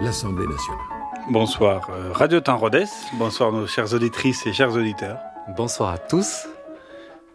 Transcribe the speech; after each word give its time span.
l'Assemblée 0.00 0.46
nationale. 0.46 0.80
Bonsoir 1.30 1.88
euh, 1.90 2.12
Radio 2.12 2.40
Temps 2.40 2.56
Rodès, 2.58 2.88
bonsoir 3.14 3.52
nos 3.52 3.66
chères 3.66 3.92
auditrices 3.94 4.46
et 4.46 4.52
chers 4.52 4.72
auditeurs, 4.74 5.18
Bonsoir 5.56 5.90
à 5.90 5.98
tous. 5.98 6.46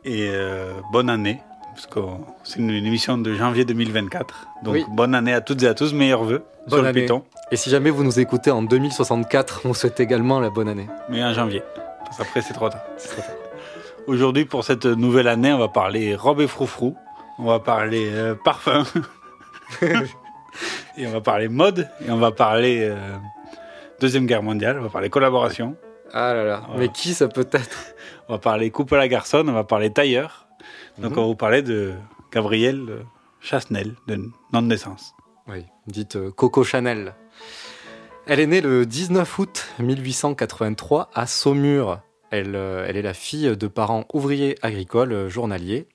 et 0.05 0.27
euh, 0.29 0.73
bonne 0.91 1.09
année, 1.09 1.41
parce 1.73 1.87
que 1.87 1.99
c'est 2.43 2.59
une, 2.59 2.69
une 2.69 2.85
émission 2.85 3.17
de 3.17 3.33
janvier 3.33 3.65
2024, 3.65 4.47
donc 4.63 4.73
Oui. 4.75 4.85
bonne 4.89 5.15
année 5.15 5.33
à 5.33 5.41
toutes 5.41 5.61
et 5.63 5.67
à 5.67 5.73
tous, 5.73 5.93
meilleurs 5.93 6.23
vœux 6.23 6.43
sur 6.67 6.77
Bonne 6.77 6.81
le 6.83 6.87
année. 6.89 7.01
Python, 7.01 7.23
Et 7.51 7.55
si 7.57 7.69
jamais 7.69 7.89
vous 7.89 8.03
nous 8.03 8.19
écoutez 8.19 8.51
en 8.51 8.61
2064, 8.61 9.61
on 9.65 9.73
souhaite 9.73 9.99
également 9.99 10.39
la 10.39 10.49
bonne 10.49 10.69
année. 10.69 10.87
mais 11.09 11.23
en 11.23 11.33
janvier, 11.33 11.63
parce 12.05 12.17
qu'après 12.17 12.41
c'est 12.41 12.53
trop 12.53 12.69
tard. 12.69 12.81
Aujourd'hui 14.07 14.45
pour 14.45 14.63
cette 14.63 14.85
nouvelle 14.85 15.27
année, 15.27 15.51
on 15.53 15.59
va 15.59 15.67
parler 15.67 16.15
robe 16.15 16.39
et 16.41 16.47
froufrou, 16.47 16.95
on 17.39 17.45
va 17.45 17.59
parler 17.59 18.09
euh, 18.11 18.35
parfum, 18.35 18.83
et 20.97 21.07
on 21.07 21.11
va 21.11 21.21
parler 21.21 21.47
mode, 21.47 21.89
et 22.05 22.11
on 22.11 22.17
va 22.17 22.31
parler 22.31 22.79
euh, 22.89 22.95
Deuxième 23.99 24.25
Guerre 24.25 24.43
mondiale, 24.43 24.77
on 24.79 24.83
va 24.83 24.89
parler 24.89 25.09
collaboration, 25.09 25.75
Ah 26.13 26.33
là 26.33 26.43
là, 26.43 26.63
mais 26.77 26.89
qui 26.89 27.13
ça 27.13 27.27
peut 27.27 27.47
être 27.51 27.95
On 28.29 28.33
va 28.33 28.39
parler 28.39 28.69
coupe 28.71 28.91
à 28.93 28.97
la 28.97 29.07
garçonne, 29.07 29.49
on 29.49 29.53
va 29.53 29.63
parler 29.63 29.91
tailleur. 29.91 30.47
Donc 30.97 31.11
Mhm. 31.11 31.17
on 31.17 31.21
va 31.21 31.27
vous 31.27 31.35
parler 31.35 31.61
de 31.61 31.93
Gabrielle 32.31 32.85
euh, 32.89 33.03
Chasnel, 33.41 33.95
de 34.07 34.15
nom 34.15 34.61
de 34.61 34.67
naissance. 34.67 35.13
Oui, 35.47 35.65
dites 35.87 36.15
euh, 36.15 36.31
Coco 36.31 36.63
Chanel. 36.63 37.13
Elle 38.27 38.39
est 38.39 38.47
née 38.47 38.61
le 38.61 38.85
19 38.85 39.39
août 39.39 39.67
1883 39.79 41.09
à 41.13 41.27
Saumur. 41.27 41.99
Elle, 42.29 42.55
euh, 42.55 42.85
elle 42.87 42.95
est 42.97 43.01
la 43.01 43.13
fille 43.13 43.57
de 43.57 43.67
parents 43.67 44.05
ouvriers 44.13 44.55
agricoles 44.61 45.27
journaliers 45.27 45.87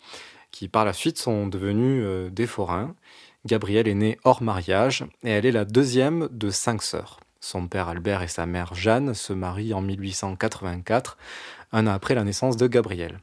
qui 0.50 0.68
par 0.68 0.84
la 0.84 0.92
suite 0.92 1.18
sont 1.18 1.46
devenus 1.46 2.04
des 2.32 2.46
forains. 2.46 2.94
Gabrielle 3.46 3.88
est 3.88 3.94
née 3.94 4.18
hors 4.24 4.42
mariage 4.42 5.04
et 5.22 5.30
elle 5.30 5.46
est 5.46 5.52
la 5.52 5.64
deuxième 5.64 6.28
de 6.30 6.50
cinq 6.50 6.82
sœurs. 6.82 7.20
Son 7.40 7.68
père 7.68 7.88
Albert 7.88 8.22
et 8.22 8.28
sa 8.28 8.44
mère 8.44 8.74
Jeanne 8.74 9.14
se 9.14 9.32
marient 9.32 9.72
en 9.72 9.80
1884, 9.80 11.16
un 11.72 11.86
an 11.86 11.92
après 11.92 12.14
la 12.14 12.24
naissance 12.24 12.56
de 12.56 12.66
Gabrielle. 12.66 13.20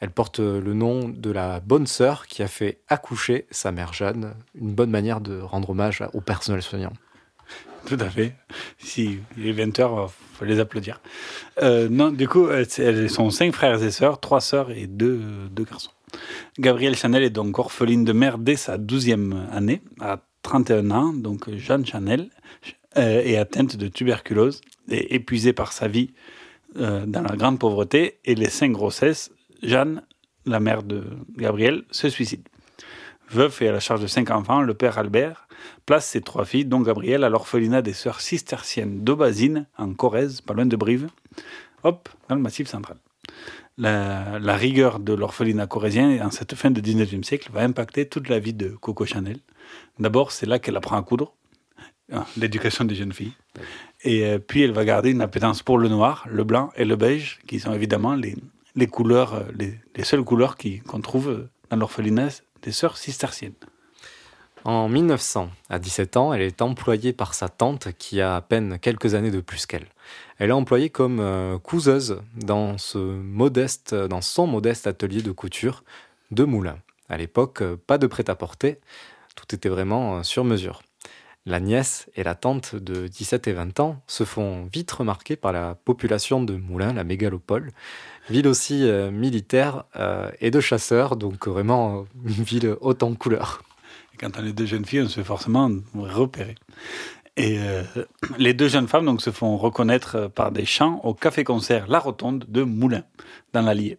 Elle 0.00 0.10
porte 0.10 0.38
le 0.38 0.74
nom 0.74 1.08
de 1.08 1.30
la 1.30 1.58
bonne 1.58 1.88
sœur 1.88 2.28
qui 2.28 2.42
a 2.42 2.48
fait 2.48 2.78
accoucher 2.88 3.46
sa 3.50 3.72
mère 3.72 3.92
Jeanne, 3.92 4.34
une 4.54 4.72
bonne 4.72 4.90
manière 4.90 5.20
de 5.20 5.40
rendre 5.40 5.70
hommage 5.70 6.04
au 6.14 6.20
personnel 6.20 6.62
soignant. 6.62 6.92
Tout 7.84 7.98
à 7.98 8.08
fait. 8.08 8.34
Si 8.78 9.18
est 9.36 9.52
20h, 9.52 10.08
il 10.08 10.36
faut 10.36 10.44
les 10.44 10.60
applaudir. 10.60 11.00
Euh, 11.62 11.88
non, 11.88 12.10
du 12.10 12.28
coup, 12.28 12.48
elles 12.50 13.10
sont 13.10 13.30
cinq 13.30 13.52
frères 13.52 13.82
et 13.82 13.90
sœurs, 13.90 14.20
trois 14.20 14.40
sœurs 14.40 14.70
et 14.70 14.86
deux 14.86 15.20
garçons. 15.68 15.90
Gabrielle 16.58 16.96
Chanel 16.96 17.22
est 17.22 17.30
donc 17.30 17.58
orpheline 17.58 18.04
de 18.04 18.12
mère 18.12 18.38
dès 18.38 18.56
sa 18.56 18.78
12e 18.78 19.50
année, 19.50 19.82
à 20.00 20.20
31 20.42 20.90
ans. 20.90 21.12
Donc 21.12 21.50
Jeanne 21.54 21.86
Chanel 21.86 22.30
euh, 22.96 23.22
est 23.22 23.36
atteinte 23.36 23.76
de 23.76 23.88
tuberculose 23.88 24.60
et 24.90 25.14
épuisée 25.14 25.52
par 25.52 25.72
sa 25.72 25.88
vie 25.88 26.10
euh, 26.76 27.06
dans 27.06 27.22
la 27.22 27.36
grande 27.36 27.58
pauvreté 27.58 28.18
et 28.24 28.34
les 28.34 28.48
cinq 28.48 28.72
grossesses. 28.72 29.30
Jeanne, 29.62 30.02
la 30.46 30.60
mère 30.60 30.82
de 30.82 31.04
Gabrielle, 31.36 31.84
se 31.90 32.08
suicide. 32.08 32.48
Veuf 33.30 33.60
et 33.60 33.68
à 33.68 33.72
la 33.72 33.80
charge 33.80 34.00
de 34.00 34.06
cinq 34.06 34.30
enfants, 34.30 34.62
le 34.62 34.74
père 34.74 34.98
Albert 34.98 35.48
place 35.84 36.06
ses 36.06 36.20
trois 36.20 36.44
filles, 36.44 36.64
dont 36.64 36.80
Gabrielle, 36.80 37.24
à 37.24 37.28
l'orphelinat 37.28 37.82
des 37.82 37.92
sœurs 37.92 38.20
cisterciennes 38.20 39.04
d'Aubazine, 39.04 39.66
en 39.76 39.92
Corrèze, 39.92 40.40
pas 40.40 40.54
loin 40.54 40.66
de 40.66 40.76
Brive, 40.76 41.08
hop, 41.82 42.08
dans 42.28 42.36
le 42.36 42.40
massif 42.40 42.68
central. 42.68 42.96
La, 43.78 44.40
la 44.40 44.56
rigueur 44.56 44.98
de 44.98 45.14
l'orphelinat 45.14 45.68
corrézien, 45.68 46.26
en 46.26 46.30
cette 46.30 46.54
fin 46.56 46.70
de 46.70 46.80
19e 46.80 47.22
siècle, 47.22 47.50
va 47.52 47.62
impacter 47.62 48.08
toute 48.08 48.28
la 48.28 48.40
vie 48.40 48.52
de 48.52 48.68
Coco 48.70 49.06
Chanel. 49.06 49.38
D'abord, 49.98 50.32
c'est 50.32 50.46
là 50.46 50.58
qu'elle 50.58 50.76
apprend 50.76 50.96
à 50.96 51.02
coudre, 51.02 51.32
hein, 52.12 52.24
l'éducation 52.36 52.84
des 52.84 52.96
jeunes 52.96 53.12
filles. 53.12 53.34
Et 54.02 54.24
euh, 54.24 54.38
puis, 54.38 54.62
elle 54.62 54.72
va 54.72 54.84
garder 54.84 55.10
une 55.10 55.20
appétence 55.20 55.62
pour 55.62 55.78
le 55.78 55.88
noir, 55.88 56.26
le 56.28 56.44
blanc 56.44 56.70
et 56.76 56.84
le 56.84 56.96
beige, 56.96 57.38
qui 57.46 57.60
sont 57.60 57.72
évidemment 57.72 58.14
les, 58.14 58.36
les 58.74 58.86
couleurs, 58.86 59.34
euh, 59.34 59.44
les, 59.56 59.78
les 59.94 60.04
seules 60.04 60.24
couleurs 60.24 60.56
qu'on 60.86 61.00
trouve 61.00 61.28
euh, 61.28 61.50
dans 61.70 61.76
l'orphelinat 61.76 62.28
des 62.62 62.72
sœurs 62.72 62.96
cisterciennes. 62.96 63.54
En 64.64 64.88
1900, 64.88 65.50
à 65.70 65.78
17 65.78 66.16
ans, 66.16 66.32
elle 66.32 66.42
est 66.42 66.62
employée 66.62 67.12
par 67.12 67.34
sa 67.34 67.48
tante 67.48 67.88
qui 67.98 68.20
a 68.20 68.36
à 68.36 68.40
peine 68.40 68.78
quelques 68.78 69.14
années 69.14 69.30
de 69.30 69.40
plus 69.40 69.66
qu'elle. 69.66 69.86
Elle 70.38 70.50
est 70.50 70.52
employée 70.52 70.90
comme 70.90 71.20
euh, 71.20 71.58
couseuse 71.58 72.20
dans, 72.36 72.78
ce 72.78 72.98
modeste, 72.98 73.94
dans 73.94 74.20
son 74.20 74.46
modeste 74.46 74.86
atelier 74.86 75.22
de 75.22 75.32
couture 75.32 75.82
de 76.30 76.44
Moulins. 76.44 76.78
À 77.08 77.16
l'époque, 77.16 77.62
euh, 77.62 77.76
pas 77.76 77.98
de 77.98 78.06
prêt-à-porter, 78.06 78.78
tout 79.34 79.54
était 79.54 79.68
vraiment 79.68 80.18
euh, 80.18 80.22
sur 80.22 80.44
mesure. 80.44 80.82
La 81.46 81.60
nièce 81.60 82.10
et 82.14 82.22
la 82.22 82.34
tante 82.34 82.74
de 82.74 83.06
17 83.06 83.48
et 83.48 83.52
20 83.54 83.80
ans 83.80 84.02
se 84.06 84.24
font 84.24 84.68
vite 84.70 84.90
remarquer 84.90 85.36
par 85.36 85.52
la 85.52 85.74
population 85.74 86.42
de 86.42 86.54
Moulins, 86.54 86.92
la 86.92 87.04
mégalopole, 87.04 87.70
ville 88.28 88.46
aussi 88.46 88.86
euh, 88.86 89.10
militaire 89.10 89.84
et 90.40 90.50
de 90.50 90.60
chasseurs, 90.60 91.16
donc 91.16 91.48
vraiment 91.48 92.04
une 92.22 92.44
ville 92.44 92.76
haute 92.82 93.02
en 93.02 93.14
couleurs. 93.14 93.62
Quand 94.20 94.38
on 94.38 94.44
est 94.44 94.52
deux 94.52 94.66
jeunes 94.66 94.84
filles, 94.84 95.02
on 95.02 95.08
se 95.08 95.14
fait 95.14 95.24
forcément 95.24 95.70
repérer. 95.94 96.56
Et 97.38 97.56
euh, 97.60 97.82
les 98.36 98.52
deux 98.52 98.66
jeunes 98.68 98.88
femmes 98.88 99.06
donc, 99.06 99.22
se 99.22 99.30
font 99.30 99.56
reconnaître 99.56 100.16
euh, 100.16 100.28
par 100.28 100.50
des 100.50 100.64
chants 100.66 101.00
au 101.04 101.14
café-concert 101.14 101.86
La 101.86 102.00
Rotonde 102.00 102.44
de 102.48 102.64
Moulins, 102.64 103.04
dans 103.52 103.62
l'Allier. 103.62 103.98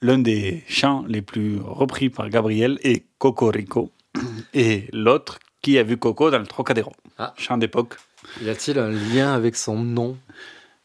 L'un 0.00 0.18
des 0.18 0.64
chants 0.68 1.04
les 1.06 1.22
plus 1.22 1.60
repris 1.60 2.10
par 2.10 2.28
Gabriel 2.28 2.80
est 2.82 3.04
Cocorico, 3.18 3.92
et 4.54 4.88
l'autre 4.92 5.38
qui 5.62 5.78
a 5.78 5.84
vu 5.84 5.96
Coco 5.96 6.32
dans 6.32 6.40
le 6.40 6.46
Trocadéro, 6.46 6.92
Ah. 7.18 7.32
chant 7.36 7.56
d'époque. 7.56 7.94
Y 8.42 8.48
a-t-il 8.48 8.80
un 8.80 8.90
lien 8.90 9.32
avec 9.32 9.54
son 9.54 9.78
nom? 9.78 10.18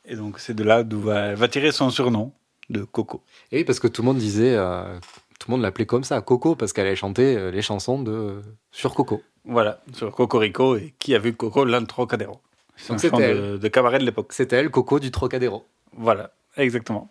Et 0.06 0.16
donc 0.16 0.38
c'est 0.40 0.53
de 0.53 0.63
là 0.63 0.84
d'où 0.84 1.02
va, 1.02 1.47
tirer 1.47 1.72
son 1.72 1.90
surnom 1.90 2.31
de 2.69 2.84
Coco. 2.84 3.24
Et 3.52 3.57
oui, 3.57 3.63
parce 3.63 3.80
que 3.80 3.88
tout 3.88 4.03
le 4.03 4.06
monde 4.06 4.18
disait, 4.19 4.53
euh, 4.56 5.00
tout 5.40 5.50
le 5.50 5.53
monde 5.53 5.62
l'appelait 5.63 5.88
comme 5.88 6.03
ça, 6.03 6.22
Coco, 6.22 6.56
parce 6.56 6.74
qu'elle 6.74 6.86
avait 6.86 6.96
chanté 6.96 7.36
euh, 7.36 7.50
les 7.50 7.63
chansons 7.63 8.02
de 8.03 8.41
sur 8.72 8.94
Coco. 8.94 9.24
Voilà, 9.47 9.80
sur 9.94 10.12
Cocorico, 10.12 10.75
et 10.75 10.94
qui 11.00 11.16
a 11.16 11.19
vu 11.19 11.34
Coco 11.34 11.66
dans 11.66 11.80
le 11.80 11.88
Trocadéro. 11.88 12.41
C'est 12.75 12.94
un 12.94 12.97
chant 12.97 13.18
de, 13.18 13.58
de 13.58 13.68
cabaret 13.69 13.97
de 13.97 14.03
l'époque. 14.03 14.34
C'était 14.34 14.58
elle, 14.58 14.69
Coco 14.69 15.00
du 15.00 15.10
Trocadéro. 15.10 15.66
Voilà, 15.94 16.31
exactement. 16.57 17.10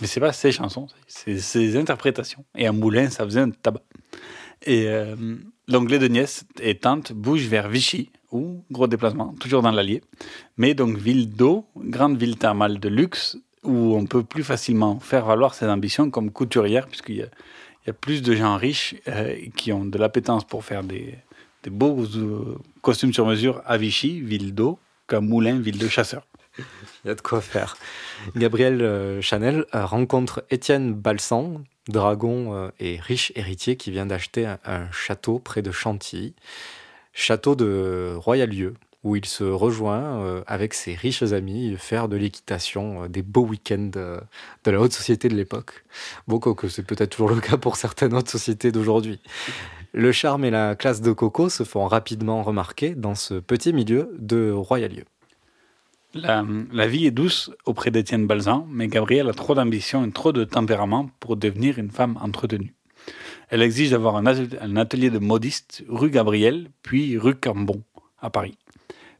Mais 0.00 0.08
c'est 0.08 0.20
pas 0.20 0.32
ses 0.32 0.50
chansons, 0.50 0.88
c'est 1.06 1.38
ses 1.38 1.76
interprétations. 1.76 2.44
Et 2.56 2.66
à 2.66 2.72
Moulin, 2.72 3.08
ça 3.08 3.24
faisait 3.24 3.40
un 3.40 3.50
tabac. 3.50 3.82
Et 4.66 4.88
euh, 4.88 5.14
donc 5.68 5.90
les 5.90 6.00
deux 6.00 6.08
nièces 6.08 6.44
et 6.60 6.74
tantes 6.74 7.12
bougent 7.12 7.46
vers 7.46 7.68
Vichy, 7.68 8.10
ou 8.32 8.62
gros 8.70 8.88
déplacement, 8.88 9.34
toujours 9.38 9.62
dans 9.62 9.70
l'Allier. 9.70 10.02
Mais 10.56 10.74
donc 10.74 10.96
ville 10.96 11.30
d'eau, 11.30 11.66
grande 11.76 12.18
ville 12.18 12.36
thermale 12.36 12.80
de 12.80 12.88
luxe, 12.88 13.38
où 13.62 13.94
on 13.96 14.06
peut 14.06 14.24
plus 14.24 14.42
facilement 14.42 14.98
faire 14.98 15.24
valoir 15.24 15.54
ses 15.54 15.66
ambitions 15.66 16.10
comme 16.10 16.32
couturière, 16.32 16.88
puisqu'il 16.88 17.16
y 17.16 17.22
a, 17.22 17.26
il 17.84 17.86
y 17.86 17.90
a 17.90 17.94
plus 17.94 18.22
de 18.22 18.34
gens 18.34 18.56
riches 18.56 18.96
euh, 19.06 19.36
qui 19.56 19.72
ont 19.72 19.84
de 19.84 19.98
l'appétence 19.98 20.44
pour 20.44 20.64
faire 20.64 20.82
des, 20.82 21.16
des 21.62 21.70
beaux 21.70 22.04
euh, 22.04 22.58
costumes 22.82 23.12
sur 23.12 23.26
mesure 23.26 23.62
à 23.66 23.76
Vichy, 23.76 24.20
ville 24.20 24.54
d'eau, 24.54 24.78
qu'à 25.08 25.20
Moulin, 25.20 25.58
ville 25.58 25.78
de 25.78 25.88
chasseurs. 25.88 26.26
Il 27.04 27.08
y 27.08 27.10
a 27.10 27.14
de 27.14 27.20
quoi 27.20 27.40
faire. 27.40 27.76
Gabrielle 28.36 28.82
euh, 28.82 29.20
Chanel 29.20 29.64
euh, 29.74 29.84
rencontre 29.84 30.44
Étienne 30.50 30.92
Balsan, 30.94 31.62
dragon 31.88 32.70
et 32.78 33.00
riche 33.00 33.32
héritier 33.34 33.76
qui 33.76 33.90
vient 33.90 34.06
d'acheter 34.06 34.46
un, 34.46 34.90
château 34.92 35.40
près 35.40 35.60
de 35.60 35.72
Chantilly, 35.72 36.34
château 37.12 37.56
de 37.56 38.14
Royalieu, 38.16 38.74
où 39.02 39.16
il 39.16 39.24
se 39.24 39.42
rejoint 39.42 40.42
avec 40.46 40.74
ses 40.74 40.94
riches 40.94 41.22
amis 41.22 41.74
faire 41.78 42.08
de 42.08 42.16
l'équitation, 42.16 43.08
des 43.08 43.22
beaux 43.22 43.44
week-ends 43.44 43.90
de 43.92 44.70
la 44.70 44.78
haute 44.78 44.92
société 44.92 45.28
de 45.28 45.34
l'époque. 45.34 45.84
Bon, 46.28 46.38
que 46.38 46.68
c'est 46.68 46.84
peut-être 46.84 47.10
toujours 47.10 47.30
le 47.30 47.40
cas 47.40 47.56
pour 47.56 47.74
certaines 47.74 48.14
autres 48.14 48.30
sociétés 48.30 48.70
d'aujourd'hui. 48.70 49.20
Le 49.92 50.12
charme 50.12 50.44
et 50.44 50.50
la 50.50 50.76
classe 50.76 51.00
de 51.00 51.12
Coco 51.12 51.48
se 51.48 51.64
font 51.64 51.86
rapidement 51.86 52.42
remarquer 52.42 52.94
dans 52.94 53.14
ce 53.16 53.34
petit 53.34 53.72
milieu 53.72 54.14
de 54.18 54.50
royalieu. 54.52 55.04
La, 56.14 56.44
la 56.72 56.86
vie 56.86 57.06
est 57.06 57.10
douce 57.10 57.50
auprès 57.66 57.90
d'Étienne 57.90 58.26
Balzan, 58.26 58.66
mais 58.70 58.88
Gabrielle 58.88 59.28
a 59.28 59.32
trop 59.32 59.54
d'ambition 59.54 60.04
et 60.04 60.10
trop 60.10 60.32
de 60.32 60.44
tempérament 60.44 61.10
pour 61.20 61.36
devenir 61.36 61.78
une 61.78 61.90
femme 61.90 62.18
entretenue. 62.20 62.74
Elle 63.48 63.62
exige 63.62 63.90
d'avoir 63.90 64.16
un, 64.16 64.26
atelier- 64.26 65.10
de 65.10 65.18
modiste 65.18 65.84
rue 65.88 66.10
Gabriel, 66.10 66.68
puis 66.82 67.18
rue 67.18 67.34
Cambon, 67.34 67.82
à 68.20 68.30
Paris. 68.30 68.56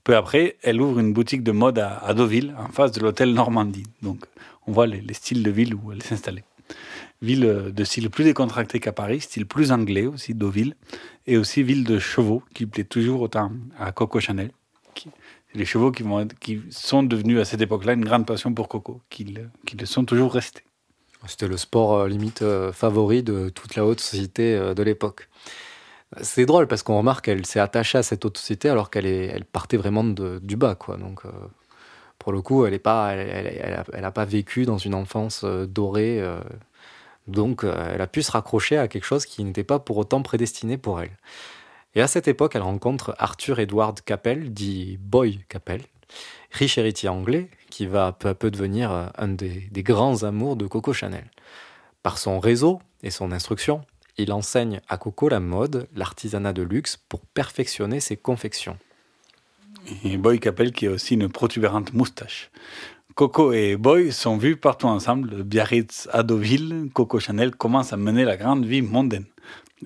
Peu 0.05 0.17
après, 0.17 0.57
elle 0.63 0.81
ouvre 0.81 1.01
une 1.01 1.13
boutique 1.13 1.43
de 1.43 1.53
mode 1.53 1.79
à, 1.79 2.15
Deauville, 2.15 2.55
en 2.59 2.69
face 2.69 2.93
de 2.93 3.01
l'hôtel 3.01 3.35
Normandie. 3.35 3.85
Donc, 4.03 4.25
on 4.67 4.73
voit 4.73 4.87
les, 4.87 5.01
les 5.01 5.15
styles 5.15 5.43
de 5.43 5.51
ville 5.51 5.75
où 5.75 5.93
elle 5.93 6.03
s'installait. 6.03 6.45
Ville 7.23 7.71
de 7.75 7.85
style 7.85 8.09
plus 8.09 8.25
décontracté 8.25 8.81
qu'à 8.81 8.93
Paris, 8.93 9.21
style 9.21 9.47
plus 9.47 9.73
anglais 9.73 10.07
aussi, 10.07 10.35
Deauville, 10.35 10.75
et 11.27 11.37
aussi 11.37 11.63
ville 11.63 11.85
de 11.85 11.99
chevaux, 11.99 12.43
qui 12.55 12.65
plaît 12.65 12.85
toujours 12.85 13.21
autant 13.21 13.53
à 13.79 13.93
Coco 13.93 14.21
Chanel. 14.21 14.51
Les 15.55 15.65
chevaux 15.67 15.91
qui, 15.93 16.03
vont 16.03 16.27
qui 16.41 16.63
sont 16.71 17.03
devenus 17.03 17.39
à 17.41 17.45
cette 17.45 17.61
époque-là 17.61 17.93
une 17.93 18.05
grande 18.05 18.25
passion 18.25 18.55
pour 18.55 18.69
Coco, 18.69 19.03
qui, 19.11 19.25
le- 19.25 19.87
sont 19.87 20.05
toujours 20.05 20.33
restés. 20.33 20.63
C'était 21.27 21.49
le 21.49 21.59
sport 21.59 21.93
euh, 21.95 22.09
limite 22.09 22.41
euh, 22.41 22.73
favori 22.73 23.23
de 23.23 23.51
toute 23.51 23.75
la 23.77 23.85
haute 23.85 24.01
société 24.01 24.55
euh, 24.55 24.73
de 24.73 24.83
l'époque. 24.83 25.29
C'est 26.23 26.47
drôle 26.47 26.67
parce 26.67 26.83
qu'on 26.83 26.97
remarque 26.97 27.27
qu'elle 27.27 27.45
s'est 27.45 27.61
attachée 27.61 27.99
à 27.99 28.03
cette 28.03 28.25
haute 28.25 28.39
société 28.39 28.69
alors 28.71 28.91
qu'elle 28.91 29.07
elle 29.07 29.45
partait 29.45 29.77
vraiment 29.77 30.03
du 30.05 30.57
bas, 30.57 30.75
quoi. 30.75 30.97
Donc, 30.97 31.23
pour 32.19 32.33
le 32.33 32.43
coup, 32.43 32.67
elle 32.67 32.75
est 32.75 32.81
pas, 32.81 33.13
elle, 33.13 33.85
elle- 33.93 34.13
pas 34.13 34.25
vécu 34.25 34.65
dans 34.65 34.79
une 34.79 34.95
enfance 34.95 35.45
dorée. 35.45 36.21
Donc, 37.31 37.65
euh, 37.65 37.93
elle 37.95 38.01
a 38.01 38.07
pu 38.07 38.23
se 38.23 38.31
raccrocher 38.31 38.77
à 38.77 38.89
quelque 38.89 39.05
chose 39.05 39.27
qui 39.27 39.45
n'était 39.45 39.65
pas 39.65 39.79
pour 39.79 39.97
autant 39.97 40.23
prédestiné 40.23 40.77
pour 40.79 41.01
elle. 41.01 41.17
Et 41.95 42.03
à 42.03 42.07
cette 42.07 42.29
époque, 42.29 42.55
elle 42.55 42.63
rencontre 42.63 43.15
Arthur 43.19 43.59
Edward 43.59 44.01
Capel, 44.03 44.53
dit 44.53 44.99
Boy 45.01 45.41
Capel, 45.49 45.83
riche 46.51 46.79
héritier 46.79 47.09
anglais, 47.09 47.49
qui 47.69 47.87
va 47.87 48.13
peu 48.13 48.29
à 48.29 48.35
peu 48.35 48.51
devenir 48.51 48.91
euh, 48.93 49.07
un 49.17 49.29
des, 49.29 49.69
des 49.71 49.83
grands 49.83 50.23
amours 50.23 50.57
de 50.57 50.67
Coco 50.67 50.93
Chanel. 50.93 51.31
Par 52.03 52.19
son 52.19 52.41
réseau 52.41 52.81
et 53.03 53.11
son 53.11 53.33
instruction, 53.33 53.83
il 54.17 54.33
enseigne 54.33 54.81
à 54.89 54.99
Coco 54.99 55.29
la 55.29 55.41
mode, 55.41 55.89
l'artisanat 55.95 56.53
de 56.53 56.63
luxe 56.63 56.99
pour 57.09 57.21
perfectionner 57.21 58.01
ses 58.01 58.17
confections. 58.17 58.79
Et 60.05 60.17
Boy 60.17 60.41
Capel 60.41 60.73
qui 60.73 60.87
a 60.87 60.91
aussi 60.91 61.15
une 61.15 61.29
protubérante 61.29 61.93
moustache. 61.93 62.51
Coco 63.15 63.53
et 63.53 63.77
Boy 63.77 64.13
sont 64.13 64.37
vus 64.37 64.57
partout 64.57 64.87
ensemble. 64.87 65.43
Biarritz 65.43 66.09
à 66.13 66.23
Deauville, 66.23 66.91
Coco 66.95 67.19
Chanel 67.19 67.51
commence 67.51 67.93
à 67.93 67.97
mener 67.97 68.25
la 68.25 68.37
grande 68.37 68.65
vie 68.65 68.83
mondaine. 68.83 69.27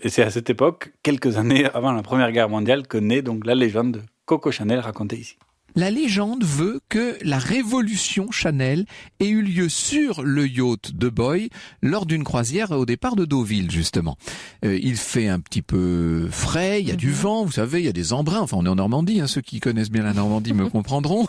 Et 0.02 0.08
c'est 0.08 0.22
à 0.22 0.30
cette 0.30 0.50
époque, 0.50 0.92
quelques 1.02 1.36
années 1.36 1.64
avant 1.74 1.92
la 1.92 2.02
Première 2.02 2.30
Guerre 2.32 2.48
mondiale, 2.48 2.86
que 2.86 2.98
naît 2.98 3.22
donc 3.22 3.46
la 3.46 3.54
légende 3.54 3.92
de 3.92 4.02
Coco 4.26 4.50
Chanel 4.50 4.80
racontée 4.80 5.16
ici. 5.16 5.36
La 5.76 5.90
légende 5.90 6.44
veut 6.44 6.80
que 6.88 7.16
la 7.22 7.38
révolution 7.38 8.30
Chanel 8.30 8.84
ait 9.20 9.28
eu 9.28 9.42
lieu 9.42 9.68
sur 9.68 10.22
le 10.22 10.46
yacht 10.46 10.92
de 10.94 11.08
Boy 11.08 11.48
lors 11.82 12.06
d'une 12.06 12.22
croisière 12.24 12.70
au 12.70 12.86
départ 12.86 13.16
de 13.16 13.24
Deauville, 13.24 13.70
justement. 13.70 14.16
Euh, 14.64 14.78
il 14.82 14.96
fait 14.96 15.28
un 15.28 15.40
petit 15.40 15.62
peu 15.62 16.28
frais, 16.30 16.80
il 16.80 16.88
y 16.88 16.92
a 16.92 16.96
du 16.96 17.10
vent, 17.10 17.44
vous 17.44 17.52
savez, 17.52 17.80
il 17.80 17.86
y 17.86 17.88
a 17.88 17.92
des 17.92 18.12
embruns. 18.12 18.40
Enfin, 18.40 18.56
on 18.58 18.64
est 18.66 18.68
en 18.68 18.76
Normandie, 18.76 19.20
hein, 19.20 19.26
ceux 19.26 19.40
qui 19.40 19.58
connaissent 19.60 19.90
bien 19.90 20.04
la 20.04 20.12
Normandie 20.12 20.52
me 20.52 20.68
comprendront. 20.70 21.26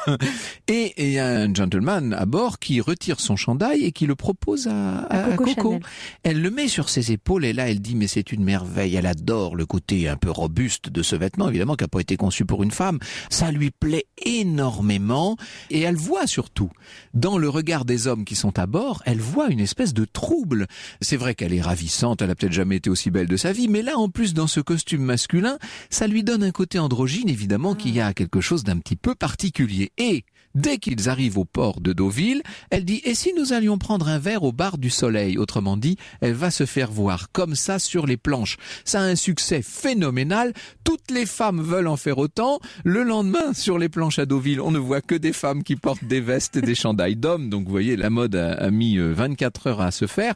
Et 0.67 0.93
il 0.97 1.11
y 1.13 1.19
a 1.19 1.27
un 1.27 1.53
gentleman 1.53 2.13
à 2.13 2.25
bord 2.25 2.59
qui 2.59 2.81
retire 2.81 3.19
son 3.19 3.35
chandail 3.35 3.83
et 3.83 3.91
qui 3.91 4.05
le 4.05 4.15
propose 4.15 4.67
à, 4.67 4.99
à- 4.99 5.25
à 5.31 5.35
Coco. 5.35 5.79
Elle 6.23 6.41
le 6.41 6.51
met 6.51 6.67
sur 6.67 6.89
ses 6.89 7.11
épaules 7.11 7.45
et 7.45 7.53
là, 7.53 7.69
elle 7.69 7.81
dit, 7.81 7.95
mais 7.95 8.07
c'est 8.07 8.31
une 8.31 8.43
merveille. 8.43 8.95
Elle 8.95 9.05
adore 9.07 9.55
le 9.55 9.65
côté 9.65 10.07
un 10.07 10.17
peu 10.17 10.29
robuste 10.29 10.89
de 10.89 11.01
ce 11.01 11.15
vêtement, 11.15 11.49
évidemment, 11.49 11.75
qui 11.75 11.83
n'a 11.83 11.87
pas 11.87 11.99
été 12.01 12.15
conçu 12.17 12.45
pour 12.45 12.61
une 12.63 12.71
femme. 12.71 12.99
Ça 13.29 13.51
lui 13.51 13.71
plaît 13.71 14.05
énormément 14.39 15.37
et 15.69 15.81
elle 15.81 15.95
voit 15.95 16.27
surtout, 16.27 16.69
dans 17.13 17.37
le 17.37 17.49
regard 17.49 17.85
des 17.85 18.07
hommes 18.07 18.25
qui 18.25 18.35
sont 18.35 18.57
à 18.59 18.65
bord, 18.65 19.01
elle 19.05 19.19
voit 19.19 19.49
une 19.49 19.59
espèce 19.59 19.93
de 19.93 20.05
trouble. 20.05 20.67
C'est 21.01 21.17
vrai 21.17 21.35
qu'elle 21.35 21.53
est 21.53 21.61
ravissante, 21.61 22.21
elle 22.21 22.29
a 22.29 22.35
peut-être 22.35 22.53
jamais 22.53 22.77
été 22.77 22.89
aussi 22.89 23.11
belle 23.11 23.27
de 23.27 23.37
sa 23.37 23.51
vie, 23.51 23.67
mais 23.67 23.81
là, 23.81 23.97
en 23.97 24.09
plus, 24.09 24.33
dans 24.33 24.47
ce 24.47 24.59
costume 24.59 25.03
masculin, 25.03 25.57
ça 25.89 26.07
lui 26.07 26.23
donne 26.23 26.43
un 26.43 26.51
côté 26.51 26.79
androgyne, 26.79 27.29
évidemment, 27.29 27.75
qui 27.75 27.99
a 27.99 28.13
quelque 28.13 28.41
chose 28.41 28.63
d'un 28.63 28.77
petit 28.77 28.95
peu 28.95 29.15
particulier. 29.15 29.91
Et, 29.97 30.23
Dès 30.55 30.77
qu'ils 30.77 31.09
arrivent 31.09 31.37
au 31.37 31.45
port 31.45 31.81
de 31.81 31.93
Deauville, 31.93 32.41
elle 32.69 32.85
dit 32.85 33.01
Et 33.03 33.13
si 33.13 33.33
nous 33.33 33.53
allions 33.53 33.77
prendre 33.77 34.07
un 34.07 34.19
verre 34.19 34.43
au 34.43 34.51
bar 34.51 34.77
du 34.77 34.89
soleil? 34.89 35.37
Autrement 35.37 35.77
dit, 35.77 35.97
elle 36.21 36.33
va 36.33 36.49
se 36.49 36.65
faire 36.65 36.91
voir 36.91 37.31
comme 37.31 37.55
ça 37.55 37.77
sur 37.77 38.05
les 38.05 38.17
planches. 38.17 38.57
Ça 38.85 39.01
a 39.01 39.03
un 39.03 39.15
succès 39.15 39.61
phénoménal. 39.61 40.53
Toutes 40.83 41.11
les 41.11 41.25
femmes 41.25 41.61
veulent 41.61 41.87
en 41.87 41.97
faire 41.97 42.17
autant. 42.17 42.59
Le 42.83 43.03
lendemain, 43.03 43.53
sur 43.53 43.77
les 43.77 43.89
planches 43.89 44.19
à 44.19 44.25
Deauville, 44.25 44.61
on 44.61 44.71
ne 44.71 44.79
voit 44.79 45.01
que 45.01 45.15
des 45.15 45.33
femmes 45.33 45.63
qui 45.63 45.75
portent 45.75 46.05
des 46.05 46.21
vestes 46.21 46.55
et 46.55 46.61
des 46.61 46.75
chandails 46.75 47.17
d'hommes. 47.17 47.49
Donc 47.49 47.65
vous 47.65 47.71
voyez, 47.71 47.95
la 47.97 48.09
mode 48.09 48.35
a, 48.35 48.53
a 48.53 48.71
mis 48.71 48.97
euh, 48.97 49.11
24 49.13 49.67
heures 49.67 49.81
à 49.81 49.91
se 49.91 50.07
faire. 50.07 50.35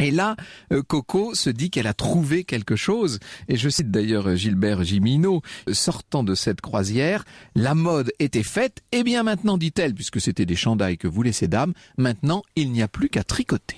Et 0.00 0.10
là, 0.10 0.36
euh, 0.72 0.82
Coco 0.82 1.34
se 1.34 1.50
dit 1.50 1.70
qu'elle 1.70 1.86
a 1.86 1.94
trouvé 1.94 2.44
quelque 2.44 2.76
chose. 2.76 3.18
Et 3.48 3.56
je 3.56 3.68
cite 3.68 3.90
d'ailleurs 3.90 4.34
Gilbert 4.34 4.82
Gimino, 4.82 5.42
sortant 5.72 6.24
de 6.24 6.34
cette 6.34 6.60
croisière, 6.60 7.24
la 7.54 7.74
mode 7.74 8.12
était 8.18 8.42
faite. 8.42 8.82
Et 8.92 9.02
bien 9.02 9.22
maintenant, 9.22 9.58
dit-elle, 9.58 9.94
puisque 9.94 10.20
c'était 10.20 10.46
des 10.46 10.56
chandails 10.56 10.98
que 10.98 11.08
voulaient 11.08 11.32
ces 11.32 11.48
dames, 11.48 11.74
maintenant 11.98 12.42
il 12.56 12.72
n'y 12.72 12.82
a 12.82 12.88
plus 12.88 13.08
qu'à 13.08 13.24
tricoter. 13.24 13.76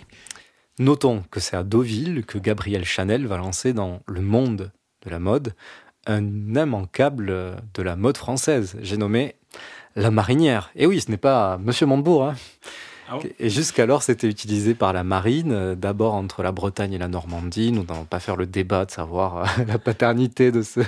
Notons 0.78 1.24
que 1.30 1.40
c'est 1.40 1.56
à 1.56 1.62
Deauville 1.62 2.24
que 2.24 2.38
Gabrielle 2.38 2.84
Chanel 2.84 3.26
va 3.26 3.36
lancer 3.36 3.72
dans 3.72 4.00
le 4.06 4.20
monde 4.20 4.72
de 5.04 5.10
la 5.10 5.18
mode 5.18 5.54
un 6.06 6.24
immanquable 6.24 7.56
de 7.74 7.82
la 7.82 7.96
mode 7.96 8.16
française. 8.16 8.76
J'ai 8.80 8.96
nommé 8.96 9.36
la 9.96 10.10
marinière. 10.10 10.70
Et 10.74 10.86
oui, 10.86 11.00
ce 11.00 11.10
n'est 11.10 11.16
pas 11.18 11.58
Monsieur 11.58 11.86
Montebourg. 11.86 12.24
hein. 12.24 12.36
Ah 13.12 13.18
bon 13.22 13.28
Et 13.38 13.50
jusqu'alors, 13.50 14.02
c'était 14.02 14.26
utilisé 14.28 14.74
par 14.74 14.92
la 14.92 15.04
marine, 15.04 15.52
euh, 15.52 15.74
d'abord 15.74 16.14
entre 16.14 16.42
la 16.42 16.50
Bretagne 16.52 16.94
et 16.94 16.98
la 16.98 17.08
Normandie. 17.08 17.70
Nous 17.72 17.84
n'allons 17.84 18.04
pas 18.04 18.20
faire 18.20 18.36
le 18.36 18.46
débat 18.46 18.84
de 18.86 18.90
savoir 18.90 19.36
euh, 19.38 19.64
la 19.66 19.78
paternité 19.78 20.50
de, 20.50 20.62
ce, 20.62 20.80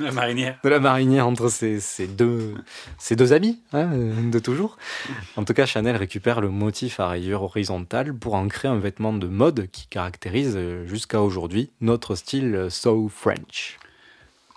La 0.00 0.12
marinière. 0.12 0.58
de 0.64 0.68
la 0.68 0.80
marinière 0.80 1.26
entre 1.26 1.48
ces, 1.50 1.78
ces 1.80 2.06
deux, 2.06 2.54
ces 2.98 3.16
deux 3.16 3.32
amis 3.32 3.60
hein, 3.72 3.88
de 4.30 4.38
toujours. 4.38 4.78
En 5.36 5.44
tout 5.44 5.52
cas, 5.52 5.66
Chanel 5.66 5.96
récupère 5.96 6.40
le 6.40 6.48
motif 6.48 7.00
à 7.00 7.08
rayures 7.08 7.42
horizontales 7.42 8.14
pour 8.14 8.34
en 8.34 8.48
créer 8.48 8.70
un 8.70 8.78
vêtement 8.78 9.12
de 9.12 9.26
mode 9.26 9.68
qui 9.70 9.86
caractérise 9.88 10.54
euh, 10.56 10.86
jusqu'à 10.86 11.20
aujourd'hui 11.20 11.70
notre 11.82 12.14
style 12.14 12.68
so 12.70 13.08
French. 13.08 13.78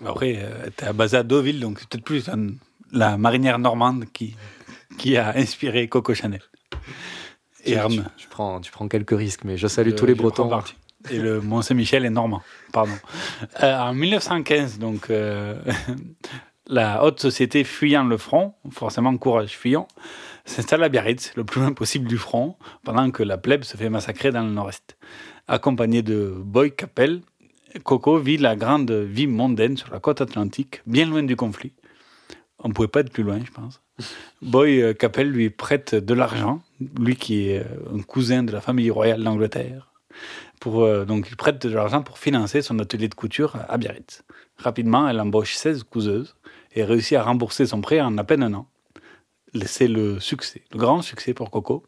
Après, 0.06 0.38
euh, 0.40 0.70
t'es 0.76 0.92
basé 0.94 1.18
à 1.18 1.24
Deauville, 1.24 1.60
donc 1.60 1.80
c'est 1.80 1.90
peut-être 1.90 2.04
plus 2.04 2.30
un- 2.30 2.50
la 2.92 3.18
marinière 3.18 3.60
normande 3.60 4.06
qui, 4.14 4.36
qui 4.98 5.18
a 5.18 5.36
inspiré 5.36 5.88
Coco 5.88 6.14
Chanel. 6.14 6.42
Et 7.64 7.72
Tu- 7.72 7.78
Arme. 7.78 7.94
Tu, 7.94 8.24
tu 8.24 8.28
prends, 8.28 8.62
tu 8.62 8.72
prends 8.72 8.88
quelques 8.88 9.18
risques, 9.18 9.44
mais 9.44 9.58
je 9.58 9.68
salue 9.68 9.94
tous 9.96 10.06
les 10.06 10.16
Bretons. 10.16 10.50
Et 11.12 11.20
le 11.20 11.40
Mont 11.42 11.62
Saint-Michel 11.62 12.06
est 12.06 12.10
normand. 12.10 12.42
Pardon. 12.74 12.94
Euh, 13.62 13.78
en 13.78 13.94
1915, 13.94 14.80
donc, 14.80 15.10
euh, 15.12 15.56
la 16.68 17.04
haute 17.04 17.20
société 17.20 17.64
fuyant 17.64 18.04
le 18.04 18.18
front, 18.18 18.56
forcément 18.72 19.16
courage 19.18 19.52
fuyant, 19.52 19.88
s'installe 20.46 20.84
à 20.84 20.90
Biarritz, 20.90 21.34
le 21.36 21.44
plus 21.44 21.62
loin 21.62 21.74
possible 21.74 22.08
du 22.08 22.18
front, 22.18 22.56
pendant 22.84 23.12
que 23.12 23.22
la 23.24 23.38
plèbe 23.38 23.64
se 23.64 23.78
fait 23.78 23.90
massacrer 23.90 24.32
dans 24.32 24.44
le 24.44 24.52
nord-est. 24.52 24.98
Accompagné 25.48 26.02
de 26.02 26.34
Boy 26.36 26.76
Capel, 26.76 27.22
Coco 27.84 28.18
vit 28.18 28.38
la 28.38 28.56
grande 28.56 28.90
vie 28.92 29.28
mondaine 29.28 29.78
sur 29.78 29.92
la 29.92 30.00
côte 30.00 30.22
atlantique, 30.22 30.82
bien 30.88 31.06
loin 31.06 31.22
du 31.24 31.36
conflit. 31.36 31.74
On 32.60 32.70
ne 32.70 32.74
pouvait 32.74 32.88
pas 32.88 33.02
être 33.02 33.12
plus 33.12 33.24
loin, 33.24 33.40
je 33.46 33.52
pense. 33.52 33.82
Boy 34.42 34.82
euh, 34.82 34.94
Capel 34.94 35.30
lui 35.30 35.50
prête 35.50 35.96
de 35.96 36.14
l'argent, 36.14 36.62
lui 37.00 37.16
qui 37.16 37.50
est 37.50 37.60
euh, 37.60 37.98
un 37.98 38.02
cousin 38.02 38.44
de 38.44 38.52
la 38.52 38.62
famille 38.62 38.92
royale 38.92 39.24
d'Angleterre. 39.24 39.92
Pour, 40.60 40.84
euh, 40.84 41.06
donc 41.06 41.28
il 41.30 41.36
prête 41.36 41.66
de 41.66 41.74
l'argent 41.74 42.02
pour 42.02 42.18
financer 42.20 42.62
son 42.62 42.80
atelier 42.80 43.08
de 43.08 43.16
couture 43.16 43.58
à 43.68 43.78
Biarritz. 43.78 44.24
Rapidement, 44.58 45.08
elle 45.08 45.20
embauche 45.20 45.56
16 45.56 45.84
couseuses 45.84 46.36
et 46.74 46.84
réussit 46.84 47.18
à 47.18 47.24
rembourser 47.24 47.66
son 47.66 47.82
prêt 47.82 48.02
en 48.02 48.18
à 48.18 48.24
peine 48.24 48.44
un 48.44 48.54
an. 48.54 48.68
C'est 49.66 49.88
le 49.88 50.20
succès, 50.20 50.64
le 50.72 50.80
grand 50.80 51.02
succès 51.02 51.34
pour 51.34 51.50
Coco. 51.50 51.84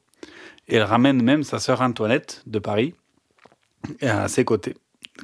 Elle 0.67 0.83
ramène 0.83 1.21
même 1.21 1.43
sa 1.43 1.59
sœur 1.59 1.81
Antoinette 1.81 2.43
de 2.45 2.59
Paris 2.59 2.93
à 4.01 4.27
ses 4.27 4.45
côtés. 4.45 4.75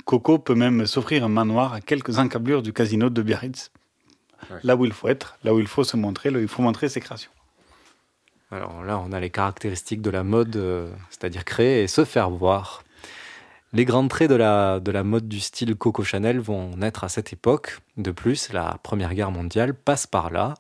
Coco 0.05 0.39
peut 0.39 0.55
même 0.55 0.85
s'offrir 0.85 1.23
un 1.23 1.29
manoir 1.29 1.73
à 1.73 1.81
quelques 1.81 2.17
encablures 2.17 2.61
du 2.61 2.73
casino 2.73 3.09
de 3.09 3.21
Biarritz. 3.21 3.71
Là 4.63 4.75
où 4.75 4.85
il 4.85 4.93
faut 4.93 5.07
être, 5.07 5.37
là 5.43 5.53
où 5.53 5.59
il 5.59 5.67
faut 5.67 5.83
se 5.83 5.97
montrer, 5.97 6.29
là 6.29 6.39
où 6.39 6.41
il 6.41 6.47
faut 6.47 6.61
montrer 6.61 6.89
ses 6.89 6.99
créations. 6.99 7.31
Alors 8.51 8.83
là, 8.83 8.99
on 8.99 9.11
a 9.11 9.19
les 9.19 9.29
caractéristiques 9.29 10.01
de 10.01 10.11
la 10.11 10.23
mode, 10.23 10.55
euh, 10.55 10.91
c'est-à-dire 11.09 11.43
créer 11.43 11.83
et 11.83 11.87
se 11.87 12.05
faire 12.05 12.29
voir. 12.29 12.83
Les 13.73 13.85
grands 13.85 14.07
traits 14.07 14.29
de 14.29 14.35
la, 14.35 14.79
de 14.79 14.91
la 14.91 15.03
mode 15.03 15.27
du 15.27 15.39
style 15.39 15.75
Coco 15.75 16.03
Chanel 16.03 16.39
vont 16.39 16.75
naître 16.77 17.03
à 17.03 17.09
cette 17.09 17.33
époque. 17.33 17.79
De 17.97 18.11
plus, 18.11 18.53
la 18.53 18.77
Première 18.83 19.15
Guerre 19.15 19.31
mondiale 19.31 19.73
passe 19.73 20.05
par 20.05 20.29
là. 20.29 20.53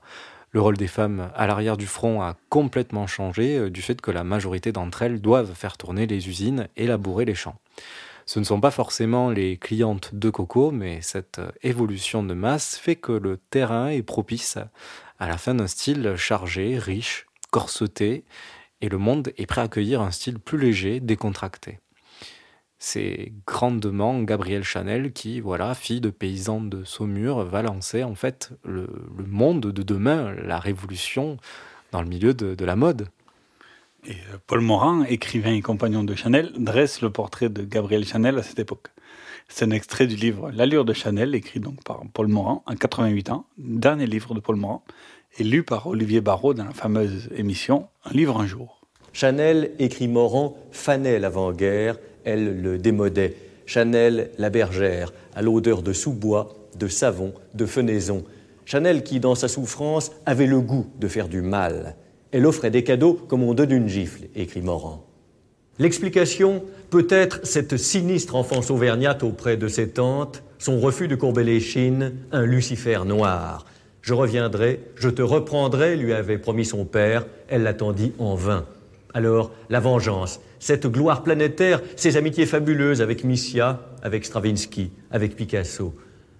Le 0.49 0.61
rôle 0.61 0.77
des 0.77 0.87
femmes 0.87 1.29
à 1.35 1.45
l'arrière 1.45 1.77
du 1.77 1.85
front 1.85 2.21
a 2.21 2.35
complètement 2.49 3.05
changé 3.05 3.57
euh, 3.57 3.69
du 3.69 3.81
fait 3.81 4.01
que 4.01 4.11
la 4.11 4.23
majorité 4.23 4.71
d'entre 4.71 5.03
elles 5.03 5.21
doivent 5.21 5.53
faire 5.53 5.77
tourner 5.77 6.07
les 6.07 6.27
usines 6.27 6.67
et 6.75 6.87
labourer 6.87 7.25
les 7.25 7.35
champs. 7.35 7.59
Ce 8.25 8.39
ne 8.39 8.43
sont 8.43 8.61
pas 8.61 8.71
forcément 8.71 9.29
les 9.29 9.57
clientes 9.57 10.15
de 10.15 10.29
Coco, 10.29 10.71
mais 10.71 11.01
cette 11.01 11.39
euh, 11.39 11.51
évolution 11.61 12.23
de 12.23 12.33
masse 12.33 12.77
fait 12.77 12.95
que 12.95 13.11
le 13.11 13.37
terrain 13.37 13.89
est 13.89 14.03
propice 14.03 14.57
à 15.19 15.27
la 15.27 15.37
fin 15.37 15.55
d'un 15.55 15.67
style 15.67 16.15
chargé, 16.15 16.77
riche, 16.77 17.27
corseté, 17.51 18.25
et 18.81 18.89
le 18.89 18.97
monde 18.97 19.31
est 19.37 19.45
prêt 19.45 19.61
à 19.61 19.65
accueillir 19.65 20.01
un 20.01 20.11
style 20.11 20.39
plus 20.39 20.57
léger, 20.57 20.99
décontracté. 20.99 21.79
C'est 22.79 23.31
grandement 23.47 24.21
Gabrielle 24.23 24.63
Chanel 24.63 25.13
qui, 25.13 25.39
voilà, 25.39 25.73
fille 25.73 26.01
de 26.01 26.09
paysan 26.09 26.59
de 26.59 26.83
Saumur, 26.83 27.45
va 27.45 27.61
lancer 27.61 28.03
en 28.03 28.15
fait 28.15 28.51
le, 28.65 28.89
monde 29.25 29.61
de 29.61 29.83
demain, 29.83 30.33
la 30.43 30.59
révolution 30.59 31.37
dans 31.91 32.01
le 32.01 32.09
milieu 32.09 32.33
de 32.33 32.65
la 32.65 32.75
mode. 32.75 33.07
Et 34.05 34.11
euh, 34.11 34.37
Paul 34.47 34.59
Morand, 34.61 35.03
écrivain 35.03 35.53
et 35.53 35.61
compagnon 35.61 36.03
de 36.03 36.13
Chanel, 36.15 36.51
dresse 36.57 37.01
le 37.01 37.09
portrait 37.09 37.49
de 37.49 37.63
Gabrielle 37.63 38.05
Chanel 38.05 38.37
à 38.37 38.43
cette 38.43 38.59
époque. 38.59 38.87
C'est 39.47 39.65
un 39.65 39.71
extrait 39.71 40.07
du 40.07 40.15
livre 40.15 40.51
L'allure 40.51 40.83
de 40.83 40.93
Chanel, 40.93 41.35
écrit 41.35 41.59
donc 41.59 41.83
par 41.83 42.01
Paul 42.13 42.27
Morand, 42.27 42.63
en 42.65 42.75
88 42.75 43.29
ans, 43.29 43.45
dernier 43.57 44.05
livre 44.05 44.33
de 44.33 44.39
Paul 44.39 44.57
Morand, 44.57 44.83
et 45.37 45.43
lu 45.43 45.63
par 45.63 45.87
Olivier 45.87 46.21
Barrault 46.21 46.53
dans 46.53 46.65
la 46.65 46.73
fameuse 46.73 47.29
émission 47.35 47.87
Un 48.03 48.11
livre 48.11 48.39
un 48.39 48.45
jour. 48.45 48.81
Chanel, 49.13 49.71
écrit 49.79 50.07
Morand, 50.07 50.57
fanait 50.71 51.19
l'avant-guerre, 51.19 51.97
elle 52.25 52.61
le 52.61 52.77
démodait. 52.77 53.35
Chanel, 53.65 54.31
la 54.37 54.49
bergère, 54.49 55.13
à 55.33 55.41
l'odeur 55.41 55.81
de 55.81 55.93
sous-bois, 55.93 56.53
de 56.77 56.87
savon, 56.87 57.33
de 57.53 57.65
fenaison. 57.65 58.25
Chanel 58.65 59.03
qui, 59.03 59.19
dans 59.19 59.35
sa 59.35 59.47
souffrance, 59.47 60.11
avait 60.25 60.47
le 60.47 60.59
goût 60.59 60.87
de 60.99 61.07
faire 61.07 61.29
du 61.29 61.41
mal. 61.41 61.95
Elle 62.33 62.47
offrait 62.47 62.71
des 62.71 62.83
cadeaux 62.83 63.13
comme 63.13 63.43
on 63.43 63.53
donne 63.53 63.71
une 63.71 63.87
gifle, 63.87 64.23
écrit 64.35 64.61
Morand. 64.61 65.05
L'explication 65.79 66.63
peut 66.89 67.07
être 67.09 67.39
cette 67.43 67.77
sinistre 67.77 68.35
enfance 68.35 68.71
auvergnate 68.71 69.23
auprès 69.23 69.55
de 69.55 69.67
ses 69.67 69.89
tantes, 69.89 70.43
son 70.57 70.79
refus 70.79 71.07
de 71.07 71.15
courber 71.15 71.43
les 71.43 71.59
chines, 71.59 72.13
un 72.31 72.45
Lucifer 72.45 72.99
noir. 73.05 73.65
Je 74.01 74.13
reviendrai, 74.13 74.79
je 74.95 75.09
te 75.09 75.21
reprendrai, 75.21 75.95
lui 75.95 76.11
avait 76.11 76.37
promis 76.37 76.65
son 76.65 76.85
père, 76.85 77.25
elle 77.47 77.63
l'attendit 77.63 78.13
en 78.17 78.35
vain. 78.35 78.65
Alors, 79.13 79.51
la 79.69 79.79
vengeance, 79.79 80.41
cette 80.59 80.87
gloire 80.87 81.23
planétaire, 81.23 81.81
ces 81.95 82.17
amitiés 82.17 82.47
fabuleuses 82.47 83.01
avec 83.01 83.23
Missia, 83.23 83.79
avec 84.01 84.25
Stravinsky, 84.25 84.91
avec 85.11 85.35
Picasso. 85.35 85.93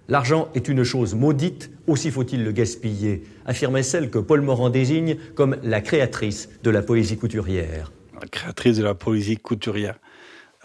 L'argent 0.08 0.48
est 0.54 0.68
une 0.68 0.84
chose 0.84 1.14
maudite, 1.14 1.70
aussi 1.86 2.10
faut-il 2.10 2.44
le 2.44 2.52
gaspiller, 2.52 3.24
affirmait 3.46 3.82
celle 3.82 4.10
que 4.10 4.18
Paul 4.18 4.42
Morand 4.42 4.70
désigne 4.70 5.16
comme 5.34 5.56
la 5.62 5.80
créatrice 5.80 6.50
de 6.62 6.70
la 6.70 6.82
poésie 6.82 7.16
couturière. 7.16 7.90
La 8.20 8.28
créatrice 8.28 8.76
de 8.76 8.84
la 8.84 8.94
poésie 8.94 9.36
couturière. 9.36 9.98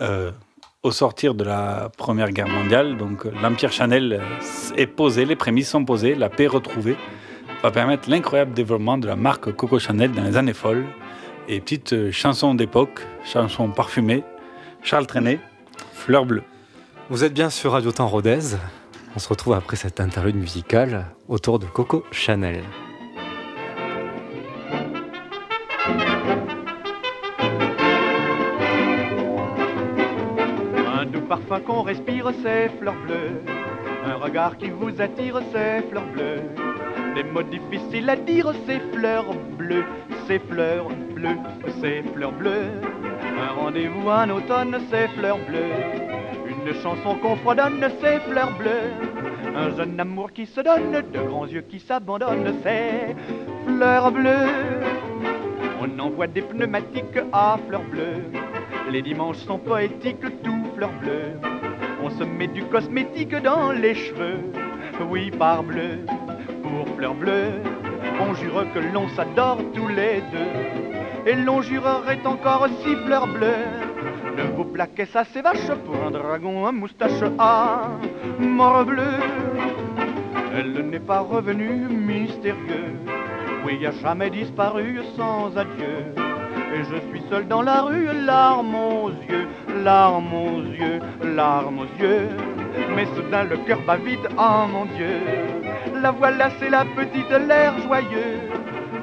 Euh, 0.02 0.32
au 0.84 0.92
sortir 0.92 1.36
de 1.36 1.44
la 1.44 1.90
Première 1.98 2.32
Guerre 2.32 2.48
mondiale, 2.48 2.98
donc 2.98 3.26
l'Empire 3.26 3.72
Chanel 3.72 4.22
est 4.78 4.88
posé, 4.88 5.26
les 5.26 5.36
prémices 5.36 5.70
sont 5.70 5.84
posées, 5.84 6.16
la 6.16 6.30
paix 6.30 6.48
retrouvée 6.48 6.96
va 7.62 7.72
permettre 7.72 8.10
l'incroyable 8.10 8.54
développement 8.54 8.98
de 8.98 9.08
la 9.08 9.18
marque 9.18 9.52
Coco 9.54 9.80
Chanel 9.80 10.12
dans 10.12 10.24
les 10.24 10.38
années 10.38 10.54
folles. 10.54 10.86
Et 11.50 11.60
petite 11.60 11.94
euh, 11.94 12.12
chanson 12.12 12.54
d'époque, 12.54 13.06
chanson 13.26 13.70
parfumée, 13.72 14.24
Charles 14.84 15.08
Trenet, 15.08 15.40
Fleur 15.94 16.26
bleue. 16.26 16.44
Vous 17.10 17.24
êtes 17.24 17.34
bien 17.34 17.50
sur 17.50 17.72
Radio 17.72 17.92
Temps 17.92 18.08
Rodez. 18.08 18.56
On 19.20 19.22
se 19.22 19.28
retrouve 19.28 19.52
après 19.52 19.76
cette 19.76 20.00
interlude 20.00 20.38
musicale 20.38 21.08
autour 21.28 21.60
de 21.60 21.66
Coco 21.66 22.06
Chanel. 22.10 22.64
Un 30.88 31.06
doux 31.06 31.20
parfum 31.28 31.60
qu'on 31.60 31.82
respire, 31.82 32.32
c'est 32.42 32.70
fleurs 32.80 32.96
bleues. 33.06 33.42
Un 34.06 34.16
regard 34.16 34.58
qui 34.58 34.70
vous 34.70 35.02
attire, 35.02 35.42
c'est 35.52 35.82
fleurs 35.90 36.08
bleues. 36.14 36.44
Des 37.14 37.24
mots 37.24 37.44
difficiles 37.44 38.10
à 38.10 38.16
dire, 38.16 38.54
c'est 38.66 38.80
fleurs 38.94 39.34
bleues, 39.58 39.84
c'est 40.28 40.40
fleurs 40.48 40.88
bleues, 41.14 41.40
c'est 41.82 42.04
fleurs 42.14 42.32
bleues. 42.32 42.72
Un 43.22 43.52
rendez-vous 43.62 44.08
en 44.08 44.30
automne, 44.30 44.80
c'est 44.90 45.10
fleurs 45.10 45.40
bleues. 45.46 46.08
Une 46.48 46.74
chanson 46.82 47.16
qu'on 47.16 47.36
fredonne, 47.36 47.84
c'est 48.02 48.20
fleurs 48.22 48.58
bleues. 48.58 49.09
Un 49.60 49.76
jeune 49.76 50.00
amour 50.00 50.32
qui 50.32 50.46
se 50.46 50.62
donne, 50.62 51.04
de 51.12 51.20
grands 51.20 51.46
yeux 51.46 51.66
qui 51.70 51.82
s'abandonnent, 51.82 52.54
c'est 52.64 53.14
fleurs 53.66 54.10
bleues. 54.10 54.86
On 55.82 56.00
envoie 56.00 56.28
des 56.28 56.42
pneumatiques 56.42 57.20
à 57.34 57.58
fleurs 57.68 57.84
bleues. 57.84 58.24
Les 58.90 59.02
dimanches 59.02 59.40
sont 59.40 59.58
poétiques, 59.58 60.42
tout 60.44 60.64
fleurs 60.78 60.94
bleues. 61.02 61.34
On 62.02 62.10
se 62.10 62.24
met 62.24 62.48
du 62.48 62.64
cosmétique 62.64 63.36
dans 63.36 63.74
les 63.74 63.96
cheveux, 63.96 64.40
oui 65.10 65.30
par 65.30 65.64
bleu, 65.64 66.06
pour 66.64 66.96
fleurs 66.96 67.16
bleues. 67.16 67.52
On 68.22 68.34
jure 68.36 68.66
que 68.74 68.80
l'on 68.94 69.10
s'adore 69.10 69.60
tous 69.74 69.90
les 69.90 70.22
deux, 70.32 71.30
et 71.30 71.36
l'on 71.36 71.62
jurerait 71.62 72.26
encore 72.26 72.70
si 72.82 72.96
fleurs 73.06 73.28
bleues. 73.28 73.89
Vous 74.56 74.66
plaquez 74.66 75.06
ça, 75.06 75.24
c'est 75.34 75.42
vache 75.42 75.72
pour 75.86 75.96
un 76.06 76.12
dragon, 76.12 76.68
un 76.68 76.72
moustache 76.72 77.24
à 77.38 77.90
mort 78.40 78.86
bleu. 78.86 79.04
Elle 80.56 80.90
n'est 80.90 81.00
pas 81.00 81.20
revenue 81.20 81.88
mystérieux, 81.90 82.96
oui, 83.66 83.86
a 83.86 83.92
jamais 83.92 84.30
disparu 84.30 85.00
sans 85.16 85.56
adieu. 85.58 86.14
Et 86.74 86.84
je 86.84 86.98
suis 87.10 87.22
seul 87.30 87.48
dans 87.48 87.62
la 87.62 87.82
rue, 87.82 88.08
larmes 88.26 88.76
aux 88.76 89.10
yeux, 89.10 89.48
larmes 89.84 90.34
aux 90.34 90.62
yeux, 90.62 91.00
larmes 91.24 91.80
aux 91.80 92.02
yeux. 92.02 92.30
Mais 92.96 93.06
soudain 93.16 93.44
le 93.44 93.58
cœur 93.58 93.80
bat 93.88 93.98
vite, 93.98 94.28
oh 94.38 94.68
mon 94.72 94.86
Dieu. 94.86 95.18
La 96.02 96.12
voilà, 96.12 96.50
c'est 96.60 96.70
la 96.70 96.86
petite, 96.86 97.30
l'air 97.48 97.78
joyeux. 97.80 98.40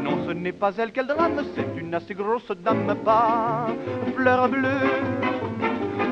Non, 0.02 0.19
ce 0.26 0.33
n'est 0.33 0.52
pas 0.52 0.73
elle 0.78 0.93
qu'elle 0.93 1.09
drame, 1.09 1.43
c'est 1.55 1.81
une 1.81 1.95
assez 1.95 2.14
grosse 2.14 2.50
dame, 2.64 2.95
pas 3.05 3.66
fleur 4.14 4.49
bleue. 4.49 5.25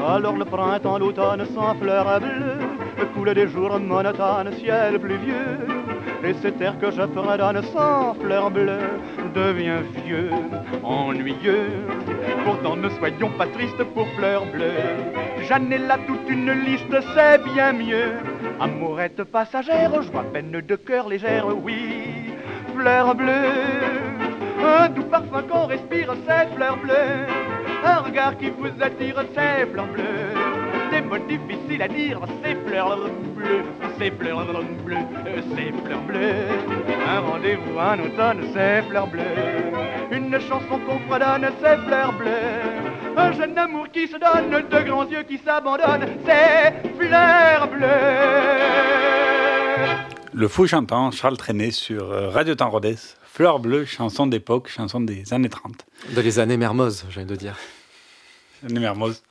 Alors 0.06 0.36
le 0.36 0.44
printemps, 0.44 0.98
l'automne 0.98 1.46
sans 1.54 1.74
fleurs 1.76 2.20
bleues, 2.20 3.06
coule 3.14 3.32
des 3.32 3.48
jours 3.48 3.80
monotones, 3.80 4.52
ciel 4.58 4.98
pluvieux. 4.98 5.66
Et 6.22 6.34
cet 6.42 6.60
air 6.60 6.78
que 6.78 6.90
je 6.90 7.02
fredonne 7.06 7.62
sans 7.72 8.12
fleurs 8.14 8.50
bleues 8.50 9.00
devient 9.34 9.80
vieux, 10.04 10.30
ennuyeux. 10.82 11.70
Pourtant 12.44 12.76
ne 12.76 12.90
soyons 12.90 13.30
pas 13.38 13.46
tristes 13.46 13.82
pour 13.94 14.06
fleurs 14.16 14.44
bleues. 14.52 15.42
J'en 15.48 15.70
ai 15.70 15.78
là 15.78 15.96
toute 16.06 16.28
une 16.28 16.52
liste, 16.52 16.96
c'est 17.14 17.42
bien 17.54 17.72
mieux. 17.72 18.12
Amourette 18.60 19.24
passagère, 19.24 20.02
joie 20.02 20.24
peine 20.34 20.50
de 20.50 20.76
cœur 20.76 21.08
légère, 21.08 21.46
oui. 21.64 22.34
Fleurs 22.76 23.14
bleues, 23.14 23.52
un 24.62 24.88
doux 24.90 25.04
parfum 25.04 25.42
qu'on 25.48 25.66
respire, 25.66 26.14
c'est 26.26 26.54
fleurs 26.54 26.76
bleues. 26.76 27.53
Un 27.84 27.98
regard 27.98 28.38
qui 28.38 28.50
vous 28.50 28.70
attire, 28.80 29.22
c'est 29.34 29.66
bleues. 29.66 30.34
Des 30.90 31.02
mots 31.02 31.18
difficiles 31.18 31.82
à 31.82 31.88
dire, 31.88 32.20
c'est 32.42 32.56
fleurs 32.66 32.96
bleues, 33.36 33.64
c'est 33.98 34.10
fleurs 34.18 34.46
bleues, 34.84 34.96
c'est 35.54 35.72
fleurs 35.84 36.00
bleues. 36.02 36.48
Un 37.06 37.20
rendez-vous 37.20 37.78
en 37.78 37.98
automne, 38.00 38.48
c'est 38.54 38.82
fleurs 38.82 39.08
bleues. 39.08 39.22
Une 40.10 40.32
chanson 40.40 40.78
qu'on 40.86 40.98
fredonne, 41.10 41.46
c'est 41.60 41.76
fleurs 41.86 42.12
bleues. 42.12 43.16
Un 43.16 43.32
jeune 43.32 43.58
amour 43.58 43.86
qui 43.92 44.08
se 44.08 44.16
donne, 44.16 44.50
de 44.50 44.88
grands 44.88 45.06
yeux 45.06 45.22
qui 45.22 45.38
s'abandonnent, 45.38 46.08
c'est 46.24 46.72
fleurs 46.98 47.68
bleues. 47.68 47.88
Le 50.32 50.48
fou 50.48 50.66
chantant, 50.66 51.10
Charles 51.10 51.36
Trenet 51.36 51.70
sur 51.70 52.10
euh, 52.10 52.28
Radio 52.28 52.54
Temps 52.54 52.70
Rodez. 52.70 52.96
Fleur 53.34 53.58
bleue, 53.58 53.84
chanson 53.84 54.28
d'époque, 54.28 54.68
chanson 54.68 55.00
des 55.00 55.34
années 55.34 55.48
30. 55.48 55.72
De 56.14 56.20
les 56.20 56.38
années 56.38 56.56
Mermoz, 56.56 57.04
j'ai 57.10 57.22
envie 57.22 57.28
de 57.28 57.34
dire. 57.34 57.58
Années 58.64 58.78
Mermoz. 58.78 59.24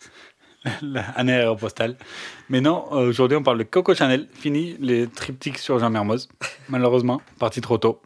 L'année 0.81 1.31
aéropostale. 1.31 1.95
Mais 2.49 2.59
non, 2.59 2.83
euh, 2.91 3.07
aujourd'hui 3.07 3.37
on 3.37 3.43
parle 3.43 3.59
de 3.59 3.63
Coco 3.63 3.95
Chanel. 3.95 4.27
Fini 4.33 4.75
les 4.81 5.07
triptyques 5.07 5.57
sur 5.57 5.79
Jean 5.79 5.89
Mermoz, 5.89 6.27
malheureusement, 6.67 7.21
parti 7.39 7.61
trop 7.61 7.77
tôt. 7.77 8.01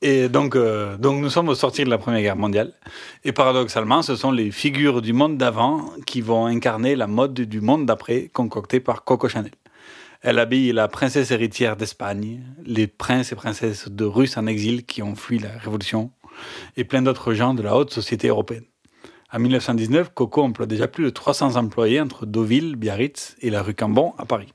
Et 0.00 0.28
donc, 0.28 0.54
euh, 0.54 0.96
donc 0.96 1.20
nous 1.20 1.28
sommes 1.28 1.48
au 1.48 1.56
sortir 1.56 1.86
de 1.86 1.90
la 1.90 1.98
Première 1.98 2.20
Guerre 2.20 2.36
mondiale. 2.36 2.72
Et 3.24 3.32
paradoxalement, 3.32 4.02
ce 4.02 4.14
sont 4.14 4.30
les 4.30 4.52
figures 4.52 5.02
du 5.02 5.12
monde 5.12 5.38
d'avant 5.38 5.90
qui 6.06 6.20
vont 6.20 6.46
incarner 6.46 6.94
la 6.94 7.08
mode 7.08 7.34
du 7.34 7.60
monde 7.60 7.84
d'après, 7.84 8.30
concoctée 8.32 8.78
par 8.78 9.02
Coco 9.02 9.28
Chanel. 9.28 9.50
Elle 10.22 10.38
habille 10.38 10.72
la 10.72 10.88
princesse 10.88 11.30
héritière 11.30 11.76
d'Espagne, 11.76 12.42
les 12.64 12.86
princes 12.86 13.32
et 13.32 13.36
princesses 13.36 13.88
de 13.88 14.04
Russes 14.04 14.36
en 14.36 14.46
exil 14.46 14.84
qui 14.84 15.02
ont 15.02 15.14
fui 15.14 15.38
la 15.38 15.50
révolution, 15.50 16.10
et 16.76 16.84
plein 16.84 17.02
d'autres 17.02 17.34
gens 17.34 17.54
de 17.54 17.62
la 17.62 17.76
haute 17.76 17.92
société 17.92 18.28
européenne. 18.28 18.64
En 19.32 19.38
1919, 19.38 20.12
Coco 20.14 20.42
emploie 20.42 20.66
déjà 20.66 20.88
plus 20.88 21.04
de 21.04 21.10
300 21.10 21.56
employés 21.56 22.00
entre 22.00 22.26
Deauville, 22.26 22.76
Biarritz 22.76 23.36
et 23.40 23.50
la 23.50 23.62
rue 23.62 23.74
Cambon 23.74 24.14
à 24.18 24.24
Paris. 24.24 24.52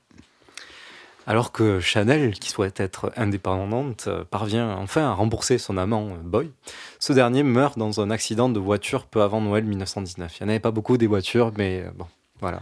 Alors 1.26 1.52
que 1.52 1.78
Chanel, 1.78 2.34
qui 2.34 2.48
souhaite 2.48 2.80
être 2.80 3.12
indépendante, 3.16 4.08
parvient 4.30 4.76
enfin 4.76 5.02
à 5.02 5.12
rembourser 5.12 5.58
son 5.58 5.76
amant 5.76 6.16
Boy, 6.24 6.50
ce 6.98 7.12
dernier 7.12 7.44
meurt 7.44 7.78
dans 7.78 8.00
un 8.00 8.10
accident 8.10 8.48
de 8.48 8.58
voiture 8.58 9.06
peu 9.06 9.22
avant 9.22 9.40
Noël 9.40 9.64
1919. 9.64 10.38
Il 10.40 10.42
n'y 10.42 10.46
en 10.46 10.50
avait 10.50 10.60
pas 10.60 10.72
beaucoup 10.72 10.96
des 10.96 11.06
voitures, 11.06 11.52
mais 11.56 11.84
euh, 11.86 11.90
bon, 11.94 12.06
voilà. 12.40 12.60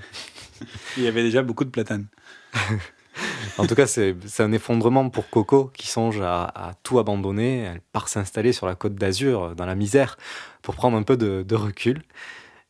Il 0.96 1.02
y 1.02 1.08
avait 1.08 1.22
déjà 1.22 1.42
beaucoup 1.42 1.64
de 1.64 1.70
platanes. 1.70 2.06
en 3.58 3.66
tout 3.66 3.74
cas, 3.74 3.86
c'est 3.86 4.14
un 4.38 4.52
effondrement 4.52 5.08
pour 5.10 5.28
Coco 5.30 5.70
qui 5.74 5.86
songe 5.86 6.20
à, 6.20 6.44
à 6.44 6.74
tout 6.82 6.98
abandonner. 6.98 7.60
Elle 7.60 7.80
part 7.92 8.08
s'installer 8.08 8.52
sur 8.52 8.66
la 8.66 8.74
côte 8.74 8.94
d'Azur, 8.94 9.54
dans 9.54 9.66
la 9.66 9.74
misère, 9.74 10.16
pour 10.62 10.74
prendre 10.74 10.96
un 10.96 11.02
peu 11.02 11.16
de, 11.16 11.42
de 11.46 11.54
recul. 11.54 12.02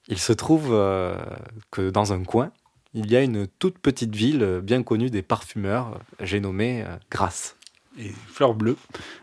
Il 0.09 0.19
se 0.19 0.33
trouve 0.33 0.69
euh, 0.73 1.17
que 1.71 1.91
dans 1.91 2.13
un 2.13 2.25
coin, 2.25 2.51
il 2.95 3.11
y 3.11 3.17
a 3.17 3.23
une 3.23 3.47
toute 3.47 3.79
petite 3.79 4.15
ville 4.15 4.61
bien 4.63 4.83
connue 4.83 5.11
des 5.11 5.23
parfumeurs, 5.23 6.01
j'ai 6.21 6.41
nommé 6.41 6.83
euh, 6.83 6.97
Grasse. 7.11 7.57
Et 7.99 8.11
Fleur 8.29 8.55
Bleue. 8.55 8.77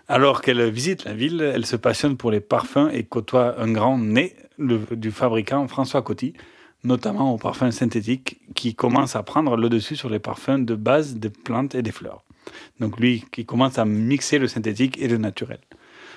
Alors 0.07 0.41
qu'elle 0.41 0.69
visite 0.69 1.05
la 1.05 1.13
ville, 1.13 1.41
elle 1.41 1.65
se 1.65 1.75
passionne 1.75 2.15
pour 2.17 2.31
les 2.31 2.41
parfums 2.41 2.89
et 2.93 3.03
côtoie 3.03 3.59
un 3.59 3.71
grand 3.71 3.97
nez 3.97 4.35
le- 4.57 4.85
du 4.91 5.11
fabricant 5.11 5.67
François 5.67 6.01
Coty, 6.01 6.33
notamment 6.87 7.33
aux 7.33 7.37
parfums 7.37 7.71
synthétiques, 7.71 8.39
qui 8.55 8.73
commence 8.73 9.15
à 9.15 9.21
prendre 9.21 9.57
le 9.57 9.69
dessus 9.69 9.95
sur 9.95 10.09
les 10.09 10.19
parfums 10.19 10.59
de 10.59 10.73
base 10.73 11.15
des 11.15 11.29
plantes 11.29 11.75
et 11.75 11.81
des 11.81 11.91
fleurs. 11.91 12.23
Donc 12.79 12.99
lui, 12.99 13.25
qui 13.31 13.45
commence 13.45 13.77
à 13.77 13.85
mixer 13.85 14.39
le 14.39 14.47
synthétique 14.47 14.97
et 14.99 15.07
le 15.07 15.17
naturel. 15.17 15.59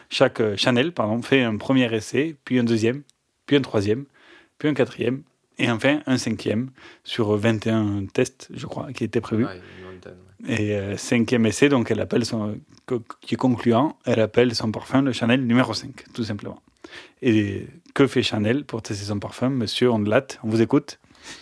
Chaque 0.08 0.40
euh, 0.40 0.56
Chanel, 0.56 0.92
pardon, 0.92 1.20
fait 1.22 1.42
un 1.42 1.56
premier 1.56 1.92
essai, 1.92 2.36
puis 2.44 2.58
un 2.58 2.64
deuxième, 2.64 3.02
puis 3.46 3.56
un 3.56 3.60
troisième, 3.60 4.04
puis 4.58 4.68
un 4.68 4.74
quatrième, 4.74 5.22
et 5.58 5.70
enfin 5.70 6.00
un 6.06 6.18
cinquième 6.18 6.70
sur 7.02 7.36
21 7.36 8.06
tests, 8.12 8.48
je 8.54 8.66
crois, 8.66 8.92
qui 8.92 9.04
étaient 9.04 9.20
prévus. 9.20 9.46
Et 10.46 10.74
euh, 10.74 10.96
cinquième 10.96 11.46
essai, 11.46 11.68
donc 11.68 11.90
elle 11.90 12.00
appelle 12.00 12.24
son, 12.24 12.58
qui 13.20 13.34
est 13.34 13.38
concluant, 13.38 13.98
elle 14.04 14.20
appelle 14.20 14.54
son 14.54 14.70
parfum 14.70 15.02
le 15.02 15.12
Chanel 15.12 15.44
numéro 15.44 15.74
5, 15.74 16.12
tout 16.14 16.24
simplement. 16.24 16.62
Et 17.22 17.66
que 17.94 18.06
fait 18.06 18.22
Chanel 18.22 18.64
pour 18.64 18.82
tester 18.82 19.06
son 19.06 19.18
parfum 19.18 19.50
Monsieur 19.50 19.90
Ondelat, 19.90 20.26
on 20.42 20.48
vous 20.48 20.62
écoute 20.62 20.98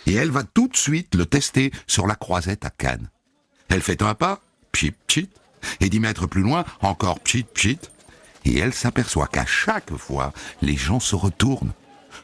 Et 0.07 0.15
elle 0.15 0.31
va 0.31 0.43
tout 0.43 0.69
de 0.69 0.77
suite 0.77 1.15
le 1.15 1.27
tester 1.27 1.71
sur 1.87 2.07
la 2.07 2.15
croisette 2.15 2.65
à 2.65 2.71
Cannes. 2.71 3.11
Elle 3.69 3.83
fait 3.83 4.03
un 4.03 4.15
pas, 4.15 4.41
pchit 4.73 4.93
pchit, 5.07 5.31
et 5.81 5.89
dix 5.89 6.01
mètres 6.01 6.27
plus 6.27 6.43
loin, 6.43 6.65
encore 6.81 7.21
pchit 7.21 7.45
pchit, 7.45 7.79
et 8.45 8.59
elle 8.59 8.73
s'aperçoit 8.73 9.27
qu'à 9.27 9.47
chaque 9.47 9.95
fois, 9.97 10.33
les 10.63 10.77
gens 10.77 11.01
se 11.01 11.15
retournent. 11.15 11.73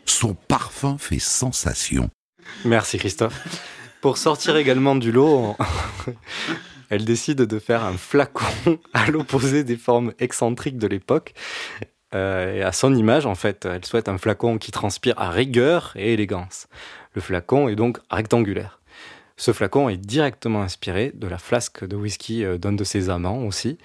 Son 0.07 0.35
parfum 0.35 0.97
fait 0.99 1.19
sensation. 1.19 2.11
Merci 2.65 2.99
Christophe. 2.99 3.47
Pour 4.01 4.19
sortir 4.19 4.57
également 4.57 4.97
du 4.97 5.13
lot, 5.13 5.57
elle 6.91 7.05
décide 7.05 7.43
de 7.43 7.59
faire 7.59 7.85
un 7.85 7.97
flacon 7.97 8.79
à 8.93 9.11
l'opposé 9.11 9.65
des 9.65 9.77
formes 9.77 10.13
excentriques 10.19 10.79
de 10.79 10.87
l'époque. 10.87 11.35
Euh, 12.15 12.55
et 12.55 12.63
à 12.63 12.73
son 12.73 12.95
image, 12.95 13.27
en 13.27 13.35
fait, 13.35 13.67
elle 13.67 13.85
souhaite 13.85 14.09
un 14.09 14.19
flacon 14.19 14.59
qui 14.59 14.71
transpire 14.71 15.15
à 15.19 15.31
rigueur 15.31 15.93
et 15.97 16.13
élégance. 16.13 16.69
Le 17.15 17.21
flacon 17.21 17.69
est 17.69 17.77
donc 17.77 17.99
rectangulaire. 18.11 18.81
Ce 19.37 19.53
flacon 19.53 19.89
est 19.89 19.97
directement 19.97 20.63
inspiré 20.63 21.11
de 21.13 21.27
la 21.27 21.39
flasque 21.39 21.85
de 21.85 21.97
whisky 21.97 22.45
euh, 22.45 22.57
d'un 22.57 22.73
de 22.73 22.85
ses 22.85 23.11
amants 23.11 23.43
aussi. 23.45 23.79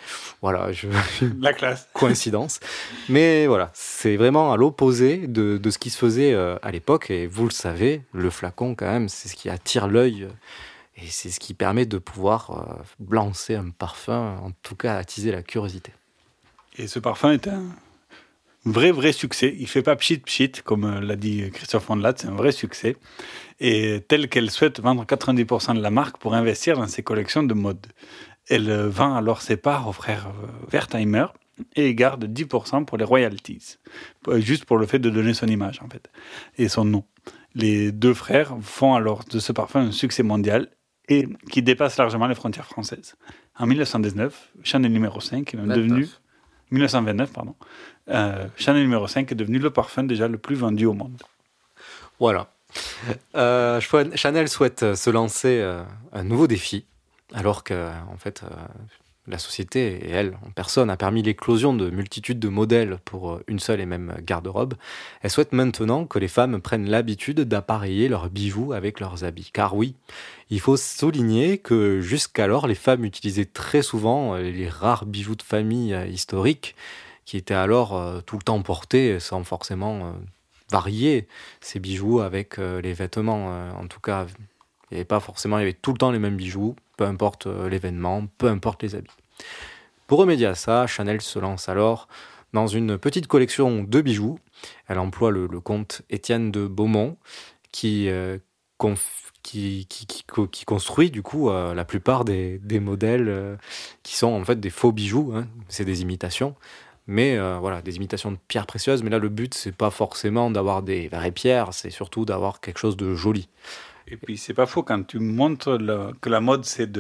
Voilà, 0.44 0.72
je... 0.72 0.88
La 1.40 1.54
classe. 1.54 1.88
coïncidence. 1.94 2.60
Mais 3.10 3.48
voilà, 3.48 3.72
c'est 3.74 4.16
vraiment 4.16 4.54
à 4.54 4.58
l'opposé 4.58 5.26
de, 5.28 5.58
de 5.58 5.70
ce 5.72 5.80
qui 5.80 5.90
se 5.90 5.98
faisait 5.98 6.34
euh, 6.34 6.58
à 6.62 6.70
l'époque. 6.70 7.10
Et 7.10 7.26
vous 7.26 7.46
le 7.46 7.52
savez, 7.52 8.04
le 8.14 8.30
flacon, 8.30 8.76
quand 8.76 8.86
même, 8.86 9.10
c'est 9.10 9.28
ce 9.28 9.36
qui 9.36 9.50
attire 9.50 9.88
l'œil. 9.88 10.28
Et 10.98 11.08
c'est 11.08 11.32
ce 11.32 11.40
qui 11.40 11.56
permet 11.56 11.88
de 11.88 11.98
pouvoir 11.98 12.84
lancer 13.10 13.56
un 13.56 13.70
parfum, 13.70 14.36
en 14.44 14.52
tout 14.64 14.76
cas 14.76 14.98
attiser 14.98 15.32
la 15.32 15.42
curiosité. 15.42 15.94
Et 16.78 16.88
ce 16.88 17.00
parfum 17.00 17.32
est 17.32 17.48
un 17.48 17.64
vrai, 18.66 18.92
vrai 18.92 19.12
succès. 19.12 19.56
Il 19.60 19.68
fait 19.68 19.82
pas 19.82 19.96
pchit 19.96 20.20
pchit, 20.20 20.52
comme 20.64 20.86
euh, 20.86 21.02
l'a 21.02 21.16
dit 21.16 21.50
Christophe 21.52 21.90
Ondelat, 21.90 22.14
c'est 22.18 22.28
un 22.28 22.36
vrai 22.36 22.52
succès. 22.52 22.96
Et 23.60 24.02
tel 24.08 24.30
qu'elle 24.30 24.52
souhaite 24.52 24.80
vendre 24.80 25.06
90% 25.06 25.76
de 25.76 25.82
la 25.82 25.90
marque 25.90 26.18
pour 26.18 26.34
investir 26.34 26.78
dans 26.78 26.88
ses 26.88 27.04
collections 27.04 27.44
de 27.44 27.54
mode. 27.54 27.88
Elle 28.50 28.70
euh, 28.70 28.90
vend 28.90 29.16
alors 29.16 29.42
ses 29.42 29.58
parts 29.58 29.88
aux 29.88 29.94
frères 29.94 30.28
euh, 30.28 30.48
Wertheimer 30.72 31.28
et 31.76 31.94
garde 31.94 32.26
10% 32.26 32.86
pour 32.86 32.98
les 32.98 33.04
royalties. 33.04 33.78
Juste 34.38 34.66
pour 34.66 34.78
le 34.78 34.86
fait 34.86 35.00
de 35.00 35.10
donner 35.10 35.34
son 35.34 35.48
image, 35.48 35.82
en 35.84 35.90
fait, 35.90 36.10
et 36.58 36.70
son 36.70 36.86
nom. 36.86 37.04
Les 37.54 37.92
deux 37.92 38.14
frères 38.14 38.56
font 38.62 38.94
alors 38.94 39.26
de 39.26 39.40
ce 39.40 39.52
parfum 39.52 39.82
un 39.82 39.92
succès 39.92 40.24
mondial 40.24 40.70
et 41.10 41.28
qui 41.52 41.62
dépasse 41.62 41.98
largement 41.98 42.28
les 42.28 42.36
frontières 42.36 42.68
françaises. 42.68 43.16
En 43.58 43.66
1919, 43.66 44.54
Chanel 44.64 44.92
numéro 44.92 45.20
5 45.20 45.54
est 45.54 45.58
même 45.58 45.68
29. 45.68 45.88
devenu 45.90 46.08
1929, 46.72 47.34
pardon. 47.34 47.56
Euh, 48.10 48.48
Chanel 48.56 48.82
numéro 48.82 49.08
5 49.08 49.32
est 49.32 49.36
devenu 49.36 49.60
le 49.60 49.70
parfum 49.70 50.04
déjà 50.04 50.28
le 50.28 50.38
plus 50.38 50.56
vendu 50.56 50.86
au 50.86 50.94
monde. 50.94 51.22
Voilà. 52.20 52.52
Euh, 53.36 53.80
Chanel 54.16 54.50
souhaite 54.50 54.84
euh, 54.84 54.96
se 54.96 55.10
lancer 55.10 55.66
un 56.12 56.24
nouveau 56.24 56.48
défi, 56.48 56.86
alors 57.34 57.64
que, 57.64 57.90
en 58.12 58.18
fait, 58.18 58.44
la 59.28 59.38
société 59.38 60.08
et 60.08 60.10
elle, 60.10 60.38
en 60.46 60.52
personne, 60.52 60.90
a 60.90 60.98
permis 60.98 61.22
l'éclosion 61.22 61.74
de 61.74 61.90
multitudes 61.90 62.40
de 62.40 62.48
modèles 62.48 62.98
pour 63.06 63.40
une 63.48 63.60
seule 63.60 63.80
et 63.80 63.86
même 63.86 64.16
garde-robe. 64.24 64.74
Elle 65.22 65.30
souhaite 65.30 65.54
maintenant 65.54 66.06
que 66.06 66.20
les 66.20 66.28
femmes 66.28 66.62
prennent 66.62 66.90
l'habitude 66.90 67.42
d'appareiller 67.42 68.08
leurs 68.08 68.30
bijoux 68.30 68.74
avec 68.74 69.00
leurs 69.00 69.24
habits. 69.24 69.52
Car 69.54 69.76
oui, 69.76 69.96
il 70.50 70.60
faut 70.60 70.78
souligner 70.78 71.60
que 71.60 72.02
jusqu'alors, 72.02 72.68
les 72.68 72.76
femmes 72.76 73.06
utilisaient 73.06 73.46
très 73.46 73.84
souvent 73.84 74.36
les 74.36 74.68
rares 74.68 75.06
bijoux 75.06 75.36
de 75.36 75.44
famille 75.44 75.96
historiques 76.10 76.76
qui 77.30 77.38
étaient 77.38 77.54
alors 77.54 77.96
euh, 77.96 78.22
tout 78.22 78.38
le 78.38 78.42
temps 78.42 78.60
portés 78.64 79.20
sans 79.20 79.44
forcément 79.44 80.00
euh, 80.00 80.12
varier 80.72 81.28
ces 81.62 81.80
bijoux 81.80 82.22
avec 82.22 82.58
euh, 82.58 82.82
les 82.82 82.94
vêtements. 82.94 83.70
en 83.80 83.86
tout 83.86 84.00
cas, 84.00 84.26
il 84.90 84.96
n'y 84.96 84.98
avait 84.98 85.06
pas 85.06 85.20
forcément, 85.20 85.60
il 85.60 85.62
y 85.62 85.64
avait 85.66 85.74
tout 85.74 85.92
le 85.92 86.00
temps 86.00 86.10
les 86.10 86.18
mêmes 86.18 86.38
bijoux, 86.38 86.76
peu 86.98 87.04
importe 87.04 87.46
l'événement, 87.46 88.26
peu 88.40 88.48
importe 88.48 88.82
les 88.82 88.96
habits. 88.96 89.12
Pour 90.08 90.18
remédier 90.18 90.48
à 90.48 90.56
ça, 90.56 90.88
Chanel 90.88 91.22
se 91.22 91.38
lance 91.38 91.70
alors 91.70 92.08
dans 92.54 92.66
une 92.66 92.98
petite 92.98 93.28
collection 93.28 93.84
de 93.84 94.02
bijoux. 94.02 94.40
Elle 94.88 94.98
emploie 94.98 95.30
le, 95.30 95.48
comte 95.60 96.02
Étienne 96.10 96.50
de 96.50 96.66
Beaumont 96.66 97.16
qui, 97.72 98.10
construit 100.66 101.12
du 101.12 101.22
coup 101.22 101.52
la 101.52 101.86
plupart 101.86 102.26
des, 102.26 102.60
modèles 102.82 103.60
qui 104.02 104.16
sont 104.16 104.30
en 104.30 104.44
fait 104.44 104.60
des 104.60 104.72
faux 104.72 104.92
bijoux, 104.92 105.32
hein. 105.36 105.48
c'est 105.68 105.86
des 105.86 106.02
imitations. 106.02 106.56
Mais 107.12 107.38
euh, 107.40 107.58
voilà, 107.60 107.82
des 107.82 107.96
imitations 107.96 108.32
de 108.32 108.38
pierres 108.48 108.68
précieuses. 108.68 109.02
Mais 109.02 109.10
là, 109.10 109.18
le 109.18 109.30
but, 109.30 109.56
c'est 109.56 109.72
pas 109.76 109.90
forcément 109.90 110.52
d'avoir 110.52 110.84
des 110.84 111.08
vraies 111.08 111.32
pierres, 111.32 111.74
c'est 111.74 111.90
surtout 111.90 112.24
d'avoir 112.24 112.62
quelque 112.62 112.78
chose 112.78 112.96
de 112.98 113.16
joli. 113.16 113.50
Et 114.08 114.16
puis, 114.16 114.38
c'est 114.38 114.54
pas 114.54 114.68
faux 114.68 114.84
quand 114.84 115.02
tu 115.08 115.18
montres 115.18 115.72
le- 115.80 116.12
que 116.22 116.30
la 116.30 116.40
mode, 116.40 116.66
c'est 116.66 116.92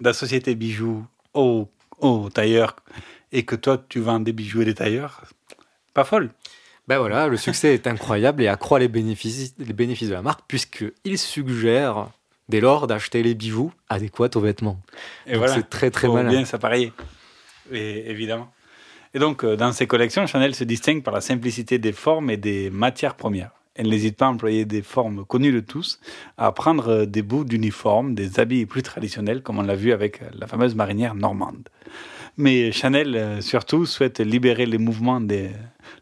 d'associer 0.00 0.40
tes 0.40 0.54
bijoux 0.54 1.04
au, 1.34 1.68
au 1.98 2.30
tailleur 2.30 2.76
et 3.32 3.44
que 3.44 3.56
toi, 3.56 3.82
tu 3.88 3.98
vends 3.98 4.20
des 4.20 4.32
bijoux 4.32 4.62
et 4.62 4.64
des 4.64 4.74
tailleurs. 4.74 5.24
Pas 5.92 6.04
folle. 6.04 6.30
Ben 6.86 6.98
voilà, 6.98 7.26
le 7.26 7.36
succès 7.36 7.74
est 7.74 7.86
incroyable 7.88 8.42
et 8.44 8.48
accroît 8.48 8.78
les 8.78 8.88
bénéfices, 8.88 9.54
les 9.58 9.72
bénéfices 9.72 10.08
de 10.08 10.14
la 10.14 10.22
marque 10.22 10.42
puisqu'il 10.46 11.18
suggère 11.18 12.08
dès 12.48 12.60
lors 12.60 12.86
d'acheter 12.86 13.22
les 13.24 13.34
bijoux 13.34 13.72
adéquats 13.88 14.30
aux 14.36 14.40
vêtements. 14.40 14.80
Et 15.26 15.32
Donc 15.32 15.38
voilà. 15.38 15.54
c'est 15.54 15.68
très 15.68 15.90
très 15.90 16.08
malin. 16.08 16.28
bien 16.30 16.44
s'appareiller. 16.44 16.92
Évidemment. 17.72 18.52
Et 19.14 19.18
donc, 19.18 19.44
euh, 19.44 19.56
dans 19.56 19.72
ses 19.72 19.86
collections, 19.86 20.26
Chanel 20.26 20.54
se 20.54 20.64
distingue 20.64 21.02
par 21.02 21.12
la 21.12 21.20
simplicité 21.20 21.78
des 21.78 21.92
formes 21.92 22.30
et 22.30 22.38
des 22.38 22.70
matières 22.70 23.14
premières. 23.14 23.50
Elle 23.74 23.88
n'hésite 23.88 24.16
pas 24.16 24.26
à 24.26 24.30
employer 24.30 24.64
des 24.64 24.82
formes 24.82 25.24
connues 25.24 25.52
de 25.52 25.60
tous, 25.60 26.00
à 26.38 26.50
prendre 26.52 26.88
euh, 26.88 27.06
des 27.06 27.20
bouts 27.20 27.44
d'uniformes, 27.44 28.14
des 28.14 28.40
habits 28.40 28.64
plus 28.64 28.82
traditionnels, 28.82 29.42
comme 29.42 29.58
on 29.58 29.62
l'a 29.62 29.76
vu 29.76 29.92
avec 29.92 30.22
euh, 30.22 30.30
la 30.32 30.46
fameuse 30.46 30.74
marinière 30.74 31.14
normande. 31.14 31.68
Mais 32.38 32.72
Chanel, 32.72 33.42
surtout, 33.42 33.84
souhaite 33.84 34.18
libérer 34.20 34.64
les 34.64 34.78
mouvements 34.78 35.20
des, 35.20 35.50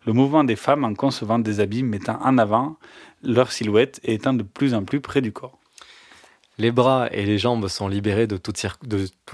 le 0.06 0.12
mouvement 0.12 0.44
des 0.44 0.54
femmes 0.54 0.84
en 0.84 0.94
concevant 0.94 1.40
des 1.40 1.58
habits 1.58 1.82
mettant 1.82 2.20
en 2.22 2.38
avant 2.38 2.76
leur 3.24 3.50
silhouette 3.50 3.98
et 4.04 4.14
étant 4.14 4.32
de 4.32 4.44
plus 4.44 4.72
en 4.72 4.84
plus 4.84 5.00
près 5.00 5.22
du 5.22 5.32
corps. 5.32 5.59
Les 6.60 6.72
bras 6.72 7.08
et 7.10 7.24
les 7.24 7.38
jambes 7.38 7.68
sont 7.68 7.88
libérés 7.88 8.26
de 8.26 8.36
toute, 8.36 8.60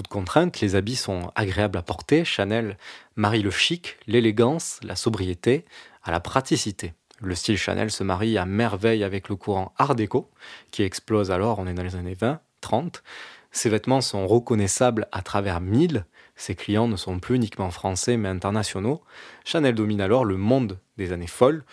contrainte, 0.09 0.61
les 0.61 0.77
habits 0.77 0.95
sont 0.95 1.33
agréables 1.35 1.77
à 1.77 1.83
porter. 1.83 2.25
Chanel 2.25 2.79
marie 3.17 3.43
le 3.43 3.51
chic, 3.51 3.97
l'élégance, 4.07 4.79
la 4.85 4.95
sobriété 4.95 5.65
à 6.05 6.13
la 6.13 6.21
praticité. 6.21 6.95
Le 7.21 7.35
style 7.35 7.59
Chanel 7.59 7.91
se 7.91 8.05
marie 8.05 8.39
à 8.39 8.47
merveille 8.47 9.03
avec 9.03 9.29
le 9.29 9.35
courant 9.35 9.73
Art 9.77 9.97
déco, 9.97 10.31
qui 10.71 10.85
explose 10.85 11.33
alors, 11.33 11.59
on 11.59 11.67
est 11.67 11.75
dans 11.75 11.83
les 11.83 11.97
années 11.97 12.15
20, 12.15 12.39
30. 12.61 13.03
Ses 13.51 13.71
vêtements 13.71 14.03
sont 14.03 14.25
reconnaissables 14.29 15.09
à 15.11 15.21
travers 15.21 15.61
mille. 15.61 16.05
Ses 16.37 16.55
clients 16.55 16.87
ne 16.87 16.95
sont 16.95 17.19
plus 17.19 17.35
uniquement 17.35 17.73
français 17.73 18.17
mais 18.17 18.29
internationaux. 18.29 19.03
Chanel 19.45 19.75
domine 19.75 20.01
alors 20.01 20.25
le 20.25 20.37
monde 20.37 20.79
des 20.97 21.11
années 21.11 21.27
folles. 21.27 21.65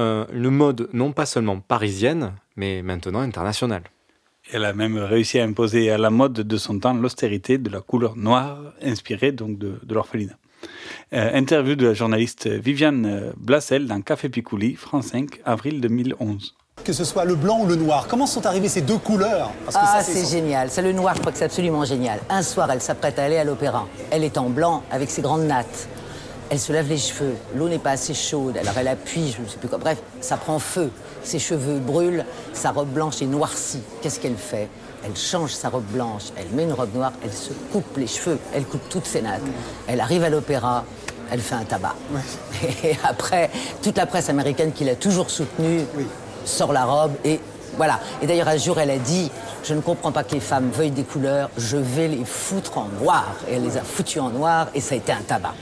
euh, 0.00 0.26
une 0.32 0.50
mode 0.50 0.88
non 0.92 1.12
pas 1.12 1.26
seulement 1.26 1.60
parisienne, 1.60 2.32
mais 2.56 2.82
maintenant 2.82 3.20
internationale. 3.20 3.84
Elle 4.52 4.64
a 4.64 4.72
même 4.72 4.96
réussi 4.98 5.38
à 5.38 5.44
imposer 5.44 5.90
à 5.90 5.98
la 5.98 6.10
mode 6.10 6.34
de 6.34 6.56
son 6.56 6.78
temps 6.78 6.94
l'austérité 6.94 7.58
de 7.58 7.70
la 7.70 7.80
couleur 7.80 8.16
noire, 8.16 8.58
inspirée 8.82 9.32
donc 9.32 9.58
de, 9.58 9.80
de 9.82 9.94
l'orphelinat. 9.94 10.34
Euh, 11.12 11.30
interview 11.34 11.74
de 11.74 11.86
la 11.88 11.94
journaliste 11.94 12.46
Viviane 12.46 13.32
Blassel 13.36 13.86
dans 13.86 14.00
Café 14.00 14.28
Picouli, 14.28 14.74
France 14.74 15.06
5, 15.08 15.40
avril 15.44 15.80
2011. 15.80 16.54
Que 16.84 16.92
ce 16.92 17.04
soit 17.04 17.24
le 17.24 17.34
blanc 17.36 17.60
ou 17.62 17.66
le 17.66 17.76
noir, 17.76 18.06
comment 18.08 18.26
sont 18.26 18.44
arrivées 18.46 18.68
ces 18.68 18.80
deux 18.82 18.98
couleurs? 18.98 19.50
Parce 19.64 19.76
que 19.76 19.82
Ah, 19.84 20.02
c'est 20.02 20.26
génial. 20.28 20.68
C'est 20.70 20.82
le 20.82 20.92
noir, 20.92 21.14
je 21.14 21.20
crois 21.20 21.32
que 21.32 21.38
c'est 21.38 21.44
absolument 21.44 21.84
génial. 21.84 22.18
Un 22.28 22.42
soir, 22.42 22.70
elle 22.70 22.80
s'apprête 22.80 23.18
à 23.18 23.24
aller 23.24 23.36
à 23.36 23.44
l'opéra. 23.44 23.86
Elle 24.10 24.24
est 24.24 24.36
en 24.36 24.50
blanc, 24.50 24.82
avec 24.90 25.08
ses 25.10 25.22
grandes 25.22 25.44
nattes. 25.46 25.88
Elle 26.50 26.60
se 26.60 26.72
lave 26.72 26.88
les 26.88 26.98
cheveux. 26.98 27.34
L'eau 27.54 27.68
n'est 27.68 27.78
pas 27.78 27.92
assez 27.92 28.14
chaude. 28.14 28.56
Alors 28.56 28.74
elle 28.76 28.88
appuie, 28.88 29.34
je 29.36 29.42
ne 29.42 29.48
sais 29.48 29.56
plus 29.56 29.68
quoi. 29.68 29.78
Bref, 29.78 29.98
ça 30.20 30.36
prend 30.36 30.58
feu. 30.58 30.90
Ses 31.22 31.38
cheveux 31.38 31.78
brûlent. 31.78 32.24
Sa 32.52 32.70
robe 32.70 32.88
blanche 32.88 33.22
est 33.22 33.26
noircie. 33.26 33.82
Qu'est-ce 34.02 34.20
qu'elle 34.20 34.36
fait? 34.36 34.68
Elle 35.04 35.16
change 35.16 35.52
sa 35.52 35.68
robe 35.68 35.86
blanche. 35.86 36.24
Elle 36.36 36.48
met 36.54 36.64
une 36.64 36.72
robe 36.72 36.94
noire. 36.94 37.12
Elle 37.22 37.32
se 37.32 37.52
coupe 37.72 37.96
les 37.96 38.06
cheveux. 38.06 38.38
Elle 38.54 38.64
coupe 38.64 38.88
toutes 38.88 39.06
ses 39.06 39.22
nattes. 39.22 39.40
Elle 39.86 40.00
arrive 40.00 40.24
à 40.24 40.28
l'opéra. 40.28 40.84
Elle 41.30 41.40
fait 41.40 41.54
un 41.54 41.64
tabac. 41.64 41.94
Et 42.84 42.96
après, 43.02 43.50
toute 43.82 43.96
la 43.96 44.06
presse 44.06 44.28
américaine 44.28 44.72
qui 44.72 44.84
l'a 44.84 44.94
toujours 44.94 45.30
soutenue 45.30 45.80
sort 46.44 46.72
la 46.72 46.84
robe 46.84 47.12
et 47.24 47.40
voilà. 47.76 47.98
Et 48.22 48.26
d'ailleurs, 48.26 48.48
un 48.48 48.56
jour, 48.56 48.78
elle 48.78 48.90
a 48.90 48.98
dit 48.98 49.30
Je 49.64 49.74
ne 49.74 49.80
comprends 49.80 50.12
pas 50.12 50.22
que 50.24 50.34
les 50.34 50.40
femmes 50.40 50.70
veuillent 50.70 50.90
des 50.90 51.04
couleurs, 51.04 51.50
je 51.56 51.76
vais 51.76 52.08
les 52.08 52.24
foutre 52.24 52.78
en 52.78 52.88
noir. 53.00 53.34
Et 53.48 53.54
elle 53.54 53.64
les 53.64 53.76
a 53.76 53.82
foutues 53.82 54.20
en 54.20 54.30
noir 54.30 54.68
et 54.74 54.80
ça 54.80 54.94
a 54.94 54.98
été 54.98 55.12
un 55.12 55.22
tabac. 55.26 55.54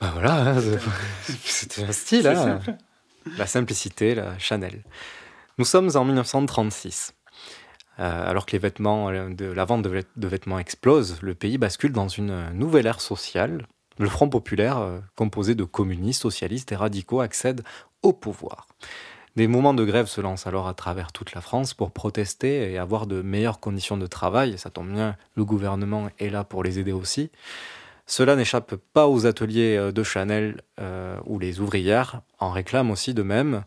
Bah 0.00 0.10
voilà, 0.12 0.50
hein, 0.50 0.62
c'était 1.44 1.84
un 1.84 1.92
style. 1.92 2.26
Hein. 2.26 2.60
La 3.38 3.46
simplicité, 3.46 4.14
la 4.14 4.38
Chanel. 4.38 4.84
Nous 5.58 5.64
sommes 5.64 5.90
en 5.94 6.04
1936. 6.04 7.14
Euh, 7.98 8.30
alors 8.30 8.44
que 8.44 8.52
les 8.52 8.58
vêtements, 8.58 9.10
de, 9.10 9.46
la 9.46 9.64
vente 9.64 9.82
de, 9.82 9.88
vêt- 9.88 10.04
de 10.16 10.28
vêtements 10.28 10.58
explose, 10.58 11.18
le 11.22 11.34
pays 11.34 11.56
bascule 11.56 11.92
dans 11.92 12.08
une 12.08 12.50
nouvelle 12.50 12.86
ère 12.86 13.00
sociale. 13.00 13.66
Le 13.98 14.08
Front 14.10 14.28
populaire, 14.28 14.78
euh, 14.78 14.98
composé 15.16 15.54
de 15.54 15.64
communistes, 15.64 16.20
socialistes 16.20 16.72
et 16.72 16.76
radicaux, 16.76 17.20
accède 17.22 17.62
au 18.02 18.12
pouvoir. 18.12 18.68
Des 19.34 19.48
moments 19.48 19.72
de 19.74 19.84
grève 19.84 20.06
se 20.06 20.20
lancent 20.20 20.46
alors 20.46 20.68
à 20.68 20.74
travers 20.74 21.12
toute 21.12 21.34
la 21.34 21.40
France 21.40 21.72
pour 21.72 21.90
protester 21.90 22.70
et 22.72 22.78
avoir 22.78 23.06
de 23.06 23.22
meilleures 23.22 23.60
conditions 23.60 23.96
de 23.96 24.06
travail. 24.06 24.58
Ça 24.58 24.68
tombe 24.70 24.92
bien, 24.92 25.16
le 25.34 25.44
gouvernement 25.46 26.10
est 26.18 26.28
là 26.30 26.44
pour 26.44 26.62
les 26.62 26.78
aider 26.78 26.92
aussi. 26.92 27.30
Cela 28.06 28.36
n'échappe 28.36 28.76
pas 28.92 29.08
aux 29.08 29.26
ateliers 29.26 29.76
euh, 29.76 29.92
de 29.92 30.02
Chanel 30.02 30.62
euh, 30.80 31.18
où 31.26 31.38
les 31.38 31.60
ouvrières 31.60 32.22
en 32.38 32.50
réclament 32.50 32.92
aussi 32.92 33.14
de 33.14 33.22
même, 33.22 33.64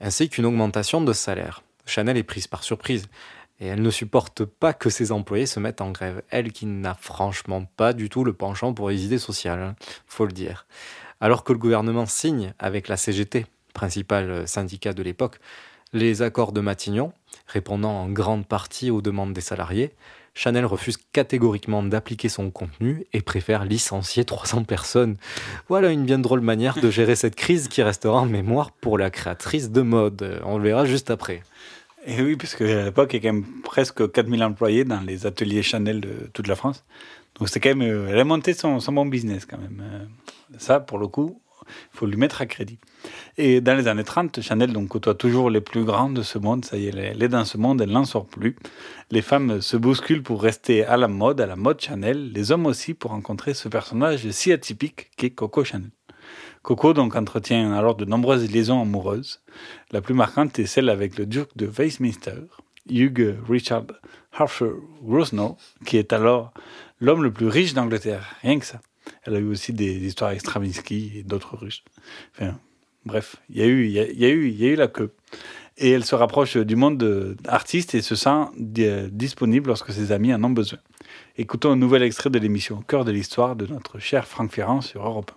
ainsi 0.00 0.28
qu'une 0.28 0.46
augmentation 0.46 1.00
de 1.02 1.12
salaire. 1.12 1.62
Chanel 1.84 2.16
est 2.16 2.22
prise 2.22 2.46
par 2.46 2.64
surprise 2.64 3.06
et 3.60 3.66
elle 3.66 3.82
ne 3.82 3.90
supporte 3.90 4.44
pas 4.44 4.72
que 4.72 4.90
ses 4.90 5.12
employés 5.12 5.46
se 5.46 5.60
mettent 5.60 5.80
en 5.80 5.90
grève. 5.90 6.22
Elle 6.30 6.52
qui 6.52 6.66
n'a 6.66 6.94
franchement 6.94 7.64
pas 7.76 7.92
du 7.92 8.08
tout 8.08 8.24
le 8.24 8.32
penchant 8.32 8.72
pour 8.72 8.90
les 8.90 9.04
idées 9.04 9.18
sociales, 9.18 9.60
hein, 9.60 9.76
faut 10.06 10.26
le 10.26 10.32
dire. 10.32 10.66
Alors 11.20 11.44
que 11.44 11.52
le 11.52 11.58
gouvernement 11.58 12.06
signe 12.06 12.52
avec 12.58 12.88
la 12.88 12.96
CGT, 12.96 13.46
principal 13.72 14.48
syndicat 14.48 14.92
de 14.92 15.02
l'époque, 15.02 15.38
les 15.92 16.22
accords 16.22 16.52
de 16.52 16.60
Matignon, 16.60 17.12
répondant 17.46 17.92
en 17.92 18.08
grande 18.08 18.46
partie 18.46 18.90
aux 18.90 19.00
demandes 19.00 19.32
des 19.32 19.40
salariés, 19.40 19.94
Chanel 20.36 20.66
refuse 20.66 20.98
catégoriquement 21.12 21.82
d'appliquer 21.82 22.28
son 22.28 22.50
contenu 22.50 23.06
et 23.14 23.22
préfère 23.22 23.64
licencier 23.64 24.26
300 24.26 24.64
personnes. 24.64 25.16
Voilà 25.70 25.90
une 25.90 26.04
bien 26.04 26.18
drôle 26.18 26.42
manière 26.42 26.78
de 26.78 26.90
gérer 26.90 27.16
cette 27.16 27.34
crise 27.34 27.68
qui 27.68 27.82
restera 27.82 28.20
en 28.20 28.26
mémoire 28.26 28.70
pour 28.70 28.98
la 28.98 29.08
créatrice 29.10 29.70
de 29.70 29.80
mode. 29.80 30.42
On 30.44 30.58
le 30.58 30.64
verra 30.64 30.84
juste 30.84 31.10
après. 31.10 31.42
Et 32.04 32.20
oui, 32.20 32.36
puisque 32.36 32.60
à 32.60 32.84
l'époque, 32.84 33.14
il 33.14 33.16
y 33.16 33.26
a 33.26 33.30
quand 33.30 33.34
même 33.34 33.46
presque 33.64 34.12
4000 34.12 34.44
employés 34.44 34.84
dans 34.84 35.00
les 35.00 35.24
ateliers 35.24 35.62
Chanel 35.62 36.02
de 36.02 36.30
toute 36.34 36.48
la 36.48 36.54
France. 36.54 36.84
Donc 37.38 37.48
c'est 37.48 37.58
quand 37.58 37.74
même, 37.74 37.82
euh, 37.82 38.08
elle 38.10 38.18
a 38.18 38.24
monté 38.24 38.52
son, 38.52 38.78
son 38.78 38.92
bon 38.92 39.06
business 39.06 39.46
quand 39.46 39.58
même. 39.58 39.82
Euh, 39.82 40.04
Ça, 40.58 40.80
pour 40.80 40.98
le 40.98 41.08
coup, 41.08 41.40
il 41.66 41.96
faut 41.98 42.06
lui 42.06 42.18
mettre 42.18 42.42
à 42.42 42.46
crédit. 42.46 42.78
Et 43.38 43.60
dans 43.60 43.74
les 43.76 43.88
années 43.88 44.04
30, 44.04 44.40
Chanel 44.40 44.72
côtoie 44.88 45.14
toujours 45.14 45.50
les 45.50 45.60
plus 45.60 45.84
grands 45.84 46.10
de 46.10 46.22
ce 46.22 46.38
monde. 46.38 46.64
Ça 46.64 46.76
y 46.76 46.86
est, 46.86 46.94
elle 46.96 47.22
est- 47.22 47.28
dans 47.28 47.44
ce 47.44 47.58
monde, 47.58 47.80
elle 47.80 47.90
n'en 47.90 48.04
sort 48.04 48.26
plus. 48.26 48.56
Les 49.10 49.22
femmes 49.22 49.60
se 49.60 49.76
bousculent 49.76 50.22
pour 50.22 50.42
rester 50.42 50.84
à 50.84 50.96
la 50.96 51.08
mode, 51.08 51.40
à 51.40 51.46
la 51.46 51.56
mode 51.56 51.80
Chanel. 51.80 52.32
Les 52.32 52.52
hommes 52.52 52.66
aussi 52.66 52.94
pour 52.94 53.10
rencontrer 53.10 53.54
ce 53.54 53.68
personnage 53.68 54.28
si 54.30 54.52
atypique 54.52 55.10
qu'est 55.16 55.30
Coco 55.30 55.64
Chanel. 55.64 55.90
Coco 56.62 56.92
donc 56.94 57.14
entretient 57.14 57.72
alors 57.74 57.94
de 57.94 58.04
nombreuses 58.04 58.50
liaisons 58.50 58.80
amoureuses. 58.82 59.40
La 59.92 60.00
plus 60.00 60.14
marquante 60.14 60.58
est 60.58 60.66
celle 60.66 60.88
avec 60.88 61.16
le 61.18 61.26
duc 61.26 61.48
de 61.56 61.66
Westminster, 61.66 62.42
Hugh 62.90 63.36
Richard 63.48 63.84
Arthur 64.32 64.74
Grosvenor, 65.02 65.56
qui 65.84 65.96
est 65.96 66.12
alors 66.12 66.52
l'homme 67.00 67.22
le 67.22 67.32
plus 67.32 67.46
riche 67.48 67.72
d'Angleterre. 67.74 68.34
Rien 68.42 68.58
que 68.58 68.66
ça. 68.66 68.80
Elle 69.22 69.36
a 69.36 69.38
eu 69.38 69.48
aussi 69.48 69.72
des 69.72 70.04
histoires 70.04 70.30
avec 70.30 70.40
Stravinsky 70.40 71.12
et 71.18 71.22
d'autres 71.22 71.56
Russes. 71.56 71.84
Enfin, 72.34 72.58
bref, 73.06 73.36
il 73.48 73.56
y 73.56 73.62
a 73.62 73.66
eu, 73.66 73.86
il 73.86 73.92
y 73.92 73.98
a, 73.98 74.28
eu, 74.28 74.48
il 74.48 74.56
y 74.60 74.66
a 74.66 74.68
eu 74.68 74.74
la 74.76 74.88
queue. 74.88 75.14
Et 75.78 75.90
elle 75.90 76.04
se 76.04 76.14
rapproche 76.14 76.56
du 76.56 76.76
monde 76.76 76.98
de- 76.98 77.36
artiste 77.46 77.94
et 77.94 78.02
se 78.02 78.14
sent 78.14 78.46
di- 78.58 78.88
disponible 79.10 79.68
lorsque 79.68 79.92
ses 79.92 80.12
amis 80.12 80.32
en 80.34 80.42
ont 80.44 80.50
besoin. 80.50 80.78
Écoutons 81.38 81.70
un 81.72 81.76
nouvel 81.76 82.02
extrait 82.02 82.30
de 82.30 82.38
l'émission 82.38 82.80
cœur 82.82 83.04
de 83.04 83.12
l'histoire 83.12 83.56
de 83.56 83.66
notre 83.66 83.98
cher 83.98 84.26
Franck 84.26 84.52
Ferrand 84.52 84.80
sur 84.80 85.06
Europe 85.06 85.30
1. 85.32 85.36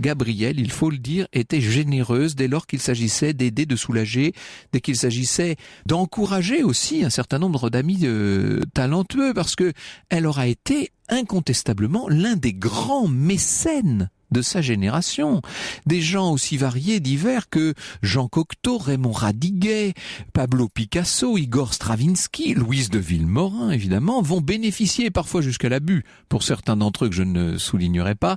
Gabrielle, 0.00 0.60
il 0.60 0.70
faut 0.70 0.90
le 0.90 0.98
dire, 0.98 1.26
était 1.32 1.60
généreuse 1.60 2.36
dès 2.36 2.46
lors 2.46 2.68
qu'il 2.68 2.78
s'agissait 2.78 3.32
d'aider, 3.34 3.66
de 3.66 3.74
soulager, 3.74 4.32
dès 4.72 4.80
qu'il 4.80 4.94
s'agissait 4.96 5.56
d'encourager 5.86 6.62
aussi 6.62 7.04
un 7.04 7.10
certain 7.10 7.40
nombre 7.40 7.68
d'amis 7.68 7.98
euh, 8.04 8.60
talentueux, 8.74 9.34
parce 9.34 9.56
que 9.56 9.72
elle 10.08 10.26
aura 10.26 10.46
été 10.46 10.90
incontestablement 11.08 12.08
l'un 12.08 12.36
des 12.36 12.54
grands 12.54 13.08
mécènes 13.08 14.08
de 14.32 14.42
sa 14.42 14.62
génération. 14.62 15.42
Des 15.86 16.00
gens 16.00 16.32
aussi 16.32 16.56
variés, 16.56 17.00
divers 17.00 17.48
que 17.48 17.74
Jean 18.02 18.28
Cocteau, 18.28 18.78
Raymond 18.78 19.12
Radiguet, 19.12 19.94
Pablo 20.32 20.68
Picasso, 20.68 21.38
Igor 21.38 21.74
Stravinsky, 21.74 22.54
Louise 22.54 22.90
de 22.90 22.98
Villemorin, 22.98 23.70
évidemment, 23.70 24.22
vont 24.22 24.40
bénéficier, 24.40 25.10
parfois 25.10 25.42
jusqu'à 25.42 25.68
l'abus, 25.68 26.04
pour 26.28 26.42
certains 26.42 26.76
d'entre 26.76 27.04
eux 27.04 27.08
que 27.08 27.14
je 27.14 27.22
ne 27.22 27.58
soulignerai 27.58 28.14
pas, 28.14 28.36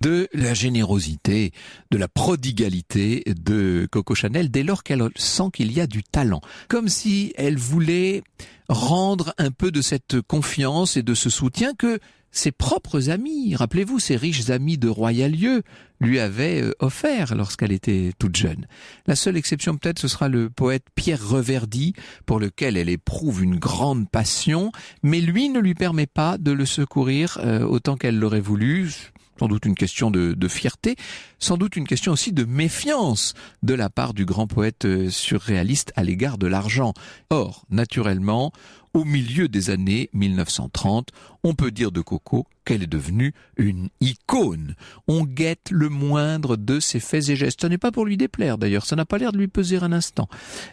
de 0.00 0.28
la 0.32 0.54
générosité, 0.54 1.52
de 1.90 1.98
la 1.98 2.08
prodigalité 2.08 3.22
de 3.26 3.88
Coco 3.90 4.14
Chanel 4.14 4.50
dès 4.50 4.62
lors 4.62 4.82
qu'elle 4.82 5.08
sent 5.16 5.50
qu'il 5.52 5.72
y 5.72 5.80
a 5.80 5.86
du 5.86 6.02
talent. 6.02 6.40
Comme 6.68 6.88
si 6.88 7.32
elle 7.36 7.56
voulait 7.56 8.22
rendre 8.68 9.32
un 9.38 9.50
peu 9.50 9.70
de 9.70 9.80
cette 9.80 10.20
confiance 10.22 10.96
et 10.96 11.02
de 11.02 11.14
ce 11.14 11.30
soutien 11.30 11.74
que 11.74 12.00
ses 12.36 12.52
propres 12.52 13.10
amis, 13.10 13.54
rappelez-vous, 13.54 13.98
ses 13.98 14.16
riches 14.16 14.50
amis 14.50 14.78
de 14.78 14.88
Royalieu, 14.88 15.62
lui 16.00 16.20
avaient 16.20 16.62
euh, 16.62 16.72
offert 16.80 17.34
lorsqu'elle 17.34 17.72
était 17.72 18.12
toute 18.18 18.36
jeune. 18.36 18.66
La 19.06 19.16
seule 19.16 19.36
exception 19.36 19.76
peut-être 19.76 19.98
ce 19.98 20.08
sera 20.08 20.28
le 20.28 20.50
poète 20.50 20.84
Pierre 20.94 21.26
Reverdy, 21.26 21.94
pour 22.26 22.38
lequel 22.38 22.76
elle 22.76 22.90
éprouve 22.90 23.42
une 23.42 23.56
grande 23.56 24.10
passion, 24.10 24.72
mais 25.02 25.20
lui 25.20 25.48
ne 25.48 25.60
lui 25.60 25.74
permet 25.74 26.06
pas 26.06 26.36
de 26.38 26.52
le 26.52 26.66
secourir 26.66 27.38
euh, 27.42 27.64
autant 27.64 27.96
qu'elle 27.96 28.18
l'aurait 28.18 28.40
voulu, 28.40 28.92
sans 29.38 29.48
doute 29.48 29.66
une 29.66 29.74
question 29.74 30.10
de, 30.10 30.32
de 30.32 30.48
fierté, 30.48 30.96
sans 31.38 31.56
doute 31.56 31.76
une 31.76 31.86
question 31.86 32.12
aussi 32.12 32.32
de 32.32 32.44
méfiance 32.44 33.34
de 33.62 33.74
la 33.74 33.90
part 33.90 34.14
du 34.14 34.24
grand 34.24 34.46
poète 34.46 34.84
euh, 34.84 35.10
surréaliste 35.10 35.92
à 35.96 36.04
l'égard 36.04 36.38
de 36.38 36.46
l'argent. 36.46 36.94
Or, 37.30 37.64
naturellement, 37.70 38.52
au 38.96 39.04
milieu 39.04 39.46
des 39.46 39.68
années 39.68 40.08
1930, 40.14 41.10
on 41.44 41.54
peut 41.54 41.70
dire 41.70 41.92
de 41.92 42.00
Coco 42.00 42.46
qu'elle 42.64 42.82
est 42.82 42.86
devenue 42.86 43.34
une 43.58 43.90
icône. 44.00 44.74
On 45.06 45.24
guette 45.24 45.70
le 45.70 45.90
moindre 45.90 46.56
de 46.56 46.80
ses 46.80 46.98
faits 46.98 47.28
et 47.28 47.36
gestes. 47.36 47.60
Ce 47.60 47.66
n'est 47.66 47.76
pas 47.76 47.92
pour 47.92 48.06
lui 48.06 48.16
déplaire 48.16 48.56
d'ailleurs, 48.56 48.86
ça 48.86 48.96
n'a 48.96 49.04
pas 49.04 49.18
l'air 49.18 49.32
de 49.32 49.38
lui 49.38 49.48
peser 49.48 49.76
un 49.76 49.92
instant. 49.92 50.28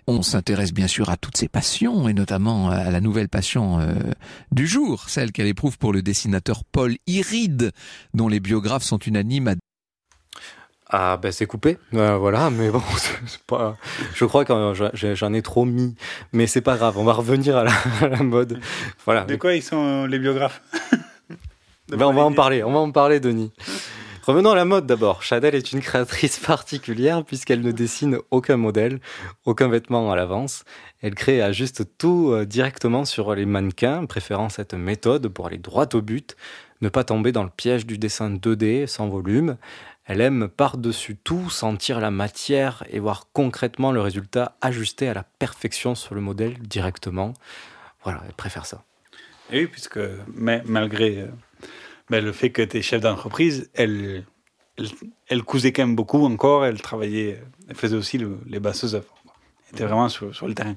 On 0.07 0.21
s'intéresse 0.21 0.71
bien 0.71 0.87
sûr 0.87 1.09
à 1.09 1.17
toutes 1.17 1.35
ses 1.35 1.49
passions 1.49 2.07
et 2.07 2.13
notamment 2.13 2.69
à 2.69 2.91
la 2.91 3.01
nouvelle 3.01 3.27
passion 3.27 3.81
euh, 3.81 3.93
du 4.53 4.67
jour, 4.67 5.09
celle 5.09 5.33
qu'elle 5.33 5.47
éprouve 5.47 5.77
pour 5.77 5.91
le 5.91 6.01
dessinateur 6.01 6.63
Paul 6.63 6.95
Iride, 7.07 7.73
dont 8.13 8.29
les 8.29 8.39
biographes 8.39 8.83
sont 8.83 8.99
unanimes 8.99 9.49
à 9.49 9.55
Ah 10.95 11.17
ben 11.17 11.31
c'est 11.31 11.47
coupé, 11.47 11.79
Euh, 11.95 12.17
voilà, 12.17 12.51
mais 12.51 12.69
bon, 12.69 12.81
c'est 13.25 13.41
pas... 13.47 13.75
je 14.13 14.25
crois 14.25 14.45
que 14.45 14.53
j'en- 15.15 15.33
ai 15.33 15.41
trop 15.41 15.65
mis, 15.65 15.95
mais 16.33 16.45
c'est 16.45 16.61
pas 16.61 16.77
grave, 16.77 16.99
on 16.99 17.03
va 17.03 17.13
revenir 17.13 17.57
à 17.57 17.63
la, 17.63 17.71
à 18.01 18.07
la 18.09 18.21
mode. 18.21 18.59
Voilà. 19.03 19.23
De 19.25 19.35
quoi 19.35 19.55
ils 19.55 19.63
sont 19.63 19.83
euh, 20.03 20.07
les 20.07 20.19
biographes? 20.19 20.61
Ben, 21.89 22.05
on 22.05 22.13
va 22.13 22.21
en 22.23 22.31
parler, 22.31 22.63
on 22.63 22.71
va 22.71 22.79
en 22.79 22.91
parler, 22.91 23.19
Denis. 23.19 23.51
Revenons 24.25 24.51
à 24.51 24.55
la 24.55 24.63
mode 24.65 24.85
d'abord. 24.87 25.21
Chanel 25.21 25.53
est 25.53 25.73
une 25.73 25.81
créatrice 25.81 26.39
particulière 26.39 27.25
puisqu'elle 27.25 27.61
ne 27.61 27.71
dessine 27.71 28.17
aucun 28.31 28.55
modèle, 28.55 28.99
aucun 29.45 29.67
vêtement 29.67 30.09
à 30.11 30.15
l'avance. 30.15 30.63
Elle 31.01 31.13
crée 31.13 31.37
et 31.37 31.41
ajuste 31.41 31.83
tout 31.97 32.29
euh, 32.31 32.45
directement 32.45 33.03
sur 33.03 33.35
les 33.35 33.45
mannequins, 33.45 34.05
préférant 34.05 34.47
cette 34.49 34.73
méthode 34.73 35.27
pour 35.27 35.47
aller 35.47 35.57
droit 35.57 35.85
au 35.93 36.01
but, 36.01 36.37
ne 36.81 36.87
pas 36.89 37.03
tomber 37.03 37.31
dans 37.33 37.43
le 37.43 37.49
piège 37.55 37.85
du 37.85 37.97
dessin 37.97 38.31
2D 38.31 38.87
sans 38.87 39.09
volume. 39.09 39.57
Elle 40.05 40.19
aime 40.19 40.49
par-dessus 40.49 41.15
tout 41.15 41.49
sentir 41.49 41.99
la 41.99 42.11
matière 42.11 42.83
et 42.89 42.99
voir 42.99 43.27
concrètement 43.31 43.91
le 43.91 44.01
résultat 44.01 44.57
ajusté 44.61 45.07
à 45.07 45.13
la 45.13 45.23
perfection 45.23 45.95
sur 45.95 46.13
le 46.13 46.21
modèle 46.21 46.57
directement. 46.59 47.33
Voilà, 48.03 48.21
elle 48.27 48.33
préfère 48.33 48.65
ça. 48.65 48.83
Et 49.51 49.61
oui, 49.61 49.67
puisque 49.67 49.99
malgré 50.35 51.21
euh, 51.21 52.21
le 52.21 52.31
fait 52.31 52.49
que 52.49 52.61
tu 52.61 52.77
es 52.77 52.81
chef 52.81 53.01
d'entreprise, 53.01 53.69
elle, 53.73 54.25
cousait 55.45 55.71
quand 55.71 55.85
même 55.85 55.95
beaucoup 55.95 56.25
encore, 56.25 56.65
elle 56.65 56.81
travaillait, 56.81 57.41
elle 57.69 57.75
faisait 57.75 57.95
aussi 57.95 58.17
le, 58.17 58.39
les 58.45 58.59
basseuses 58.59 58.95
œuvres. 58.95 59.15
Elle 59.67 59.75
était 59.75 59.85
vraiment 59.85 60.09
sur 60.09 60.47
le 60.47 60.53
terrain. 60.53 60.75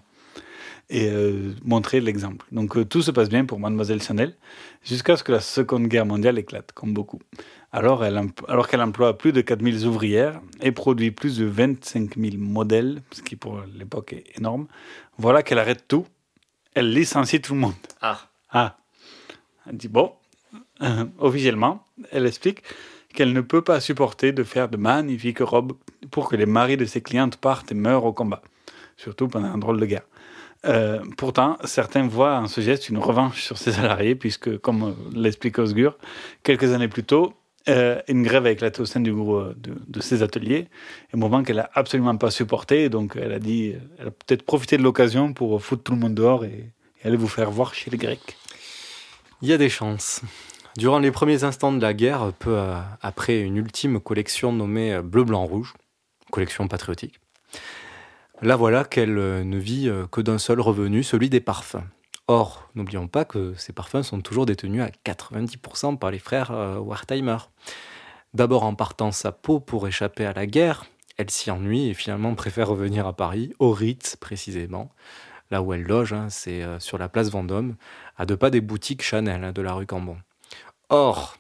Et 0.88 1.11
euh, 1.11 1.53
montrer 1.64 2.01
l'exemple. 2.01 2.46
Donc 2.53 2.77
euh, 2.77 2.85
tout 2.85 3.03
se 3.03 3.11
passe 3.11 3.29
bien 3.29 3.44
pour 3.44 3.59
Mademoiselle 3.59 4.01
Chanel, 4.01 4.37
jusqu'à 4.85 5.16
ce 5.16 5.25
que 5.25 5.33
la 5.33 5.40
Seconde 5.40 5.88
Guerre 5.88 6.07
mondiale 6.07 6.38
éclate, 6.38 6.70
comme 6.72 6.94
beaucoup. 6.94 7.18
Alors, 7.72 8.05
elle, 8.05 8.20
alors 8.46 8.68
qu'elle 8.68 8.81
emploie 8.81 9.18
plus 9.18 9.33
de 9.33 9.40
4000 9.40 9.85
ouvrières 9.87 10.40
et 10.62 10.70
produit 10.70 11.11
plus 11.11 11.38
de 11.38 11.44
25 11.44 12.16
000 12.16 12.37
modèles, 12.38 13.03
ce 13.11 13.20
qui 13.20 13.35
pour 13.35 13.61
l'époque 13.77 14.12
est 14.12 14.38
énorme, 14.38 14.68
voilà 15.18 15.42
qu'elle 15.42 15.59
arrête 15.59 15.87
tout. 15.88 16.07
Elle 16.75 16.92
licencie 16.92 17.40
tout 17.40 17.55
le 17.55 17.61
monde. 17.61 17.75
Ah. 18.01 18.20
Ah. 18.51 18.79
Elle 19.68 19.77
dit 19.77 19.88
bon, 19.88 20.12
euh, 20.83 21.05
officiellement, 21.18 21.85
elle 22.12 22.27
explique 22.27 22.62
qu'elle 23.14 23.33
ne 23.33 23.40
peut 23.40 23.62
pas 23.62 23.81
supporter 23.81 24.33
de 24.33 24.44
faire 24.44 24.68
de 24.68 24.77
magnifiques 24.77 25.40
robes 25.40 25.72
pour 26.11 26.29
que 26.29 26.37
les 26.37 26.46
maris 26.46 26.77
de 26.77 26.85
ses 26.85 27.01
clientes 27.01 27.37
partent 27.37 27.72
et 27.72 27.75
meurent 27.75 28.05
au 28.05 28.12
combat, 28.12 28.42
surtout 28.96 29.27
pendant 29.27 29.49
un 29.49 29.59
drôle 29.59 29.81
de 29.81 29.87
guerre. 29.87 30.07
Euh, 30.64 31.01
pourtant, 31.16 31.59
certains 31.64 32.07
voient 32.09 32.38
en 32.38 32.49
ce 32.49 32.61
geste 32.61 32.88
une 32.88 32.99
revanche 32.99 33.42
sur 33.42 33.59
ses 33.59 33.73
salariés, 33.73 34.14
puisque, 34.14 34.59
comme 34.59 34.97
l'explique 35.14 35.59
Osgur, 35.59 35.97
quelques 36.42 36.73
années 36.73 36.88
plus 36.88 37.05
tôt, 37.05 37.35
euh, 37.69 38.01
une 38.09 38.23
grève 38.23 38.47
a 38.47 38.51
éclaté 38.51 38.81
au 38.81 38.87
sein 38.87 39.01
du 39.01 39.12
groupe 39.12 39.61
de, 39.61 39.75
de 39.87 40.01
ses 40.01 40.23
ateliers, 40.23 40.69
un 41.12 41.19
moment 41.19 41.42
qu'elle 41.42 41.57
n'a 41.57 41.71
absolument 41.75 42.16
pas 42.16 42.31
supporté. 42.31 42.88
Donc, 42.88 43.16
elle 43.16 43.33
a 43.33 43.38
dit, 43.38 43.75
elle 43.99 44.09
a 44.09 44.11
peut-être 44.11 44.42
profité 44.42 44.77
de 44.77 44.83
l'occasion 44.83 45.33
pour 45.33 45.61
foutre 45.62 45.83
tout 45.83 45.92
le 45.92 45.99
monde 45.99 46.14
dehors 46.14 46.45
et, 46.45 46.73
et 47.03 47.07
aller 47.09 47.16
vous 47.16 47.29
faire 47.29 47.51
voir 47.51 47.75
chez 47.75 47.90
les 47.90 47.99
Grecs. 47.99 48.37
Il 49.42 49.49
y 49.49 49.53
a 49.53 49.59
des 49.59 49.69
chances. 49.69 50.23
Durant 50.77 50.99
les 50.99 51.11
premiers 51.11 51.42
instants 51.45 51.73
de 51.73 51.81
la 51.81 51.95
guerre, 51.95 52.33
peu 52.38 52.59
après 53.01 53.40
une 53.40 53.57
ultime 53.57 53.99
collection 53.99 54.53
nommée 54.53 55.01
Bleu, 55.03 55.25
Blanc, 55.25 55.45
Rouge, 55.45 55.75
collection 56.31 56.69
patriotique, 56.69 57.19
là 58.42 58.57
voilà 58.57 58.85
qu'elle 58.85 59.14
ne 59.14 59.59
vit 59.59 59.90
que 60.11 60.20
d'un 60.20 60.38
seul 60.38 60.61
revenu, 60.61 61.03
celui 61.03 61.31
des 61.31 61.40
parfums. 61.40 61.85
Or, 62.29 62.68
n'oublions 62.75 63.09
pas 63.09 63.25
que 63.25 63.55
ces 63.57 63.72
parfums 63.72 64.03
sont 64.03 64.20
toujours 64.20 64.46
détenus 64.46 64.83
à 64.83 64.90
90% 65.05 65.96
par 65.96 66.11
les 66.11 66.18
frères 66.18 66.51
Wertheimer. 66.85 67.38
D'abord 68.35 68.64
en 68.64 68.75
partant 68.75 69.12
sa 69.12 69.33
peau 69.33 69.61
pour 69.61 69.87
échapper 69.87 70.27
à 70.27 70.33
la 70.33 70.46
guerre, 70.46 70.85
elle 71.16 71.31
s'y 71.31 71.51
ennuie 71.51 71.88
et 71.88 71.94
finalement 71.94 72.35
préfère 72.35 72.68
revenir 72.68 73.07
à 73.07 73.14
Paris, 73.14 73.55
au 73.59 73.70
Ritz 73.70 74.16
précisément, 74.16 74.90
là 75.51 75.62
où 75.62 75.72
elle 75.72 75.85
loge, 75.85 76.12
hein, 76.12 76.27
c'est 76.29 76.62
sur 76.81 76.99
la 76.99 77.09
place 77.09 77.31
Vendôme, 77.31 77.77
à 78.16 78.27
deux 78.27 78.37
pas 78.37 78.51
des 78.51 78.61
boutiques 78.61 79.03
Chanel 79.03 79.44
hein, 79.44 79.53
de 79.53 79.62
la 79.62 79.72
rue 79.72 79.87
Cambon. 79.87 80.18
Or, 80.88 81.38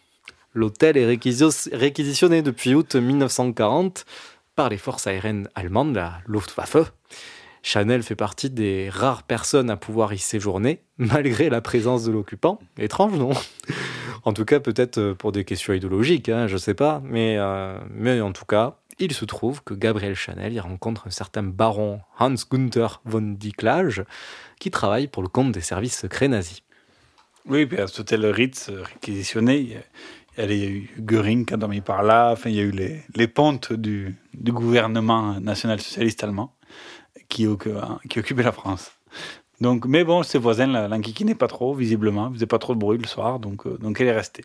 l'hôtel 0.54 0.96
est 0.96 1.04
réquisitionné 1.04 2.42
depuis 2.42 2.74
août 2.74 2.94
1940 2.94 4.06
par 4.56 4.70
les 4.70 4.78
forces 4.78 5.06
aériennes 5.06 5.48
allemandes, 5.54 5.94
la 5.94 6.20
Luftwaffe. 6.26 6.92
Chanel 7.62 8.02
fait 8.02 8.16
partie 8.16 8.50
des 8.50 8.88
rares 8.90 9.22
personnes 9.22 9.70
à 9.70 9.76
pouvoir 9.76 10.12
y 10.12 10.18
séjourner, 10.18 10.82
malgré 10.98 11.50
la 11.50 11.60
présence 11.60 12.04
de 12.04 12.12
l'occupant. 12.12 12.58
Étrange, 12.78 13.18
non? 13.18 13.30
En 14.24 14.32
tout 14.32 14.44
cas, 14.44 14.58
peut-être 14.58 15.12
pour 15.12 15.30
des 15.30 15.44
questions 15.44 15.72
idéologiques, 15.72 16.28
hein, 16.28 16.48
je 16.48 16.54
ne 16.54 16.58
sais 16.58 16.74
pas. 16.74 17.00
Mais, 17.04 17.36
euh, 17.38 17.78
mais 17.90 18.20
en 18.20 18.32
tout 18.32 18.44
cas, 18.44 18.78
il 18.98 19.12
se 19.12 19.24
trouve 19.24 19.62
que 19.62 19.74
Gabriel 19.74 20.14
Chanel 20.14 20.52
y 20.52 20.60
rencontre 20.60 21.06
un 21.06 21.10
certain 21.10 21.42
baron 21.42 22.00
Hans 22.18 22.34
Gunther 22.50 23.00
von 23.04 23.20
Dicklage, 23.20 24.04
qui 24.58 24.70
travaille 24.70 25.06
pour 25.06 25.22
le 25.22 25.28
compte 25.28 25.52
des 25.52 25.60
services 25.60 25.98
secrets 25.98 26.28
nazis. 26.28 26.62
Oui, 27.48 27.68
à 27.78 27.86
cet 27.86 28.00
hôtel 28.00 28.26
Ritz 28.26 28.70
réquisitionné, 28.70 29.78
il 30.38 30.52
y 30.52 30.64
a, 30.64 30.66
y 30.66 30.70
eu 30.70 30.90
Göring 31.00 31.44
qui 31.44 31.54
a 31.54 31.56
dormi 31.56 31.80
par 31.80 32.02
là, 32.02 32.32
enfin, 32.32 32.50
il 32.50 32.56
y 32.56 32.60
a 32.60 32.64
eu 32.64 32.70
les, 32.70 33.02
les 33.14 33.28
pontes 33.28 33.72
du, 33.72 34.14
du 34.34 34.52
gouvernement 34.52 35.40
national-socialiste 35.40 36.24
allemand 36.24 36.54
qui, 37.28 37.46
qui 38.08 38.18
occupait 38.18 38.42
la 38.42 38.52
France. 38.52 38.92
Donc, 39.60 39.86
mais 39.86 40.04
bon, 40.04 40.22
ses 40.22 40.38
voisins 40.38 40.66
l'enquiquinaient 40.88 41.34
pas 41.34 41.48
trop, 41.48 41.74
visiblement, 41.74 42.30
faisait 42.32 42.46
pas 42.46 42.58
trop 42.58 42.74
de 42.74 42.78
bruit 42.78 42.98
le 42.98 43.06
soir, 43.06 43.40
donc, 43.40 43.66
euh, 43.66 43.78
donc 43.78 44.00
elle 44.00 44.08
est 44.08 44.12
restée. 44.12 44.44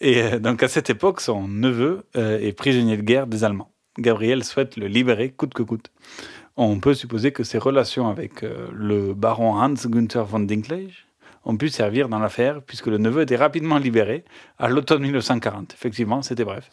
Et 0.00 0.22
euh, 0.22 0.38
donc 0.38 0.62
à 0.62 0.68
cette 0.68 0.88
époque, 0.88 1.20
son 1.20 1.48
neveu 1.48 2.04
euh, 2.16 2.38
est 2.38 2.52
prisonnier 2.52 2.96
de 2.96 3.02
guerre 3.02 3.26
des 3.26 3.42
Allemands. 3.42 3.72
Gabriel 3.98 4.44
souhaite 4.44 4.76
le 4.76 4.86
libérer 4.86 5.30
coûte 5.30 5.52
que 5.52 5.64
coûte. 5.64 5.90
On 6.56 6.78
peut 6.78 6.94
supposer 6.94 7.32
que 7.32 7.42
ses 7.42 7.58
relations 7.58 8.08
avec 8.08 8.42
le 8.42 9.14
baron 9.14 9.54
Hans 9.54 9.74
Günther 9.86 10.24
von 10.24 10.40
Dinklage 10.40 11.06
ont 11.44 11.56
pu 11.56 11.68
servir 11.68 12.08
dans 12.08 12.18
l'affaire, 12.18 12.62
puisque 12.62 12.86
le 12.86 12.98
neveu 12.98 13.22
était 13.22 13.36
rapidement 13.36 13.78
libéré 13.78 14.24
à 14.58 14.68
l'automne 14.68 15.02
1940. 15.02 15.72
Effectivement, 15.72 16.22
c'était 16.22 16.44
bref. 16.44 16.68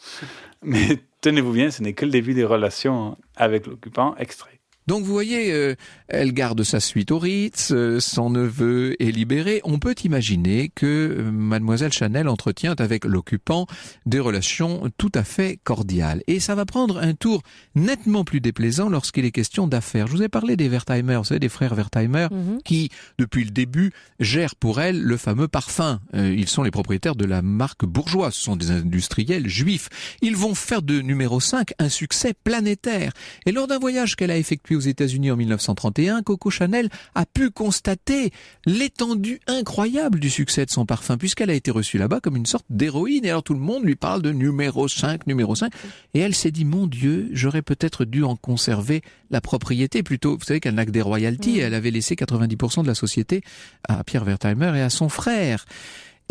Mais 0.62 1.00
tenez-vous 1.22 1.54
bien, 1.54 1.72
ce 1.72 1.82
n'est 1.82 1.94
que 1.94 2.06
le 2.06 2.12
début 2.12 2.34
des 2.34 2.44
relations 2.44 3.18
avec 3.36 3.68
l'occupant 3.68 4.16
extrait. 4.18 4.57
Donc 4.88 5.04
vous 5.04 5.12
voyez, 5.12 5.52
euh, 5.52 5.76
elle 6.08 6.32
garde 6.32 6.64
sa 6.64 6.80
suite 6.80 7.12
au 7.12 7.20
Ritz, 7.20 7.72
euh, 7.72 8.00
son 8.00 8.30
neveu 8.30 8.96
est 9.02 9.12
libéré. 9.12 9.60
On 9.66 9.80
peut 9.80 9.96
imaginer 10.06 10.72
que 10.74 10.86
euh, 10.86 11.32
mademoiselle 11.32 11.92
Chanel 11.92 12.30
entretient 12.30 12.74
avec 12.80 13.04
l'occupant 13.04 13.68
des 14.06 14.22
relations 14.22 14.90
tout 14.98 15.12
à 15.14 15.26
fait 15.26 15.60
cordiales. 15.62 16.24
Et 16.28 16.40
ça 16.40 16.56
va 16.56 16.66
prendre 16.66 17.00
un 17.00 17.14
tour 17.14 17.44
nettement 17.76 18.24
plus 18.24 18.40
déplaisant 18.40 18.88
lorsqu'il 18.88 19.26
est 19.26 19.32
question 19.32 19.68
d'affaires. 19.68 20.08
Je 20.08 20.14
vous 20.14 20.24
ai 20.24 20.30
parlé 20.30 20.56
des 20.56 20.70
Wertheimer, 20.70 21.18
vous 21.18 21.26
savez, 21.26 21.40
des 21.42 21.50
frères 21.50 21.74
Wertheimer, 21.76 22.28
mm 22.32 22.38
-hmm. 22.38 22.64
qui, 22.64 22.90
depuis 23.20 23.44
le 23.44 23.52
début, 23.52 23.92
gèrent 24.22 24.56
pour 24.56 24.80
elle 24.80 25.02
le 25.02 25.18
fameux 25.18 25.50
parfum. 25.50 26.00
ils 26.14 26.48
sont 26.48 26.64
les 26.64 26.72
propriétaires 26.72 27.16
de 27.16 27.26
la 27.26 27.42
marque 27.42 27.86
bourgeoise, 27.86 28.34
ce 28.34 28.44
sont 28.44 28.56
des 28.56 28.72
industriels 28.72 29.48
juifs. 29.50 29.90
Ils 30.22 30.38
vont 30.38 30.56
faire 30.56 30.82
de 30.82 31.02
numéro 31.02 31.40
5 31.40 31.74
un 31.80 31.90
succès 31.90 32.34
planétaire. 32.34 33.12
Et 33.46 33.52
lors 33.52 33.68
d'un 33.68 33.80
voyage 33.80 34.16
qu'elle 34.16 34.32
a 34.32 34.38
effectué 34.38 34.77
aux 34.78 34.82
États-Unis 34.82 35.32
en 35.32 35.36
1931, 35.36 36.22
Coco 36.22 36.50
Chanel 36.50 36.90
a 37.16 37.26
pu 37.26 37.50
constater 37.50 38.32
l'étendue 38.66 39.40
incroyable 39.48 40.20
du 40.20 40.30
succès 40.30 40.66
de 40.66 40.72
son 40.72 40.86
parfum, 40.86 41.18
puisqu'elle 41.18 41.50
a 41.50 41.54
été 41.54 41.72
reçue 41.72 41.98
là-bas 41.98 42.22
comme 42.22 42.38
une 42.38 42.46
sorte 42.46 42.66
d'héroïne. 42.70 43.26
Et 43.26 43.30
alors 43.30 43.44
tout 43.44 43.54
le 43.54 43.60
monde 43.60 43.84
lui 43.84 43.96
parle 43.96 44.22
de 44.22 44.32
numéro 44.32 44.88
5, 44.88 45.28
numéro 45.28 45.56
5. 45.56 45.74
Et 46.14 46.20
elle 46.20 46.36
s'est 46.36 46.52
dit, 46.52 46.66
mon 46.66 46.88
Dieu, 46.88 47.30
j'aurais 47.34 47.62
peut-être 47.62 48.06
dû 48.06 48.24
en 48.24 48.36
conserver 48.36 49.02
la 49.30 49.42
propriété 49.42 50.04
plutôt. 50.04 50.38
Vous 50.38 50.46
savez 50.46 50.60
qu'elle 50.60 50.76
n'a 50.76 50.86
que 50.86 50.92
des 50.92 51.02
royalties. 51.02 51.58
Mmh. 51.58 51.62
Elle 51.62 51.74
avait 51.74 51.92
laissé 51.92 52.16
90% 52.16 52.84
de 52.84 52.88
la 52.88 52.96
société 52.96 53.42
à 53.88 54.04
Pierre 54.04 54.24
Wertheimer 54.24 54.74
et 54.76 54.82
à 54.82 54.90
son 54.90 55.10
frère 55.10 55.66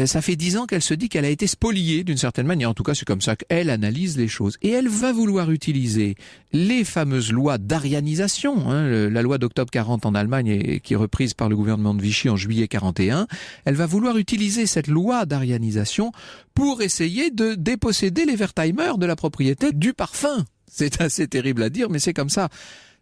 ça 0.05 0.21
fait 0.21 0.37
dix 0.37 0.59
ans 0.59 0.67
qu'elle 0.67 0.83
se 0.83 0.93
dit 0.93 1.09
qu'elle 1.09 1.25
a 1.25 1.31
été 1.31 1.47
spoliée 1.47 2.05
d'une 2.05 2.19
certaine 2.19 2.47
manière. 2.47 2.69
En 2.69 2.75
tout 2.75 2.83
cas, 2.83 2.95
c'est 2.95 3.07
comme 3.07 3.23
ça 3.23 3.35
qu'elle 3.35 3.71
analyse 3.71 4.19
les 4.19 4.29
choses. 4.29 4.59
Et 4.61 4.69
elle 4.69 4.89
va 4.89 5.11
vouloir 5.11 5.51
utiliser 5.51 6.17
les 6.53 6.85
fameuses 6.85 7.33
lois 7.33 7.57
d'arianisation, 7.57 8.71
hein, 8.71 9.09
la 9.09 9.23
loi 9.23 9.39
d'octobre 9.39 9.71
40 9.71 10.05
en 10.05 10.15
Allemagne 10.15 10.49
et 10.49 10.81
qui 10.81 10.93
est 10.93 10.97
reprise 10.97 11.33
par 11.33 11.49
le 11.49 11.57
gouvernement 11.57 11.95
de 11.95 12.03
Vichy 12.03 12.29
en 12.29 12.37
juillet 12.37 12.69
41. 12.69 13.27
Elle 13.65 13.75
va 13.75 13.87
vouloir 13.87 14.19
utiliser 14.19 14.67
cette 14.67 14.89
loi 14.89 15.25
d'arianisation 15.25 16.13
pour 16.53 16.83
essayer 16.83 17.31
de 17.31 17.55
déposséder 17.55 18.27
les 18.27 18.37
Wertheimer 18.37 18.93
de 18.99 19.07
la 19.07 19.17
propriété 19.17 19.73
du 19.73 19.95
parfum. 19.95 20.45
C'est 20.71 21.01
assez 21.01 21.27
terrible 21.27 21.63
à 21.63 21.71
dire, 21.71 21.89
mais 21.89 22.01
c'est 22.01 22.13
comme 22.13 22.29
ça. 22.29 22.51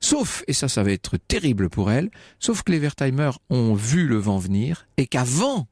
Sauf, 0.00 0.44
et 0.46 0.52
ça, 0.52 0.68
ça 0.68 0.82
va 0.82 0.92
être 0.92 1.16
terrible 1.16 1.70
pour 1.70 1.90
elle, 1.90 2.10
sauf 2.38 2.62
que 2.62 2.70
les 2.70 2.78
Wertheimer 2.78 3.30
ont 3.50 3.74
vu 3.74 4.06
le 4.06 4.16
vent 4.16 4.38
venir 4.38 4.86
et 4.96 5.06
qu'avant 5.06 5.66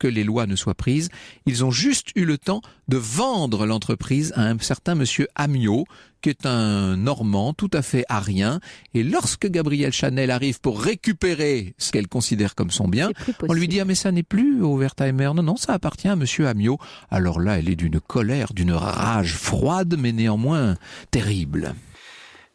que 0.00 0.08
les 0.08 0.24
lois 0.24 0.46
ne 0.46 0.56
soient 0.56 0.74
prises. 0.74 1.10
Ils 1.46 1.64
ont 1.64 1.70
juste 1.70 2.08
eu 2.16 2.24
le 2.24 2.38
temps 2.38 2.62
de 2.88 2.96
vendre 2.96 3.66
l'entreprise 3.66 4.32
à 4.34 4.48
un 4.48 4.58
certain 4.58 4.96
monsieur 4.96 5.28
Amiot, 5.36 5.84
qui 6.22 6.30
est 6.30 6.46
un 6.46 6.96
Normand 6.96 7.52
tout 7.52 7.70
à 7.72 7.82
fait 7.82 8.04
arien. 8.08 8.60
Et 8.94 9.04
lorsque 9.04 9.46
Gabrielle 9.46 9.92
Chanel 9.92 10.32
arrive 10.32 10.60
pour 10.60 10.82
récupérer 10.82 11.74
ce 11.78 11.92
qu'elle 11.92 12.08
considère 12.08 12.54
comme 12.54 12.70
son 12.70 12.88
bien, 12.88 13.10
on 13.48 13.52
lui 13.52 13.68
dit 13.68 13.78
ah 13.78 13.84
mais 13.84 13.94
ça 13.94 14.10
n'est 14.10 14.24
plus 14.24 14.62
au 14.62 14.76
Wertheimer. 14.76 15.30
Non 15.36 15.42
non, 15.42 15.56
ça 15.56 15.74
appartient 15.74 16.08
à 16.08 16.16
monsieur 16.16 16.48
Amiot. 16.48 16.78
Alors 17.10 17.38
là, 17.38 17.58
elle 17.58 17.68
est 17.68 17.76
d'une 17.76 18.00
colère, 18.00 18.52
d'une 18.52 18.72
rage 18.72 19.34
froide, 19.34 19.96
mais 19.98 20.12
néanmoins 20.12 20.76
terrible. 21.10 21.74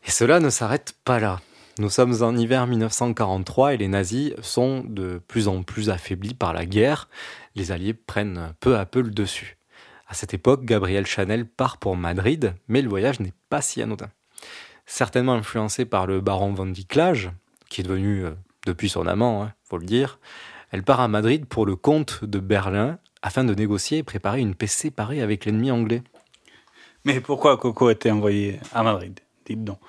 Et 0.08 0.12
cela 0.12 0.40
ne 0.40 0.50
s'arrête 0.50 0.94
pas 1.06 1.20
là. 1.20 1.40
Nous 1.78 1.90
sommes 1.90 2.24
en 2.24 2.38
hiver 2.38 2.68
1943 2.68 3.74
et 3.74 3.78
les 3.78 3.90
nazis 3.90 4.32
sont 4.42 4.86
de 4.88 5.22
plus 5.28 5.50
en 5.50 5.62
plus 5.62 5.90
affaiblis 5.90 6.34
par 6.34 6.54
la 6.54 6.66
guerre. 6.66 7.10
Les 7.54 7.74
Alliés 7.74 7.94
prennent 7.94 8.54
peu 8.62 8.78
à 8.78 8.86
peu 8.86 9.02
le 9.02 9.10
dessus. 9.10 9.58
À 10.08 10.14
cette 10.14 10.34
époque, 10.34 10.64
Gabriel 10.64 11.06
Chanel 11.06 11.46
part 11.46 11.78
pour 11.78 11.98
Madrid, 11.98 12.54
mais 12.70 12.82
le 12.82 12.88
voyage 12.88 13.20
n'est 13.20 13.34
pas 13.50 13.62
si 13.62 13.82
anodin. 13.82 14.10
Certainement 14.86 15.34
influencé 15.34 15.84
par 15.84 16.08
le 16.08 16.22
baron 16.22 16.54
von 16.54 16.68
Dicklage, 16.68 17.32
qui 17.68 17.82
est 17.82 17.84
devenu 17.84 18.24
euh, 18.24 18.32
depuis 18.66 18.88
son 18.88 19.06
amant, 19.06 19.44
hein, 19.44 19.54
faut 19.66 19.78
le 19.78 19.86
dire, 19.86 20.20
elle 20.72 20.84
part 20.84 21.02
à 21.02 21.10
Madrid 21.10 21.46
pour 21.46 21.66
le 21.66 21.76
comte 21.76 22.24
de 22.24 22.40
Berlin 22.40 23.00
afin 23.22 23.44
de 23.44 23.54
négocier 23.54 23.98
et 23.98 24.04
préparer 24.04 24.40
une 24.40 24.56
paix 24.56 24.68
séparée 24.68 25.22
avec 25.22 25.44
l'ennemi 25.44 25.72
anglais. 25.72 26.04
Mais 27.04 27.20
pourquoi 27.20 27.58
Coco 27.58 27.88
a 27.88 27.92
été 27.92 28.12
envoyée 28.12 28.62
à 28.74 28.82
Madrid 28.82 29.20
Dites 29.46 29.64
donc? 29.64 29.80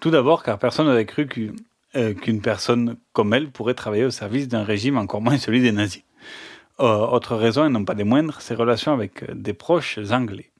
Tout 0.00 0.10
d'abord 0.10 0.42
car 0.42 0.58
personne 0.58 0.86
n'avait 0.86 1.06
cru 1.06 1.26
qu'une 1.26 1.56
euh, 1.94 2.12
qu'une 2.14 2.42
personne 2.42 2.96
comme 3.12 3.32
elle 3.32 3.50
pourrait 3.50 3.74
travailler 3.74 4.04
au 4.04 4.10
service 4.10 4.48
d'un 4.48 4.64
régime 4.64 4.98
encore 4.98 5.22
moins 5.22 5.38
celui 5.38 5.60
des 5.62 5.72
nazis. 5.72 6.02
Euh, 6.80 7.06
autre 7.06 7.36
raison, 7.36 7.64
et 7.64 7.70
non 7.70 7.84
pas 7.86 7.94
des 7.94 8.04
moindres, 8.04 8.40
ses 8.42 8.54
relations 8.54 8.92
avec 8.92 9.22
euh, 9.22 9.34
des 9.34 9.54
proches 9.54 9.98
anglais. 10.10 10.50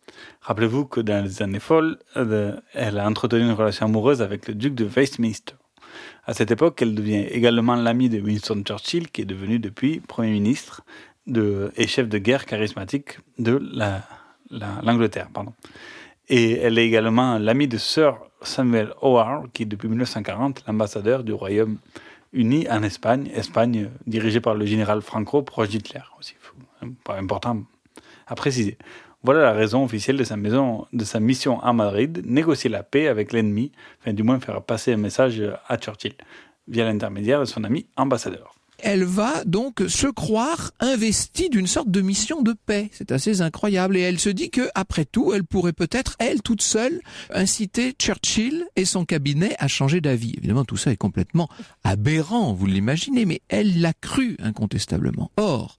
Rappelez-vous 0.40 0.86
que 0.86 1.00
dans 1.00 1.22
les 1.24 1.42
années 1.42 1.58
folles, 1.60 1.98
elle 2.14 2.98
a 2.98 3.06
entretenu 3.06 3.40
une 3.42 3.52
relation 3.52 3.84
amoureuse 3.86 4.22
avec 4.22 4.48
le 4.48 4.54
duc 4.54 4.74
de 4.74 4.86
Westminster. 4.86 5.54
À 6.24 6.32
cette 6.32 6.50
époque, 6.50 6.80
elle 6.80 6.94
devient 6.94 7.26
également 7.30 7.74
l'amie 7.74 8.08
de 8.08 8.18
Winston 8.20 8.62
Churchill, 8.64 9.10
qui 9.10 9.22
est 9.22 9.26
devenu 9.26 9.58
depuis 9.58 10.00
Premier 10.00 10.30
ministre 10.30 10.84
et 11.28 11.86
chef 11.86 12.08
de 12.08 12.18
guerre 12.18 12.46
charismatique 12.46 13.18
de 13.38 13.60
la- 13.72 14.04
la- 14.50 14.80
l'Angleterre. 14.84 15.28
Et 16.28 16.58
elle 16.58 16.78
est 16.78 16.86
également 16.86 17.38
l'amie 17.38 17.68
de 17.68 17.78
Sir 17.78 18.18
Samuel 18.42 18.92
Howard, 19.00 19.52
qui 19.52 19.62
est 19.62 19.66
depuis 19.66 19.88
1940 19.88 20.64
l'ambassadeur 20.66 21.22
du 21.24 21.32
Royaume-Uni 21.32 22.68
en 22.70 22.82
Espagne, 22.82 23.30
Espagne 23.34 23.90
dirigée 24.06 24.40
par 24.40 24.54
le 24.54 24.66
général 24.66 25.02
Franco, 25.02 25.42
proche 25.42 25.68
d'Hitler 25.68 26.00
aussi. 26.18 26.34
Faut- 26.40 26.54
Pas 27.04 27.16
important 27.18 27.62
à 28.26 28.34
préciser. 28.34 28.76
Voilà 29.22 29.40
la 29.42 29.52
raison 29.52 29.84
officielle 29.84 30.16
de 30.16 30.24
sa, 30.24 30.36
de 30.36 31.04
sa 31.04 31.20
mission 31.20 31.60
à 31.62 31.72
Madrid, 31.72 32.22
négocier 32.26 32.70
la 32.70 32.82
paix 32.82 33.08
avec 33.08 33.32
l'ennemi, 33.32 33.72
enfin 34.00 34.12
du 34.12 34.22
moins 34.22 34.38
faire 34.40 34.62
passer 34.62 34.92
un 34.92 34.98
message 34.98 35.42
à 35.68 35.76
Churchill, 35.78 36.14
via 36.68 36.84
l'intermédiaire 36.84 37.40
de 37.40 37.44
son 37.44 37.64
ami 37.64 37.86
ambassadeur. 37.96 38.54
Elle 38.78 39.04
va 39.04 39.44
donc 39.44 39.82
se 39.88 40.06
croire 40.06 40.72
investie 40.80 41.48
d'une 41.48 41.66
sorte 41.66 41.90
de 41.90 42.00
mission 42.00 42.42
de 42.42 42.52
paix. 42.52 42.90
C'est 42.92 43.12
assez 43.12 43.40
incroyable. 43.40 43.96
Et 43.96 44.00
elle 44.00 44.18
se 44.18 44.28
dit 44.28 44.50
que, 44.50 44.68
après 44.74 45.04
tout, 45.04 45.32
elle 45.32 45.44
pourrait 45.44 45.72
peut-être, 45.72 46.16
elle 46.18 46.42
toute 46.42 46.62
seule, 46.62 47.00
inciter 47.30 47.92
Churchill 47.92 48.66
et 48.76 48.84
son 48.84 49.04
cabinet 49.04 49.54
à 49.58 49.68
changer 49.68 50.00
d'avis. 50.00 50.34
Évidemment, 50.36 50.64
tout 50.64 50.76
ça 50.76 50.92
est 50.92 50.96
complètement 50.96 51.48
aberrant, 51.84 52.52
vous 52.52 52.66
l'imaginez, 52.66 53.24
mais 53.24 53.40
elle 53.48 53.80
l'a 53.80 53.92
cru 53.92 54.36
incontestablement. 54.40 55.30
Or, 55.36 55.78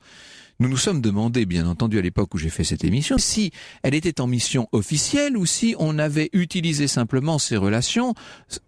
nous 0.60 0.70
nous 0.70 0.78
sommes 0.78 1.02
demandé, 1.02 1.46
bien 1.46 1.68
entendu, 1.68 2.00
à 2.00 2.02
l'époque 2.02 2.34
où 2.34 2.38
j'ai 2.38 2.50
fait 2.50 2.64
cette 2.64 2.84
émission, 2.84 3.18
si 3.18 3.52
elle 3.84 3.94
était 3.94 4.22
en 4.22 4.28
mission 4.28 4.68
officielle 4.72 5.38
ou 5.38 5.46
si 5.46 5.76
on 5.78 6.00
avait 6.00 6.30
utilisé 6.34 6.88
simplement 6.88 7.38
ces 7.38 7.58
relations 7.58 8.16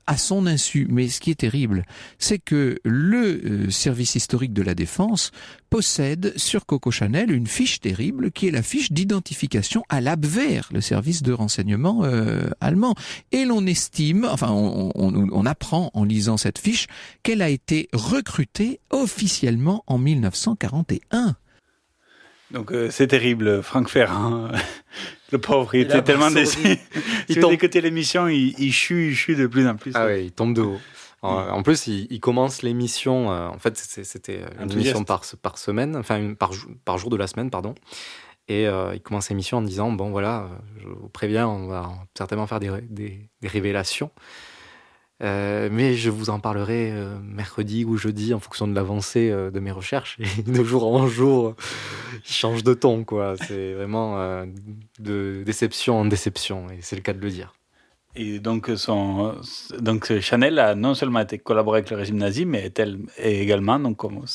à 0.05 0.17
son 0.17 0.45
insu. 0.45 0.87
Mais 0.89 1.07
ce 1.07 1.19
qui 1.19 1.31
est 1.31 1.39
terrible, 1.39 1.85
c'est 2.19 2.39
que 2.39 2.79
le 2.83 3.41
euh, 3.43 3.69
service 3.71 4.15
historique 4.15 4.53
de 4.53 4.61
la 4.61 4.75
défense 4.75 5.31
possède 5.69 6.33
sur 6.35 6.65
Coco 6.65 6.91
Chanel 6.91 7.31
une 7.31 7.47
fiche 7.47 7.79
terrible 7.79 8.31
qui 8.31 8.47
est 8.47 8.51
la 8.51 8.63
fiche 8.63 8.91
d'identification 8.91 9.83
à 9.89 10.01
l'Abwehr, 10.01 10.69
le 10.71 10.81
service 10.81 11.23
de 11.23 11.31
renseignement 11.31 12.03
euh, 12.03 12.49
allemand. 12.61 12.95
Et 13.31 13.45
l'on 13.45 13.65
estime, 13.65 14.27
enfin 14.29 14.51
on, 14.51 15.45
apprend 15.45 15.89
en 15.93 16.03
lisant 16.03 16.37
cette 16.37 16.59
fiche 16.59 16.87
qu'elle 17.23 17.41
a 17.41 17.49
été 17.49 17.89
recrutée 17.93 18.79
officiellement 18.91 19.83
en 19.87 19.97
1941. 19.97 21.35
Donc 22.51 22.71
euh, 22.71 22.89
c'est 22.89 23.07
terrible, 23.07 23.61
Franck 23.61 23.89
Ferrand, 23.89 24.47
le 25.31 25.37
pauvre, 25.37 25.75
il 25.75 25.81
était 25.81 26.01
tellement 26.01 26.31
déçu. 26.31 26.59
Il 27.29 27.35
si 27.35 27.39
tombe- 27.41 27.53
écoutez 27.53 27.79
l'émission, 27.81 28.27
il, 28.27 28.55
il 28.57 28.73
chue, 28.73 29.09
il 29.09 29.15
chue 29.15 29.35
de 29.35 29.45
plus 29.45 29.67
en 29.67 29.75
plus. 29.75 29.91
Ah 29.95 30.05
ouais, 30.05 30.25
il 30.25 30.31
tombe 30.31 30.55
de 30.55 30.61
haut. 30.61 30.79
En, 31.21 31.35
en 31.49 31.63
plus, 31.63 31.85
il, 31.87 32.07
il 32.09 32.19
commence 32.19 32.61
l'émission. 32.63 33.31
euh, 33.31 33.47
en 33.47 33.59
fait, 33.59 33.77
c'était 33.77 34.39
une 34.63 34.67
émission 34.71 34.99
par, 35.05 35.23
par 35.41 35.57
semaine, 35.59 35.95
enfin 35.95 36.17
une- 36.17 36.35
par, 36.35 36.53
jou- 36.53 36.73
par 36.85 36.97
jour 36.97 37.09
de 37.11 37.17
la 37.17 37.27
semaine, 37.27 37.49
pardon. 37.51 37.75
Et 38.47 38.67
euh, 38.67 38.95
il 38.95 39.01
commence 39.01 39.29
l'émission 39.29 39.57
en 39.57 39.61
disant 39.61 39.91
bon 39.91 40.09
voilà, 40.09 40.49
je 40.81 40.87
vous 40.87 41.09
préviens, 41.09 41.47
on 41.47 41.67
va 41.67 41.91
certainement 42.17 42.47
faire 42.47 42.59
des, 42.59 42.71
ré- 42.71 42.87
des, 42.89 43.29
des 43.41 43.47
révélations. 43.47 44.09
Euh, 45.21 45.67
mais 45.69 45.95
je 45.95 46.09
vous 46.09 46.29
en 46.29 46.39
parlerai 46.39 46.91
euh, 46.93 47.17
mercredi 47.21 47.83
ou 47.83 47.97
jeudi 47.97 48.33
en 48.33 48.39
fonction 48.39 48.67
de 48.67 48.73
l'avancée 48.73 49.29
euh, 49.29 49.51
de 49.51 49.59
mes 49.59 49.71
recherches. 49.71 50.17
De 50.45 50.63
jour 50.63 50.87
en 50.87 51.07
jour, 51.07 51.55
il 52.13 52.33
change 52.33 52.63
de 52.63 52.73
ton, 52.73 53.03
quoi. 53.03 53.35
C'est 53.37 53.73
vraiment 53.73 54.45
de 54.99 55.43
déception 55.45 55.99
en 55.99 56.05
déception, 56.05 56.69
et 56.69 56.79
c'est 56.81 56.95
le 56.95 57.01
cas 57.01 57.13
de 57.13 57.19
le 57.19 57.29
dire. 57.29 57.53
Et 58.15 58.39
donc, 58.39 58.71
Chanel 60.19 60.59
a 60.59 60.75
non 60.75 60.95
seulement 60.95 61.19
été 61.19 61.37
collaboré 61.37 61.79
avec 61.79 61.91
le 61.91 61.97
régime 61.97 62.17
nazi, 62.17 62.45
mais 62.45 62.65
est, 62.65 62.79
elle, 62.79 62.99
est 63.17 63.39
également, 63.39 63.79
donc, 63.79 63.97
comme 63.97 64.25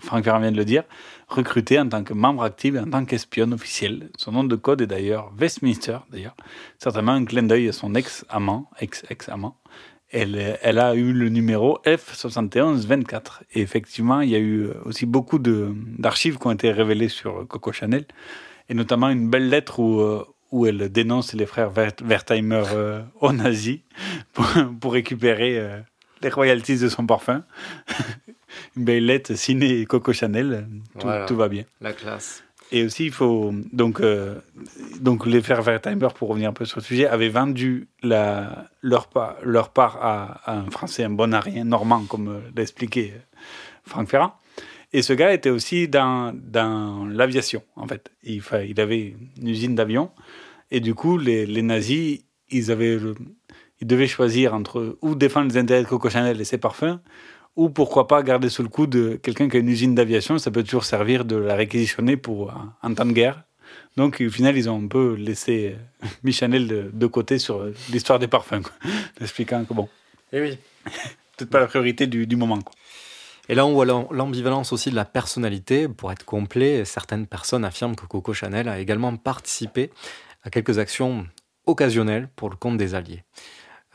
Franck 0.00 0.24
Ferrand 0.24 0.40
vient 0.40 0.52
de 0.52 0.56
le 0.56 0.64
dire, 0.64 0.84
recrutée 1.28 1.80
en 1.80 1.88
tant 1.88 2.04
que 2.04 2.14
membre 2.14 2.44
actif 2.44 2.76
et 2.76 2.78
en 2.78 2.88
tant 2.88 3.04
qu'espionne 3.04 3.52
officielle. 3.52 4.10
Son 4.16 4.32
nom 4.32 4.44
de 4.44 4.56
code 4.56 4.82
est 4.82 4.86
d'ailleurs 4.86 5.32
Westminster, 5.38 5.98
d'ailleurs. 6.10 6.36
Certainement 6.78 7.12
un 7.12 7.24
clin 7.24 7.42
d'œil 7.42 7.68
à 7.68 7.72
son 7.72 7.94
ex-amant, 7.94 8.70
ex-ex-amant. 8.78 9.56
Elle, 10.16 10.58
elle 10.62 10.78
a 10.78 10.94
eu 10.94 11.12
le 11.12 11.28
numéro 11.28 11.80
F7124. 11.84 13.40
Et 13.54 13.60
effectivement, 13.62 14.20
il 14.20 14.30
y 14.30 14.34
a 14.36 14.38
eu 14.38 14.68
aussi 14.84 15.06
beaucoup 15.06 15.38
de- 15.38 15.72
d'archives 15.98 16.38
qui 16.38 16.46
ont 16.46 16.52
été 16.52 16.70
révélées 16.70 17.08
sur 17.08 17.46
Coco 17.48 17.72
Chanel, 17.72 18.04
et 18.68 18.74
notamment 18.74 19.08
une 19.10 19.28
belle 19.28 19.48
lettre 19.48 19.80
où, 19.80 20.00
euh, 20.00 20.24
où 20.52 20.66
elle 20.66 20.88
dénonce 20.90 21.32
les 21.34 21.46
frères 21.46 21.72
Wert- 21.72 22.02
Wertheimer 22.04 22.62
euh, 22.72 23.02
aux 23.20 23.32
nazis 23.32 23.80
pour, 24.32 24.46
pour 24.80 24.92
récupérer 24.92 25.58
euh, 25.58 25.80
les 26.22 26.28
royalties 26.28 26.78
de 26.78 26.88
son 26.88 27.06
parfum. 27.06 27.44
une 28.76 28.84
belle 28.84 29.06
lettre 29.06 29.34
signée 29.34 29.84
Coco 29.84 30.12
Chanel, 30.12 30.68
tout, 30.94 31.06
Voilà. 31.08 31.26
tout 31.26 31.36
va 31.36 31.48
bien. 31.48 31.64
La 31.80 31.92
classe. 31.92 32.44
Et 32.74 32.82
aussi, 32.82 33.04
il 33.04 33.12
faut. 33.12 33.54
Donc, 33.72 34.00
euh, 34.00 34.34
donc 34.98 35.26
les 35.26 35.38
Wertheimer, 35.38 36.08
pour 36.12 36.28
revenir 36.30 36.50
un 36.50 36.52
peu 36.52 36.64
sur 36.64 36.80
le 36.80 36.84
sujet, 36.84 37.06
avaient 37.06 37.28
vendu 37.28 37.86
leur, 38.02 39.06
part, 39.06 39.36
leur 39.44 39.68
part 39.68 39.98
à, 40.02 40.52
un 40.52 40.68
Français, 40.72 41.04
un 41.04 41.10
bonarien 41.10 41.62
normand, 41.62 42.02
comme 42.08 42.42
l'a 42.56 42.62
expliqué 42.62 43.12
Franck 43.84 44.08
Ferrand. 44.08 44.34
Et 44.92 45.02
ce 45.02 45.12
gars 45.12 45.32
était 45.32 45.50
aussi 45.50 45.86
dans, 45.86 46.34
dans 46.34 47.06
l'aviation, 47.06 47.62
en 47.76 47.86
fait. 47.86 48.10
Il, 48.24 48.42
il 48.68 48.80
avait 48.80 49.14
une 49.40 49.48
usine 49.48 49.76
d'avions. 49.76 50.10
Et 50.72 50.80
du 50.80 50.94
coup, 50.94 51.16
les, 51.16 51.46
les 51.46 51.62
nazis, 51.62 52.24
ils, 52.50 52.72
avaient 52.72 52.98
ils 53.80 53.86
devaient 53.86 54.08
choisir 54.08 54.52
entre 54.52 54.98
ou 55.00 55.14
défendre 55.14 55.46
les 55.52 55.58
intérêts 55.58 55.84
de 55.84 55.88
Coco 55.88 56.10
Chanel 56.10 56.40
et 56.40 56.44
ses 56.44 56.58
parfums, 56.58 56.98
ou 57.56 57.68
pourquoi 57.70 58.06
pas 58.08 58.22
garder 58.22 58.48
sous 58.48 58.62
le 58.62 58.68
coup 58.68 58.86
de 58.86 59.14
quelqu'un 59.22 59.48
qui 59.48 59.56
a 59.56 59.60
une 59.60 59.68
usine 59.68 59.94
d'aviation, 59.94 60.38
ça 60.38 60.50
peut 60.50 60.62
toujours 60.64 60.84
servir 60.84 61.24
de 61.24 61.36
la 61.36 61.54
réquisitionner 61.54 62.16
pour 62.16 62.50
euh, 62.50 62.54
en 62.82 62.94
temps 62.94 63.04
de 63.06 63.12
guerre. 63.12 63.42
Donc 63.96 64.22
au 64.26 64.30
final, 64.30 64.56
ils 64.56 64.68
ont 64.68 64.82
un 64.84 64.88
peu 64.88 65.14
laissé 65.14 65.76
euh, 66.02 66.06
Michanel 66.24 66.66
de, 66.68 66.90
de 66.92 67.06
côté 67.06 67.38
sur 67.38 67.60
euh, 67.60 67.74
l'histoire 67.90 68.18
des 68.18 68.28
parfums, 68.28 68.62
quoi. 68.62 68.72
expliquant 69.20 69.64
que 69.64 69.72
bon, 69.74 69.88
Eh 70.32 70.40
oui. 70.40 70.58
peut-être 71.36 71.50
pas 71.50 71.60
la 71.60 71.66
priorité 71.66 72.06
du, 72.06 72.26
du 72.26 72.36
moment. 72.36 72.60
Quoi. 72.60 72.72
Et 73.48 73.54
là, 73.54 73.66
on 73.66 73.72
voit 73.72 73.84
l'am- 73.86 74.06
l'ambivalence 74.10 74.72
aussi 74.72 74.90
de 74.90 74.94
la 74.96 75.04
personnalité. 75.04 75.86
Pour 75.88 76.10
être 76.12 76.24
complet, 76.24 76.84
certaines 76.84 77.26
personnes 77.26 77.64
affirment 77.64 77.94
que 77.94 78.06
Coco 78.06 78.32
Chanel 78.32 78.68
a 78.68 78.78
également 78.80 79.14
participé 79.16 79.90
à 80.44 80.50
quelques 80.50 80.78
actions 80.78 81.26
occasionnelles 81.66 82.28
pour 82.36 82.50
le 82.50 82.56
compte 82.56 82.76
des 82.78 82.94
Alliés. 82.94 83.22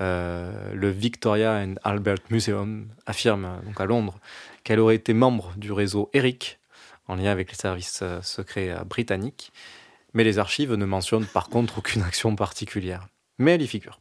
Euh, 0.01 0.73
le 0.73 0.89
Victoria 0.89 1.55
and 1.55 1.75
Albert 1.83 2.19
Museum 2.29 2.87
affirme 3.05 3.45
euh, 3.45 3.61
donc 3.65 3.81
à 3.81 3.85
Londres 3.85 4.17
qu'elle 4.63 4.79
aurait 4.79 4.95
été 4.95 5.13
membre 5.13 5.53
du 5.57 5.73
réseau 5.73 6.09
ERIC 6.13 6.57
en 7.07 7.15
lien 7.15 7.31
avec 7.31 7.49
les 7.49 7.57
services 7.57 7.99
euh, 8.01 8.21
secrets 8.21 8.73
britanniques, 8.85 9.51
mais 10.13 10.23
les 10.23 10.39
archives 10.39 10.73
ne 10.73 10.85
mentionnent 10.85 11.25
par 11.25 11.49
contre 11.49 11.79
aucune 11.79 12.01
action 12.03 12.35
particulière. 12.35 13.07
Mais 13.39 13.55
elle 13.55 13.61
y 13.61 13.67
figure. 13.67 13.99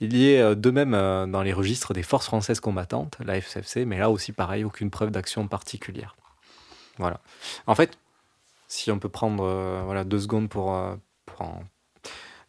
Il 0.00 0.16
y 0.16 0.30
est 0.30 0.54
de 0.54 0.70
même 0.70 0.92
dans 0.92 1.42
les 1.42 1.52
registres 1.52 1.92
des 1.92 2.04
forces 2.04 2.26
françaises 2.26 2.60
combattantes, 2.60 3.16
la 3.24 3.36
FCFC, 3.36 3.84
mais 3.84 3.98
là 3.98 4.10
aussi 4.10 4.30
pareil, 4.30 4.62
aucune 4.62 4.90
preuve 4.90 5.10
d'action 5.10 5.48
particulière. 5.48 6.14
Voilà. 6.98 7.20
En 7.66 7.74
fait, 7.74 7.98
si 8.68 8.92
on 8.92 9.00
peut 9.00 9.08
prendre 9.08 9.82
voilà, 9.84 10.04
deux 10.04 10.20
secondes 10.20 10.48
pour... 10.48 10.96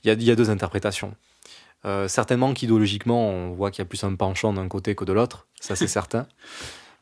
il 0.03 0.23
y 0.23 0.31
a 0.31 0.35
deux 0.35 0.51
interprétations. 0.51 1.15
Euh, 1.85 2.07
certainement 2.07 2.53
qu'idéologiquement, 2.53 3.29
on 3.29 3.51
voit 3.51 3.71
qu'il 3.71 3.79
y 3.79 3.83
a 3.83 3.85
plus 3.85 4.03
un 4.03 4.15
penchant 4.15 4.53
d'un 4.53 4.67
côté 4.67 4.95
que 4.95 5.05
de 5.05 5.13
l'autre, 5.13 5.47
ça 5.59 5.75
c'est 5.75 5.87
certain. 5.99 6.27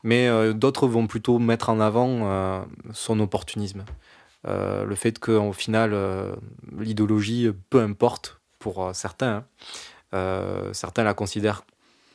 Mais 0.04 0.28
euh, 0.28 0.52
d'autres 0.52 0.86
vont 0.86 1.06
plutôt 1.06 1.38
mettre 1.38 1.70
en 1.70 1.80
avant 1.80 2.20
euh, 2.22 2.60
son 2.92 3.18
opportunisme. 3.20 3.84
Le 4.44 4.94
fait 4.94 5.18
qu'au 5.18 5.52
final, 5.52 5.94
l'idéologie, 6.78 7.50
peu 7.68 7.82
importe 7.82 8.40
pour 8.58 8.92
certains, 8.94 9.44
hein, 10.12 10.70
certains 10.72 11.02
la 11.02 11.12
considèrent 11.12 11.64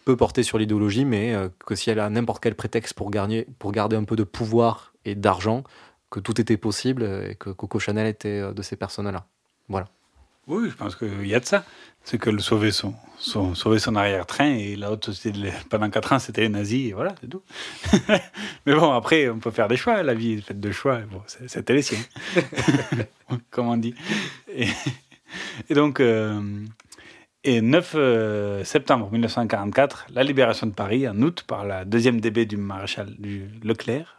peu 0.03 0.17
portée 0.17 0.41
sur 0.41 0.57
l'idéologie, 0.57 1.05
mais 1.05 1.35
que 1.63 1.75
si 1.75 1.91
elle 1.91 1.99
a 1.99 2.09
n'importe 2.09 2.41
quel 2.41 2.55
prétexte 2.55 2.95
pour, 2.95 3.11
garder, 3.11 3.45
pour 3.59 3.71
garder 3.71 3.97
un 3.97 4.03
peu 4.03 4.15
de 4.15 4.23
pouvoir 4.23 4.95
et 5.05 5.13
d'argent, 5.13 5.63
que 6.09 6.19
tout 6.19 6.41
était 6.41 6.57
possible 6.57 7.03
et 7.03 7.35
que 7.35 7.51
Coco 7.51 7.77
Chanel 7.77 8.07
était 8.07 8.51
de 8.51 8.61
ces 8.63 8.77
personnes-là. 8.77 9.27
Voilà. 9.69 9.85
Oui, 10.47 10.69
je 10.69 10.75
pense 10.75 10.95
qu'il 10.95 11.25
y 11.27 11.35
a 11.35 11.39
de 11.39 11.45
ça. 11.45 11.63
C'est 12.05 12.17
que 12.17 12.29
le 12.29 12.39
sauver 12.39 12.71
son, 12.71 12.93
sauver 13.17 13.79
son 13.79 13.95
arrière-train 13.95 14.55
et 14.55 14.75
l'autre, 14.75 15.13
c'était 15.13 15.37
le- 15.37 15.51
pendant 15.69 15.89
4 15.89 16.11
ans, 16.11 16.19
c'était 16.19 16.41
les 16.41 16.49
nazis, 16.49 16.89
et 16.89 16.93
voilà, 16.93 17.15
c'est 17.21 17.29
tout. 17.29 17.41
Mais 18.65 18.73
bon, 18.75 18.91
après, 18.91 19.29
on 19.29 19.39
peut 19.39 19.51
faire 19.51 19.69
des 19.69 19.77
choix. 19.77 20.03
La 20.03 20.13
vie 20.13 20.33
est 20.33 20.41
faite 20.41 20.59
de 20.59 20.71
choix. 20.71 20.99
Bon, 21.09 21.21
c'était 21.47 21.73
les 21.73 21.81
siens. 21.81 22.03
Comme 23.51 23.67
on 23.69 23.77
dit. 23.77 23.95
Et, 24.49 24.67
donc, 25.73 26.01
euh, 26.01 26.41
et 27.45 27.61
9 27.61 27.93
euh, 27.95 28.63
septembre 28.65 29.09
1944, 29.09 30.07
la 30.13 30.23
libération 30.23 30.67
de 30.67 30.73
Paris, 30.73 31.07
en 31.07 31.21
août, 31.21 31.45
par 31.47 31.65
la 31.65 31.85
deuxième 31.85 32.19
DB 32.19 32.45
du 32.45 32.57
maréchal 32.57 33.15
Leclerc. 33.63 34.17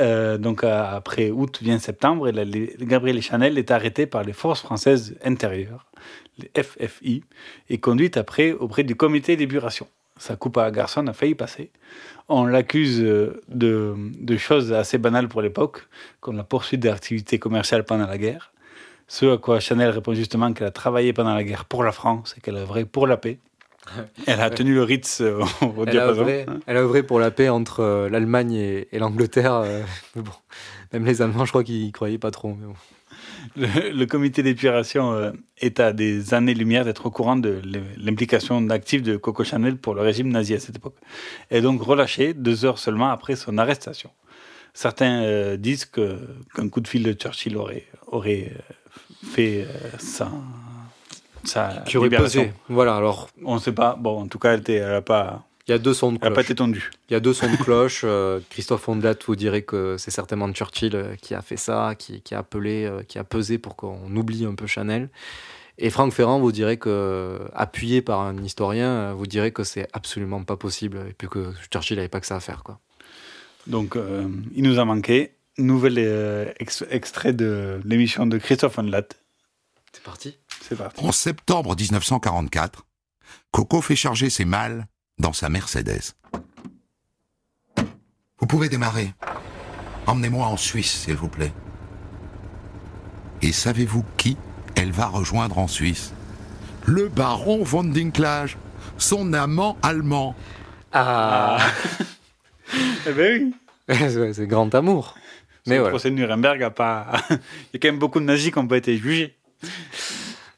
Euh, 0.00 0.38
donc 0.38 0.64
après 0.64 1.30
août 1.30 1.58
vient 1.60 1.78
septembre 1.78 2.28
et 2.28 3.20
Chanel 3.20 3.58
est 3.58 3.70
arrêtée 3.70 4.06
par 4.06 4.24
les 4.24 4.32
forces 4.32 4.62
françaises 4.62 5.16
intérieures, 5.22 5.86
les 6.38 6.50
FFI, 6.62 7.24
et 7.68 7.78
conduite 7.78 8.16
après 8.16 8.52
auprès 8.52 8.84
du 8.84 8.96
comité 8.96 9.36
d'épuration. 9.36 9.86
Sa 10.16 10.36
coupe 10.36 10.56
à 10.56 10.70
garçon 10.70 11.06
a 11.08 11.12
failli 11.12 11.34
passer. 11.34 11.70
On 12.28 12.46
l'accuse 12.46 13.02
euh, 13.02 13.42
de, 13.48 13.94
de, 14.18 14.36
choses 14.36 14.72
assez 14.72 14.96
banales 14.96 15.28
pour 15.28 15.42
l'époque, 15.42 15.88
comme 16.20 16.36
la 16.36 16.44
poursuite 16.44 16.80
d'activités 16.80 17.38
commerciales 17.38 17.84
pendant 17.84 18.06
la 18.06 18.18
guerre. 18.18 18.52
Ce 19.08 19.26
à 19.26 19.36
quoi 19.36 19.60
Chanel 19.60 19.90
répond 19.90 20.14
justement 20.14 20.52
qu'elle 20.52 20.68
a 20.68 20.70
travaillé 20.70 21.12
pendant 21.12 21.34
la 21.34 21.44
guerre 21.44 21.64
pour 21.64 21.84
la 21.84 21.92
France 21.92 22.34
et 22.36 22.40
qu'elle 22.40 22.56
œuvré 22.56 22.84
pour 22.84 23.06
la 23.06 23.16
paix. 23.16 23.38
Elle 24.26 24.40
a 24.40 24.50
tenu 24.50 24.74
le 24.74 24.82
Ritz 24.82 25.20
au 25.20 25.84
elle 25.86 25.98
A 25.98 26.08
œuvré, 26.08 26.46
elle 26.66 26.76
a 26.76 26.80
œuvré 26.80 27.02
pour 27.02 27.18
la 27.18 27.30
paix 27.30 27.48
entre 27.48 27.80
euh, 27.80 28.08
l'Allemagne 28.08 28.52
et, 28.52 28.88
et 28.92 28.98
l'Angleterre. 28.98 29.54
Euh, 29.54 29.82
bon, 30.16 30.32
même 30.92 31.04
les 31.04 31.22
Allemands, 31.22 31.44
je 31.44 31.50
crois 31.50 31.64
qu'ils 31.64 31.84
y 31.84 31.92
croyaient 31.92 32.18
pas 32.18 32.30
trop. 32.30 32.56
Mais 32.58 32.66
bon. 32.66 32.74
le, 33.56 33.90
le, 33.90 34.06
comité 34.06 34.42
d'épuration 34.42 35.12
euh, 35.12 35.32
est 35.58 35.80
à 35.80 35.92
des 35.92 36.34
années-lumière 36.34 36.84
d'être 36.84 37.06
au 37.06 37.10
courant 37.10 37.36
de 37.36 37.60
l'implication 37.98 38.68
active 38.70 39.02
de 39.02 39.16
Coco 39.16 39.44
Chanel 39.44 39.76
pour 39.76 39.94
le 39.94 40.02
régime 40.02 40.28
nazi 40.28 40.54
à 40.54 40.60
cette 40.60 40.76
époque. 40.76 40.96
Et 41.50 41.60
donc 41.60 41.82
relâché 41.82 42.34
deux 42.34 42.64
heures 42.64 42.78
seulement 42.78 43.10
après 43.10 43.36
son 43.36 43.58
arrestation. 43.58 44.10
Certains 44.74 45.22
euh, 45.22 45.56
disent 45.56 45.84
qu'un 45.84 46.68
coup 46.70 46.80
de 46.80 46.88
fil 46.88 47.02
de 47.02 47.12
Churchill 47.12 47.56
aurait, 47.56 47.86
aurait 48.06 48.52
fait 49.22 49.66
ça 49.98 50.30
ça 51.48 51.82
qui 51.86 51.96
aurait. 51.96 52.10
Voilà, 52.68 52.96
alors. 52.96 53.28
On 53.44 53.54
ne 53.54 53.60
sait 53.60 53.72
pas. 53.72 53.96
Bon, 53.98 54.20
en 54.22 54.28
tout 54.28 54.38
cas, 54.38 54.54
elle 54.54 54.80
n'a 54.80 55.02
pas. 55.02 55.44
Il 55.68 55.70
y 55.70 55.74
a 55.74 55.78
deux 55.78 55.94
sons 55.94 56.12
de 56.12 56.18
cloche. 56.18 56.26
Elle 56.26 56.32
n'a 56.32 56.34
pas 56.34 56.42
été 56.42 56.54
tendue. 56.56 56.90
Il 57.08 57.12
y 57.12 57.16
a 57.16 57.20
deux 57.20 57.32
sons 57.32 57.50
de 57.50 57.56
cloche. 57.62 58.02
euh, 58.04 58.40
Christophe 58.50 58.88
Ondelat 58.88 59.14
vous 59.24 59.36
dirait 59.36 59.62
que 59.62 59.96
c'est 59.96 60.10
certainement 60.10 60.52
Churchill 60.52 60.96
euh, 60.96 61.14
qui 61.14 61.34
a 61.34 61.42
fait 61.42 61.56
ça, 61.56 61.94
qui, 61.96 62.20
qui 62.20 62.34
a 62.34 62.38
appelé, 62.38 62.84
euh, 62.84 63.02
qui 63.02 63.18
a 63.18 63.24
pesé 63.24 63.58
pour 63.58 63.76
qu'on 63.76 64.14
oublie 64.16 64.44
un 64.44 64.56
peu 64.56 64.66
Chanel. 64.66 65.08
Et 65.78 65.88
Franck 65.90 66.12
Ferrand 66.12 66.40
vous 66.40 66.52
dirait 66.52 66.76
que, 66.76 67.40
appuyé 67.54 68.02
par 68.02 68.20
un 68.20 68.36
historien, 68.42 69.14
vous 69.14 69.26
dirait 69.26 69.52
que 69.52 69.64
c'est 69.64 69.88
absolument 69.92 70.42
pas 70.42 70.56
possible 70.56 70.98
et 71.08 71.12
puis 71.12 71.28
que 71.28 71.52
Churchill 71.72 71.96
n'avait 71.96 72.08
pas 72.08 72.20
que 72.20 72.26
ça 72.26 72.36
à 72.36 72.40
faire. 72.40 72.62
Quoi. 72.62 72.78
Donc, 73.66 73.96
euh, 73.96 74.28
il 74.54 74.64
nous 74.64 74.78
a 74.78 74.84
manqué. 74.84 75.34
Nouvel 75.58 75.96
euh, 75.98 76.50
ex 76.58 76.82
extrait 76.90 77.32
de 77.32 77.80
l'émission 77.84 78.26
de 78.26 78.38
Christophe 78.38 78.78
Ondelat. 78.78 79.08
C'est 79.92 80.02
parti. 80.02 80.38
C'est 80.60 80.76
parti. 80.76 81.04
En 81.04 81.12
septembre 81.12 81.74
1944, 81.76 82.86
Coco 83.50 83.80
fait 83.82 83.96
charger 83.96 84.30
ses 84.30 84.44
malles 84.44 84.86
dans 85.18 85.32
sa 85.32 85.48
Mercedes. 85.48 86.12
Vous 88.38 88.46
pouvez 88.46 88.68
démarrer. 88.68 89.12
Emmenez-moi 90.06 90.46
en 90.46 90.56
Suisse, 90.56 91.04
s'il 91.04 91.16
vous 91.16 91.28
plaît. 91.28 91.52
Et 93.40 93.52
savez-vous 93.52 94.04
qui 94.16 94.36
elle 94.74 94.90
va 94.92 95.06
rejoindre 95.06 95.58
en 95.58 95.68
Suisse? 95.68 96.12
Le 96.86 97.08
baron 97.08 97.62
von 97.62 97.84
Dinklage, 97.84 98.56
son 98.98 99.32
amant 99.32 99.76
allemand. 99.82 100.34
Ah, 100.92 101.58
Eh 103.06 103.12
ben 103.12 103.52
oui. 103.88 103.94
C'est 104.34 104.46
grand 104.46 104.74
amour. 104.74 105.14
Mais 105.66 105.74
le 105.74 105.80
voilà. 105.80 105.92
procès 105.92 106.10
de 106.10 106.14
Nuremberg 106.16 106.62
a 106.62 106.70
pas. 106.70 107.12
Il 107.30 107.36
y 107.74 107.76
a 107.76 107.78
quand 107.78 107.88
même 107.88 107.98
beaucoup 107.98 108.18
de 108.20 108.24
nazis 108.24 108.50
qui 108.52 108.58
n'ont 108.58 108.66
pas 108.66 108.76
été 108.78 108.96
jugés. 108.96 109.36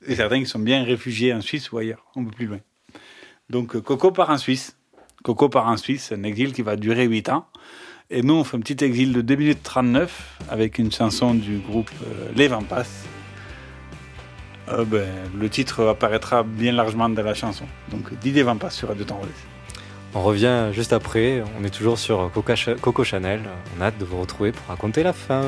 Et 0.07 0.17
certains 0.17 0.41
qui 0.41 0.47
sont 0.47 0.59
bien 0.59 0.85
réfugiés 0.85 1.33
en 1.33 1.41
Suisse 1.41 1.73
ou 1.73 1.79
ailleurs, 1.79 2.05
un 2.17 2.25
peu 2.25 2.31
plus 2.31 2.47
loin. 2.47 2.61
Donc 3.51 3.81
Coco 3.81 4.11
part 4.11 4.31
en 4.31 4.39
Suisse. 4.39 4.77
Coco 5.23 5.49
part 5.49 5.69
en 5.69 5.77
Suisse, 5.77 6.13
un 6.13 6.23
exil 6.23 6.53
qui 6.53 6.63
va 6.63 6.77
durer 6.77 7.05
8 7.05 7.31
ans. 7.31 7.47
Et 8.11 8.23
nous, 8.23 8.35
on 8.35 8.45
fait 8.45 8.57
un 8.57 8.61
petit 8.61 8.85
exil 8.85 9.13
de 9.13 9.23
2 9.23 9.35
minutes 9.37 9.63
39 9.63 10.39
avec 10.51 10.79
une 10.79 10.93
chanson 10.93 11.35
du 11.35 11.59
groupe 11.59 11.91
euh, 12.07 12.29
Les 12.37 12.49
Vampas. 12.49 12.85
Euh, 14.69 14.85
le 15.39 15.49
titre 15.49 15.87
apparaîtra 15.89 16.43
bien 16.43 16.73
largement 16.73 17.09
dans 17.09 17.23
la 17.23 17.35
chanson. 17.35 17.65
Donc 17.91 18.13
Didier 18.21 18.43
Vampas 18.43 18.71
sur 18.71 18.89
Radio 18.89 19.05
Temps. 19.05 19.21
On 20.15 20.23
revient 20.23 20.69
juste 20.73 20.93
après. 20.93 21.43
On 21.59 21.65
est 21.65 21.75
toujours 21.75 21.99
sur 21.99 22.31
Coco 22.33 23.05
Chanel. 23.05 23.41
On 23.77 23.83
a 23.83 23.87
hâte 23.87 23.99
de 23.99 24.05
vous 24.05 24.21
retrouver 24.21 24.53
pour 24.53 24.67
raconter 24.69 25.03
la 25.03 25.13
fin. 25.13 25.43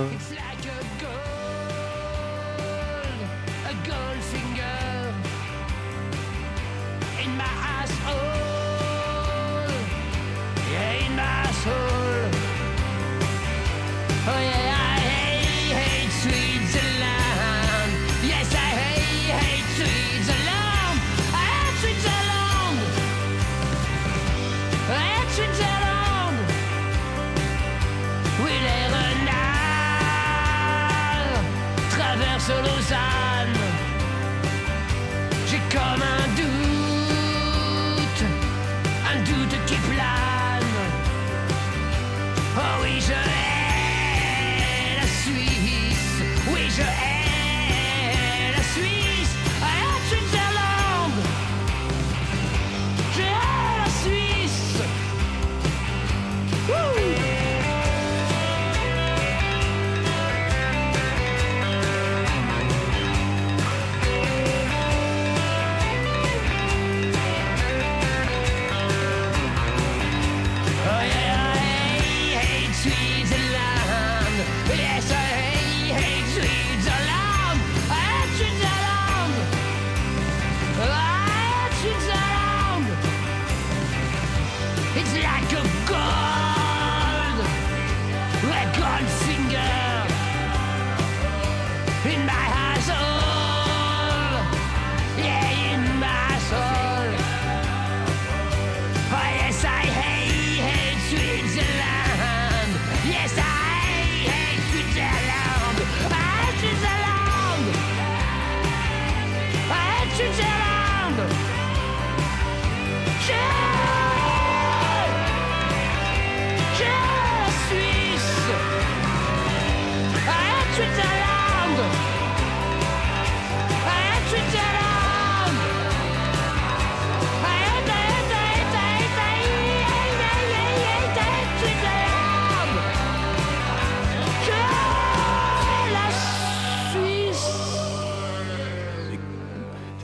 Imagine. 25.39 25.66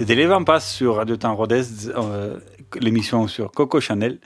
C'était 0.03 0.17
Les 0.17 0.27
Vents 0.27 0.43
Passent 0.43 0.75
sur 0.75 0.97
Radio 0.97 1.17
Temps 1.17 1.37
Rodez, 1.37 1.63
euh, 1.87 2.37
l'émission 2.81 3.29
sur 3.29 3.53
Coco 3.53 3.81
Chanel. 3.81 4.19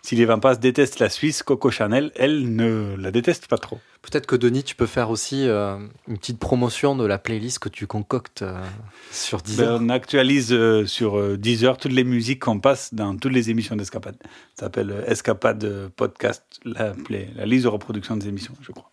Si 0.00 0.14
Les 0.14 0.26
Vents 0.26 0.38
Passent 0.38 0.60
détestent 0.60 1.00
la 1.00 1.08
Suisse, 1.08 1.42
Coco 1.42 1.72
Chanel, 1.72 2.12
elle 2.14 2.54
ne 2.54 2.94
la 2.96 3.10
déteste 3.10 3.48
pas 3.48 3.58
trop. 3.58 3.80
Peut-être 4.02 4.26
que 4.26 4.36
Denis, 4.36 4.62
tu 4.62 4.76
peux 4.76 4.86
faire 4.86 5.10
aussi 5.10 5.48
euh, 5.48 5.76
une 6.06 6.18
petite 6.18 6.38
promotion 6.38 6.94
de 6.94 7.04
la 7.04 7.18
playlist 7.18 7.58
que 7.58 7.68
tu 7.68 7.88
concoctes 7.88 8.42
euh, 8.42 8.62
sur 9.10 9.42
Deezer. 9.42 9.76
Ben, 9.76 9.84
on 9.84 9.88
actualise 9.88 10.56
sur 10.86 11.36
Deezer 11.36 11.78
toutes 11.78 11.90
les 11.90 12.04
musiques 12.04 12.44
qu'on 12.44 12.60
passe 12.60 12.94
dans 12.94 13.16
toutes 13.16 13.32
les 13.32 13.50
émissions 13.50 13.74
d'Escapade. 13.74 14.14
Ça 14.54 14.66
s'appelle 14.66 15.02
Escapade 15.08 15.90
Podcast, 15.96 16.44
la, 16.64 16.92
la 17.34 17.44
liste 17.44 17.64
de 17.64 17.70
reproduction 17.70 18.16
des 18.16 18.28
émissions, 18.28 18.54
je 18.60 18.70
crois. 18.70 18.92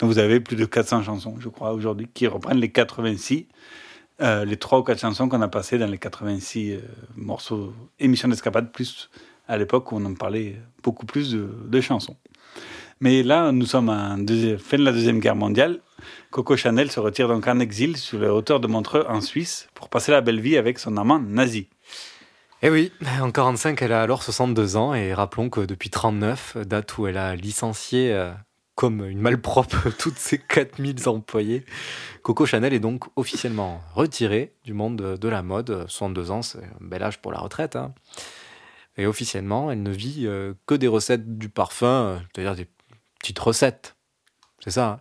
Donc 0.00 0.10
vous 0.10 0.18
avez 0.18 0.38
plus 0.38 0.56
de 0.56 0.66
400 0.66 1.04
chansons, 1.04 1.36
je 1.40 1.48
crois, 1.48 1.72
aujourd'hui, 1.72 2.08
qui 2.12 2.26
reprennent 2.26 2.58
les 2.58 2.70
86, 2.70 3.46
euh, 4.22 4.44
les 4.44 4.56
3 4.56 4.78
ou 4.78 4.82
4 4.82 4.98
chansons 4.98 5.28
qu'on 5.28 5.42
a 5.42 5.48
passées 5.48 5.78
dans 5.78 5.86
les 5.86 5.98
86 5.98 6.72
euh, 6.72 6.80
morceaux, 7.16 7.74
émissions 7.98 8.28
d'Escapade, 8.28 8.72
plus 8.72 9.10
à 9.48 9.58
l'époque 9.58 9.92
où 9.92 9.96
on 9.96 10.04
en 10.04 10.14
parlait 10.14 10.56
beaucoup 10.82 11.06
plus 11.06 11.32
de, 11.32 11.80
chansons. 11.80 12.16
Mais 13.00 13.22
là, 13.22 13.52
nous 13.52 13.66
sommes 13.66 13.90
à 13.90 14.16
fin 14.58 14.78
de 14.78 14.84
la 14.84 14.92
Deuxième 14.92 15.20
Guerre 15.20 15.36
mondiale. 15.36 15.80
Coco 16.30 16.56
Chanel 16.56 16.90
se 16.90 16.98
retire 16.98 17.28
donc 17.28 17.46
en 17.46 17.60
exil 17.60 17.96
sur 17.96 18.18
les 18.18 18.28
hauteurs 18.28 18.60
de 18.60 18.66
Montreux 18.66 19.04
en 19.08 19.20
Suisse 19.20 19.68
pour 19.74 19.88
passer 19.88 20.12
la 20.12 20.22
belle 20.22 20.40
vie 20.40 20.56
avec 20.56 20.78
son 20.78 20.96
amant 20.96 21.20
nazi. 21.20 21.68
Eh 22.62 22.70
oui, 22.70 22.90
en 23.20 23.30
45, 23.30 23.80
elle 23.82 23.92
a 23.92 24.00
alors 24.00 24.22
62 24.22 24.76
ans 24.76 24.94
et 24.94 25.12
rappelons 25.12 25.50
que 25.50 25.60
depuis 25.60 25.90
39, 25.90 26.56
date 26.64 26.96
où 26.96 27.06
elle 27.06 27.18
a 27.18 27.36
licencié 27.36 28.12
euh, 28.12 28.32
comme 28.76 29.04
une 29.04 29.20
malpropre 29.20 29.90
toutes 29.98 30.18
ses 30.18 30.38
4000 30.38 31.08
employés, 31.08 31.64
Coco 32.22 32.46
Chanel 32.46 32.72
est 32.74 32.78
donc 32.78 33.04
officiellement 33.16 33.80
retirée 33.94 34.54
du 34.64 34.72
monde 34.74 35.16
de- 35.18 35.28
la 35.28 35.42
mode. 35.42 35.86
62 35.88 36.30
ans, 36.30 36.42
c'est 36.42 36.58
un 36.62 36.76
bel 36.80 37.02
âge 37.02 37.18
pour 37.20 37.32
la 37.32 37.38
retraite. 37.40 37.74
hein. 37.74 37.92
Et 38.98 39.06
officiellement, 39.06 39.70
elle 39.70 39.82
ne 39.82 39.90
vit 39.90 40.26
euh, 40.26 40.54
que 40.66 40.74
des 40.74 40.88
recettes 40.88 41.36
du 41.38 41.48
parfum, 41.48 41.86
euh, 41.86 42.18
c'est-à-dire 42.34 42.54
des 42.54 42.68
petites 43.18 43.38
recettes. 43.38 43.96
C'est 44.62 44.70
ça. 44.70 44.88
hein. 44.88 45.00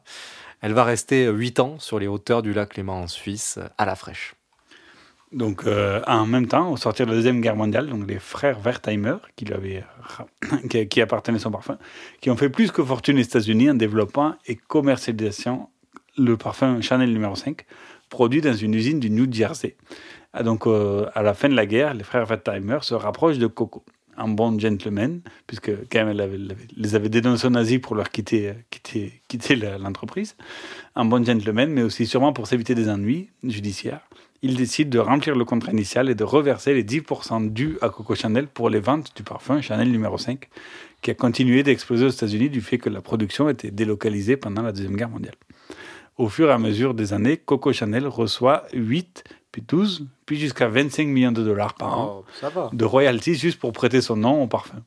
Elle 0.62 0.74
va 0.74 0.84
rester 0.84 1.28
8 1.30 1.60
ans 1.60 1.78
sur 1.80 2.00
les 2.00 2.08
hauteurs 2.08 2.42
du 2.42 2.54
lac 2.54 2.76
Léman 2.78 3.02
en 3.04 3.08
Suisse, 3.08 3.58
euh, 3.58 3.68
à 3.78 3.86
la 3.86 3.96
fraîche. 3.96 4.35
Donc, 5.32 5.66
euh, 5.66 6.02
en 6.08 6.26
même 6.26 6.48
temps, 6.48 6.72
au 6.72 6.78
sortir 6.78 7.06
de 7.06 7.12
la 7.12 7.18
Deuxième 7.18 7.42
Guerre 7.42 7.56
mondiale, 7.56 7.88
donc 7.88 8.08
les 8.08 8.20
frères 8.20 8.60
Wertheimer, 8.60 9.18
qui, 9.36 9.46
qui, 10.70 10.88
qui 10.88 11.02
appartenaient 11.02 11.38
à 11.38 11.42
son 11.42 11.52
parfum, 11.52 11.78
qui 12.22 12.30
ont 12.30 12.38
fait 12.38 12.50
plus 12.50 12.72
que 12.72 12.84
fortune 12.84 13.18
aux 13.18 13.22
États-Unis 13.22 13.72
en 13.72 13.74
développant 13.74 14.36
et 14.46 14.56
commercialisant 14.56 15.72
le 16.18 16.38
parfum 16.38 16.80
Chanel 16.82 17.12
numéro 17.12 17.36
5, 17.36 17.66
produit 18.10 18.42
dans 18.42 18.54
une 18.54 18.74
usine 18.74 19.00
du 19.00 19.10
New 19.10 19.32
Jersey. 19.32 19.76
Ah, 20.32 20.44
Donc, 20.44 20.68
euh, 20.68 21.08
à 21.14 21.24
la 21.24 21.34
fin 21.34 21.50
de 21.50 21.56
la 21.56 21.66
guerre, 21.66 21.94
les 21.94 22.04
frères 22.04 22.26
Wertheimer 22.26 22.80
se 22.82 22.94
rapprochent 22.94 23.38
de 23.38 23.48
Coco, 23.48 23.84
un 24.18 24.28
bon 24.28 24.58
gentleman, 24.60 25.22
puisque 25.48 25.72
quand 25.92 26.06
même 26.06 26.20
elle 26.20 26.56
les 26.76 26.96
avait 26.96 27.10
dénoncés 27.10 27.48
aux 27.48 27.52
nazis 27.52 27.80
pour 27.80 27.96
leur 27.96 28.10
quitter, 28.10 28.54
quitter, 28.70 29.22
quitter 29.28 29.56
l'entreprise. 29.56 30.36
Un 30.96 31.06
bon 31.06 31.26
gentleman, 31.26 31.70
mais 31.72 31.84
aussi 31.84 32.06
sûrement 32.06 32.34
pour 32.34 32.48
s'éviter 32.48 32.76
des 32.76 32.90
ennuis 32.90 33.30
judiciaires 33.44 34.02
il 34.46 34.56
décide 34.56 34.90
de 34.90 35.00
remplir 35.00 35.36
le 35.36 35.44
contrat 35.44 35.72
initial 35.72 36.08
et 36.08 36.14
de 36.14 36.24
reverser 36.24 36.76
les 36.76 36.84
10% 36.84 37.52
dus 37.52 37.80
à 37.82 37.90
Coco 37.90 38.14
Chanel 38.14 38.46
pour 38.46 38.70
les 38.70 38.80
ventes 38.80 39.12
du 39.16 39.24
parfum 39.24 39.60
Chanel 39.60 39.92
numéro 39.92 40.20
5, 40.20 40.50
qui 41.02 41.10
a 41.10 41.16
continué 41.16 41.64
d'exploser 41.64 42.06
aux 42.06 42.10
États-Unis 42.10 42.50
du 42.50 42.62
fait 42.62 42.78
que 42.78 42.90
la 42.90 43.02
production 43.02 43.50
était 43.50 43.72
délocalisée 43.72 44.38
pendant 44.38 44.62
la 44.62 44.72
Deuxième 44.72 44.96
Guerre 44.98 45.10
mondiale. 45.10 45.34
Au 46.18 46.30
fur 46.30 46.50
et 46.50 46.52
à 46.52 46.60
mesure 46.60 46.94
des 46.94 47.12
années, 47.12 47.38
Coco 47.38 47.74
Chanel 47.74 48.08
reçoit 48.08 48.66
8, 48.74 49.24
puis 49.56 49.64
12, 49.66 50.06
puis 50.26 50.38
jusqu'à 50.38 50.68
25 50.68 51.08
millions 51.08 51.32
de 51.32 51.42
dollars 51.42 51.76
par 51.76 51.98
an 51.98 52.26
Oh, 52.44 52.70
de 52.74 52.84
royalties 52.84 53.36
juste 53.36 53.58
pour 53.58 53.72
prêter 53.72 54.02
son 54.02 54.18
nom 54.18 54.44
au 54.44 54.48
parfum. 54.48 54.84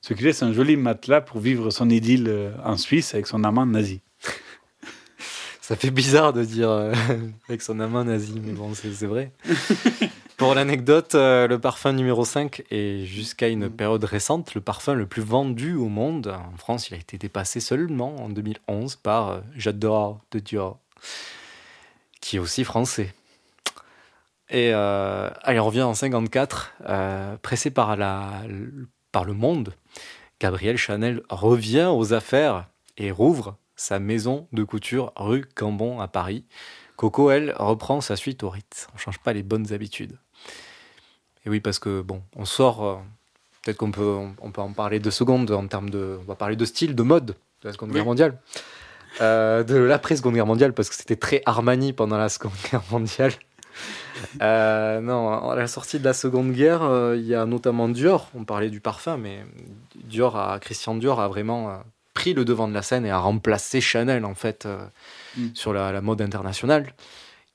Ce 0.00 0.12
qui 0.12 0.24
laisse 0.24 0.42
un 0.42 0.52
joli 0.52 0.76
matelas 0.76 1.20
pour 1.20 1.38
vivre 1.38 1.70
son 1.70 1.88
idylle 1.88 2.26
euh, 2.26 2.50
en 2.64 2.76
Suisse 2.76 3.14
avec 3.14 3.28
son 3.28 3.44
amant 3.44 3.64
nazi. 3.64 4.00
Ça 5.60 5.76
fait 5.76 5.92
bizarre 5.92 6.32
de 6.32 6.42
dire 6.42 6.68
euh, 6.68 6.92
avec 7.48 7.62
son 7.62 7.78
amant 7.78 8.02
nazi, 8.02 8.40
mais 8.44 8.54
bon, 8.54 8.74
c'est 8.74 8.92
c'est 8.92 9.06
vrai. 9.06 9.30
Pour 10.36 10.56
l'anecdote, 10.56 11.14
euh, 11.14 11.46
le 11.46 11.60
parfum 11.60 11.92
numéro 11.92 12.24
5 12.24 12.64
est 12.72 13.04
jusqu'à 13.04 13.46
une 13.46 13.70
période 13.70 14.02
récente 14.02 14.56
le 14.56 14.60
parfum 14.60 14.94
le 14.94 15.06
plus 15.06 15.22
vendu 15.22 15.76
au 15.76 15.86
monde. 15.86 16.26
En 16.28 16.56
France, 16.56 16.88
il 16.88 16.94
a 16.94 16.96
été 16.96 17.18
dépassé 17.18 17.60
seulement 17.60 18.16
en 18.16 18.28
2011 18.28 18.96
par 18.96 19.28
euh, 19.28 19.40
J'adore 19.54 20.18
de 20.32 20.40
Dior, 20.40 20.80
qui 22.20 22.36
est 22.36 22.40
aussi 22.40 22.64
français. 22.64 23.14
Et 24.50 24.72
euh, 24.74 25.28
on 25.46 25.64
revient 25.64 25.82
en 25.82 25.94
54, 25.94 26.74
euh, 26.88 27.36
pressé 27.38 27.70
par, 27.70 27.96
la, 27.96 28.30
par 29.12 29.24
le 29.24 29.34
monde, 29.34 29.74
Gabriel 30.40 30.76
Chanel 30.76 31.22
revient 31.28 31.90
aux 31.92 32.14
affaires 32.14 32.66
et 32.96 33.10
rouvre 33.10 33.56
sa 33.76 33.98
maison 33.98 34.48
de 34.52 34.64
couture 34.64 35.12
rue 35.16 35.44
Cambon 35.54 36.00
à 36.00 36.08
Paris. 36.08 36.44
Coco, 36.96 37.30
elle, 37.30 37.54
reprend 37.58 38.00
sa 38.00 38.16
suite 38.16 38.42
au 38.42 38.48
Ritz. 38.50 38.88
On 38.94 38.98
change 38.98 39.18
pas 39.18 39.32
les 39.32 39.42
bonnes 39.42 39.72
habitudes. 39.72 40.18
Et 41.44 41.50
oui, 41.50 41.60
parce 41.60 41.78
que 41.78 42.00
bon, 42.02 42.22
on 42.34 42.44
sort. 42.44 42.84
euh, 42.84 42.96
Peut-être 43.64 43.76
qu'on 43.78 43.90
peut, 43.90 44.02
on, 44.16 44.34
on 44.40 44.50
peut 44.50 44.60
en 44.62 44.72
parler 44.72 44.98
deux 44.98 45.10
secondes 45.10 45.50
en 45.50 45.66
termes 45.66 45.90
de. 45.90 46.18
On 46.22 46.24
va 46.24 46.34
parler 46.36 46.56
de 46.56 46.64
style, 46.64 46.94
de 46.94 47.02
mode 47.02 47.26
de 47.26 47.34
la 47.64 47.72
Seconde 47.72 47.92
Guerre 47.92 48.04
mondiale. 48.04 48.40
Euh, 49.20 49.62
de 49.64 49.76
l'après-Seconde 49.76 50.34
Guerre 50.34 50.46
mondiale, 50.46 50.72
parce 50.72 50.88
que 50.88 50.94
c'était 50.94 51.16
très 51.16 51.42
Armani 51.44 51.92
pendant 51.92 52.16
la 52.16 52.28
Seconde 52.28 52.52
Guerre 52.70 52.82
mondiale. 52.90 53.32
Euh, 54.42 55.00
non, 55.00 55.48
à 55.48 55.54
la 55.54 55.68
sortie 55.68 56.00
de 56.00 56.04
la 56.04 56.12
Seconde 56.12 56.52
Guerre, 56.52 56.82
euh, 56.82 57.16
il 57.16 57.24
y 57.24 57.36
a 57.36 57.46
notamment 57.46 57.88
Dior. 57.88 58.28
On 58.34 58.42
parlait 58.42 58.68
du 58.68 58.80
parfum, 58.80 59.16
mais 59.16 59.44
Dior 59.94 60.36
a, 60.36 60.58
Christian 60.58 60.96
Dior 60.96 61.20
a 61.20 61.28
vraiment 61.28 61.70
euh, 61.70 61.76
pris 62.14 62.34
le 62.34 62.44
devant 62.44 62.66
de 62.66 62.74
la 62.74 62.82
scène 62.82 63.06
et 63.06 63.10
a 63.10 63.18
remplacé 63.18 63.80
Chanel 63.80 64.24
en 64.24 64.34
fait 64.34 64.66
euh, 64.66 64.84
sur 65.54 65.72
la, 65.72 65.92
la 65.92 66.00
mode 66.00 66.20
internationale. 66.20 66.92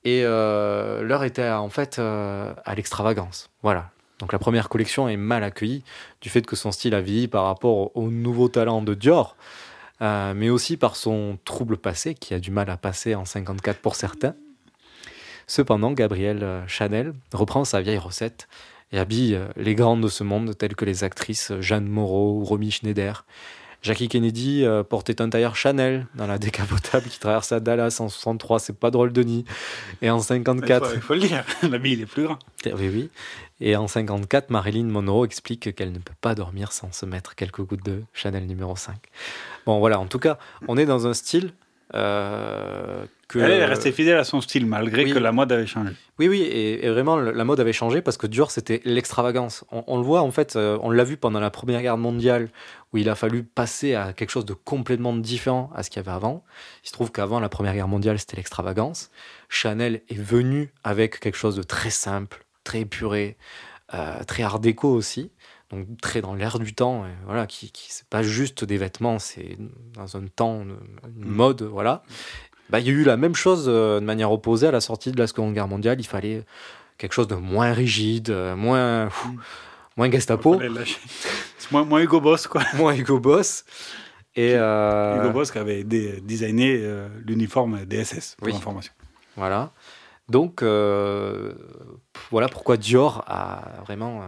Et 0.05 0.23
l'heure 0.23 1.23
était 1.25 1.49
en 1.49 1.69
fait 1.69 1.99
à 1.99 2.75
l'extravagance. 2.75 3.49
Voilà. 3.61 3.91
Donc 4.19 4.31
la 4.31 4.39
première 4.39 4.69
collection 4.69 5.09
est 5.09 5.17
mal 5.17 5.43
accueillie 5.43 5.83
du 6.21 6.29
fait 6.29 6.45
que 6.45 6.55
son 6.55 6.71
style 6.71 6.95
a 6.95 7.01
vieilli 7.01 7.27
par 7.27 7.43
rapport 7.43 7.95
au 7.95 8.09
nouveau 8.09 8.47
talent 8.47 8.81
de 8.81 8.93
Dior, 8.93 9.35
euh, 10.01 10.33
mais 10.33 10.49
aussi 10.49 10.77
par 10.77 10.95
son 10.95 11.37
trouble 11.43 11.77
passé 11.77 12.13
qui 12.13 12.33
a 12.33 12.39
du 12.39 12.51
mal 12.51 12.69
à 12.69 12.77
passer 12.77 13.15
en 13.15 13.25
54 13.25 13.79
pour 13.79 13.95
certains. 13.95 14.35
Cependant, 15.47 15.91
Gabrielle 15.91 16.43
euh, 16.43 16.67
Chanel 16.67 17.13
reprend 17.33 17.65
sa 17.65 17.81
vieille 17.81 17.97
recette 17.97 18.47
et 18.91 18.99
habille 18.99 19.35
euh, 19.35 19.47
les 19.55 19.75
grandes 19.75 20.01
de 20.01 20.07
ce 20.07 20.23
monde, 20.23 20.57
telles 20.57 20.75
que 20.75 20.85
les 20.85 21.03
actrices 21.03 21.51
Jeanne 21.59 21.87
Moreau 21.87 22.39
ou 22.39 22.45
Romy 22.45 22.71
Schneider. 22.71 23.25
Jackie 23.83 24.07
Kennedy 24.07 24.63
euh, 24.63 24.81
portait 24.81 25.21
un 25.21 25.29
tailleur 25.29 25.57
Chanel 25.57 26.07
dans 26.15 26.25
la 26.25 26.37
décapotable 26.37 27.05
qui 27.09 27.19
traversait 27.19 27.59
Dallas 27.59 27.97
en 27.99 28.07
63, 28.07 28.59
c'est 28.59 28.79
pas 28.79 28.91
drôle 28.91 29.11
Denis. 29.11 29.43
Et 30.01 30.09
en 30.09 30.19
54... 30.19 30.85
Il 30.85 30.89
faut, 30.89 30.95
il 30.95 31.01
faut 31.01 31.13
le 31.15 31.19
dire, 31.19 31.43
il 31.83 32.01
est 32.01 32.05
plus 32.05 32.23
grand. 32.23 32.39
Oui, 32.65 32.89
oui. 32.89 33.09
Et 33.59 33.75
en 33.75 33.87
54, 33.87 34.49
Marilyn 34.49 34.85
Monroe 34.85 35.25
explique 35.25 35.75
qu'elle 35.75 35.91
ne 35.91 35.99
peut 35.99 36.13
pas 36.21 36.33
dormir 36.33 36.71
sans 36.71 36.93
se 36.93 37.05
mettre 37.05 37.35
quelques 37.35 37.61
gouttes 37.61 37.85
de 37.85 38.03
Chanel 38.13 38.45
numéro 38.45 38.75
5. 38.75 38.95
Bon, 39.65 39.79
voilà, 39.79 39.99
en 39.99 40.05
tout 40.05 40.19
cas, 40.19 40.37
on 40.69 40.77
est 40.77 40.85
dans 40.85 41.05
un 41.05 41.13
style 41.13 41.53
euh, 41.93 43.05
que... 43.27 43.39
Elle 43.39 43.51
est 43.51 43.65
restée 43.65 43.91
fidèle 43.91 44.17
à 44.17 44.23
son 44.23 44.41
style 44.41 44.65
malgré 44.65 45.05
Oui. 45.05 45.11
que 45.13 45.19
la 45.19 45.31
mode 45.31 45.51
avait 45.51 45.65
changé. 45.67 45.91
Oui, 46.19 46.27
oui, 46.27 46.41
et, 46.41 46.85
et 46.85 46.89
vraiment, 46.89 47.17
la 47.17 47.43
mode 47.43 47.59
avait 47.59 47.73
changé 47.73 48.01
parce 48.01 48.17
que 48.17 48.27
Dior, 48.27 48.51
c'était 48.51 48.81
l'extravagance. 48.85 49.63
On, 49.71 49.83
on 49.87 49.97
le 49.97 50.03
voit, 50.03 50.21
en 50.21 50.31
fait, 50.31 50.55
euh, 50.55 50.77
on 50.81 50.91
l'a 50.91 51.03
vu 51.03 51.17
pendant 51.17 51.39
la 51.39 51.49
Première 51.49 51.81
Guerre 51.81 51.97
mondiale, 51.97 52.49
où 52.93 52.97
il 52.97 53.09
a 53.09 53.15
fallu 53.15 53.43
passer 53.43 53.95
à 53.95 54.13
quelque 54.13 54.29
chose 54.29 54.45
de 54.45 54.53
complètement 54.53 55.13
différent 55.15 55.71
à 55.75 55.83
ce 55.83 55.89
qu'il 55.89 55.97
y 55.97 56.05
avait 56.05 56.15
avant. 56.15 56.43
Il 56.83 56.87
se 56.87 56.93
trouve 56.93 57.11
qu'avant 57.11 57.39
la 57.39 57.49
Première 57.49 57.73
Guerre 57.73 57.87
mondiale, 57.87 58.19
c'était 58.19 58.37
l'extravagance. 58.37 59.09
Chanel 59.49 60.01
est 60.09 60.19
venu 60.19 60.71
avec 60.83 61.19
quelque 61.19 61.37
chose 61.37 61.55
de 61.55 61.63
très 61.63 61.89
simple, 61.89 62.45
très 62.63 62.81
épuré, 62.81 63.37
euh, 63.93 64.23
très 64.25 64.43
art 64.43 64.59
déco 64.59 64.89
aussi. 64.89 65.31
Donc 65.73 65.87
très 66.01 66.21
dans 66.21 66.35
l'air 66.35 66.59
du 66.59 66.75
temps, 66.75 67.05
et 67.05 67.11
voilà, 67.25 67.47
qui, 67.47 67.71
qui 67.71 67.91
c'est 67.91 68.07
pas 68.07 68.21
juste 68.21 68.63
des 68.63 68.77
vêtements, 68.77 69.17
c'est 69.17 69.57
dans 69.95 70.15
un 70.17 70.27
temps, 70.27 70.61
une, 70.61 70.77
une 71.17 71.29
mode, 71.29 71.63
voilà. 71.63 72.03
Bah, 72.69 72.79
il 72.79 72.85
y 72.85 72.89
a 72.89 72.93
eu 72.93 73.03
la 73.03 73.17
même 73.17 73.35
chose 73.35 73.65
euh, 73.67 73.99
de 73.99 74.05
manière 74.05 74.31
opposée 74.31 74.67
à 74.67 74.71
la 74.71 74.81
sortie 74.81 75.11
de 75.11 75.17
la 75.17 75.27
Seconde 75.27 75.53
Guerre 75.53 75.67
mondiale. 75.67 75.99
Il 75.99 76.05
fallait 76.07 76.43
quelque 76.97 77.13
chose 77.13 77.27
de 77.27 77.35
moins 77.35 77.73
rigide, 77.73 78.29
euh, 78.29 78.55
moins, 78.55 79.07
pff, 79.07 79.27
moins 79.97 80.09
Gestapo, 80.11 80.59
moins, 81.71 81.83
moins 81.85 82.01
Hugo 82.01 82.21
Boss, 82.21 82.47
quoi. 82.47 82.61
moins 82.75 82.95
Hugo 82.95 83.19
Boss. 83.19 83.65
Et 84.35 84.53
euh, 84.55 85.19
Hugo 85.19 85.31
Boss 85.31 85.51
qui 85.51 85.57
avait 85.57 85.83
designé 85.83 86.81
l'uniforme 87.25 87.85
des 87.85 88.03
SS, 88.03 88.35
pour 88.37 88.47
Oui. 88.47 88.53
information. 88.55 88.93
Voilà. 89.35 89.71
Donc, 90.29 90.61
voilà 90.63 92.47
pourquoi 92.49 92.77
Dior 92.77 93.23
a 93.27 93.81
vraiment. 93.85 94.21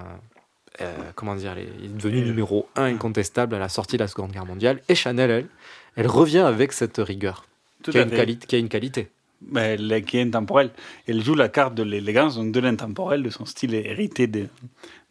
Euh, 0.82 0.94
comment 1.16 1.36
dire 1.36 1.56
les- 1.56 1.68
Il 1.80 1.86
est 1.86 1.90
devenu 1.90 2.22
numéro 2.22 2.68
un 2.76 2.86
incontestable 2.86 3.56
à 3.56 3.60
la 3.60 3.70
sortie 3.70 3.98
de 3.98 4.04
la 4.04 4.08
Seconde 4.08 4.32
Guerre 4.32 4.46
mondiale. 4.46 4.82
Et 4.90 4.96
Chanel, 4.96 5.30
elle, 5.32 5.48
elle 5.96 6.08
revient 6.08 6.40
avec 6.40 6.72
cette 6.74 6.98
rigueur. 6.98 7.46
Tout 7.84 7.92
qui, 7.92 7.98
a 8.00 8.02
une 8.04 8.38
qui 8.38 8.56
a 8.56 8.60
une 8.60 8.70
qualité. 8.70 9.10
ben, 9.42 9.62
elle- 9.80 10.04
qui 10.06 10.18
est 10.18 10.22
intemporelle. 10.22 10.72
Elle 11.08 11.24
joue 11.24 11.36
la 11.36 11.50
carte 11.50 11.76
de 11.76 11.84
l'élégance, 11.84 12.36
donc 12.36 12.52
de 12.52 12.60
l'intemporel, 12.60 13.22
de 13.24 13.30
son 13.30 13.46
style 13.46 13.74
hérité 13.76 14.28
des, 14.28 14.48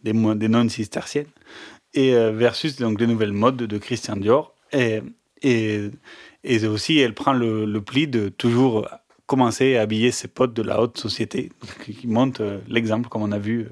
des, 0.02 0.12
des 0.12 0.48
nonnes 0.48 0.70
cisterciennes, 0.70 1.26
et 1.92 2.14
euh, 2.14 2.32
versus 2.32 2.76
donc 2.76 3.00
les 3.00 3.06
nouvelles 3.06 3.32
modes 3.32 3.56
de 3.58 3.78
Christian 3.78 4.16
Dior. 4.16 4.52
Et, 4.72 5.02
et, 5.42 5.88
et 6.42 6.66
aussi, 6.66 6.98
elle 6.98 7.14
prend 7.14 7.32
le, 7.32 7.64
le 7.64 7.80
pli 7.80 8.08
de 8.08 8.28
toujours 8.28 8.88
commencer 9.26 9.76
à 9.76 9.82
habiller 9.82 10.10
ses 10.10 10.26
potes 10.28 10.52
de 10.54 10.62
la 10.62 10.80
haute 10.80 10.98
société, 10.98 11.50
donc, 11.62 11.96
qui 12.00 12.06
montre 12.08 12.42
euh, 12.42 12.58
l'exemple, 12.68 13.08
comme 13.08 13.22
on 13.22 13.30
a 13.32 13.38
vu 13.38 13.60
euh, 13.60 13.68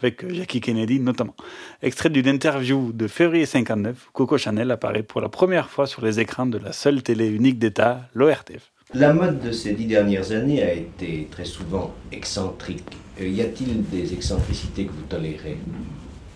avec 0.00 0.24
euh, 0.24 0.34
Jackie 0.34 0.60
Kennedy 0.60 1.00
notamment. 1.00 1.34
Extrait 1.82 2.10
d'une 2.10 2.28
interview 2.28 2.92
de 2.92 3.06
février 3.06 3.46
59, 3.46 4.10
Coco 4.12 4.38
Chanel 4.38 4.70
apparaît 4.70 5.02
pour 5.02 5.20
la 5.20 5.28
première 5.28 5.68
fois 5.68 5.86
sur 5.86 6.04
les 6.04 6.20
écrans 6.20 6.46
de 6.46 6.58
la 6.58 6.72
seule 6.72 7.02
télé 7.02 7.28
unique 7.28 7.58
d'État, 7.58 8.02
l'ORTF. 8.14 8.70
La 8.94 9.12
mode 9.12 9.40
de 9.40 9.52
ces 9.52 9.74
dix 9.74 9.84
dernières 9.84 10.32
années 10.32 10.62
a 10.62 10.72
été 10.72 11.28
très 11.30 11.44
souvent 11.44 11.92
excentrique. 12.10 12.96
Euh, 13.20 13.28
y 13.28 13.42
a-t-il 13.42 13.82
des 13.88 14.14
excentricités 14.14 14.86
que 14.86 14.92
vous 14.92 15.06
tolérez? 15.08 15.58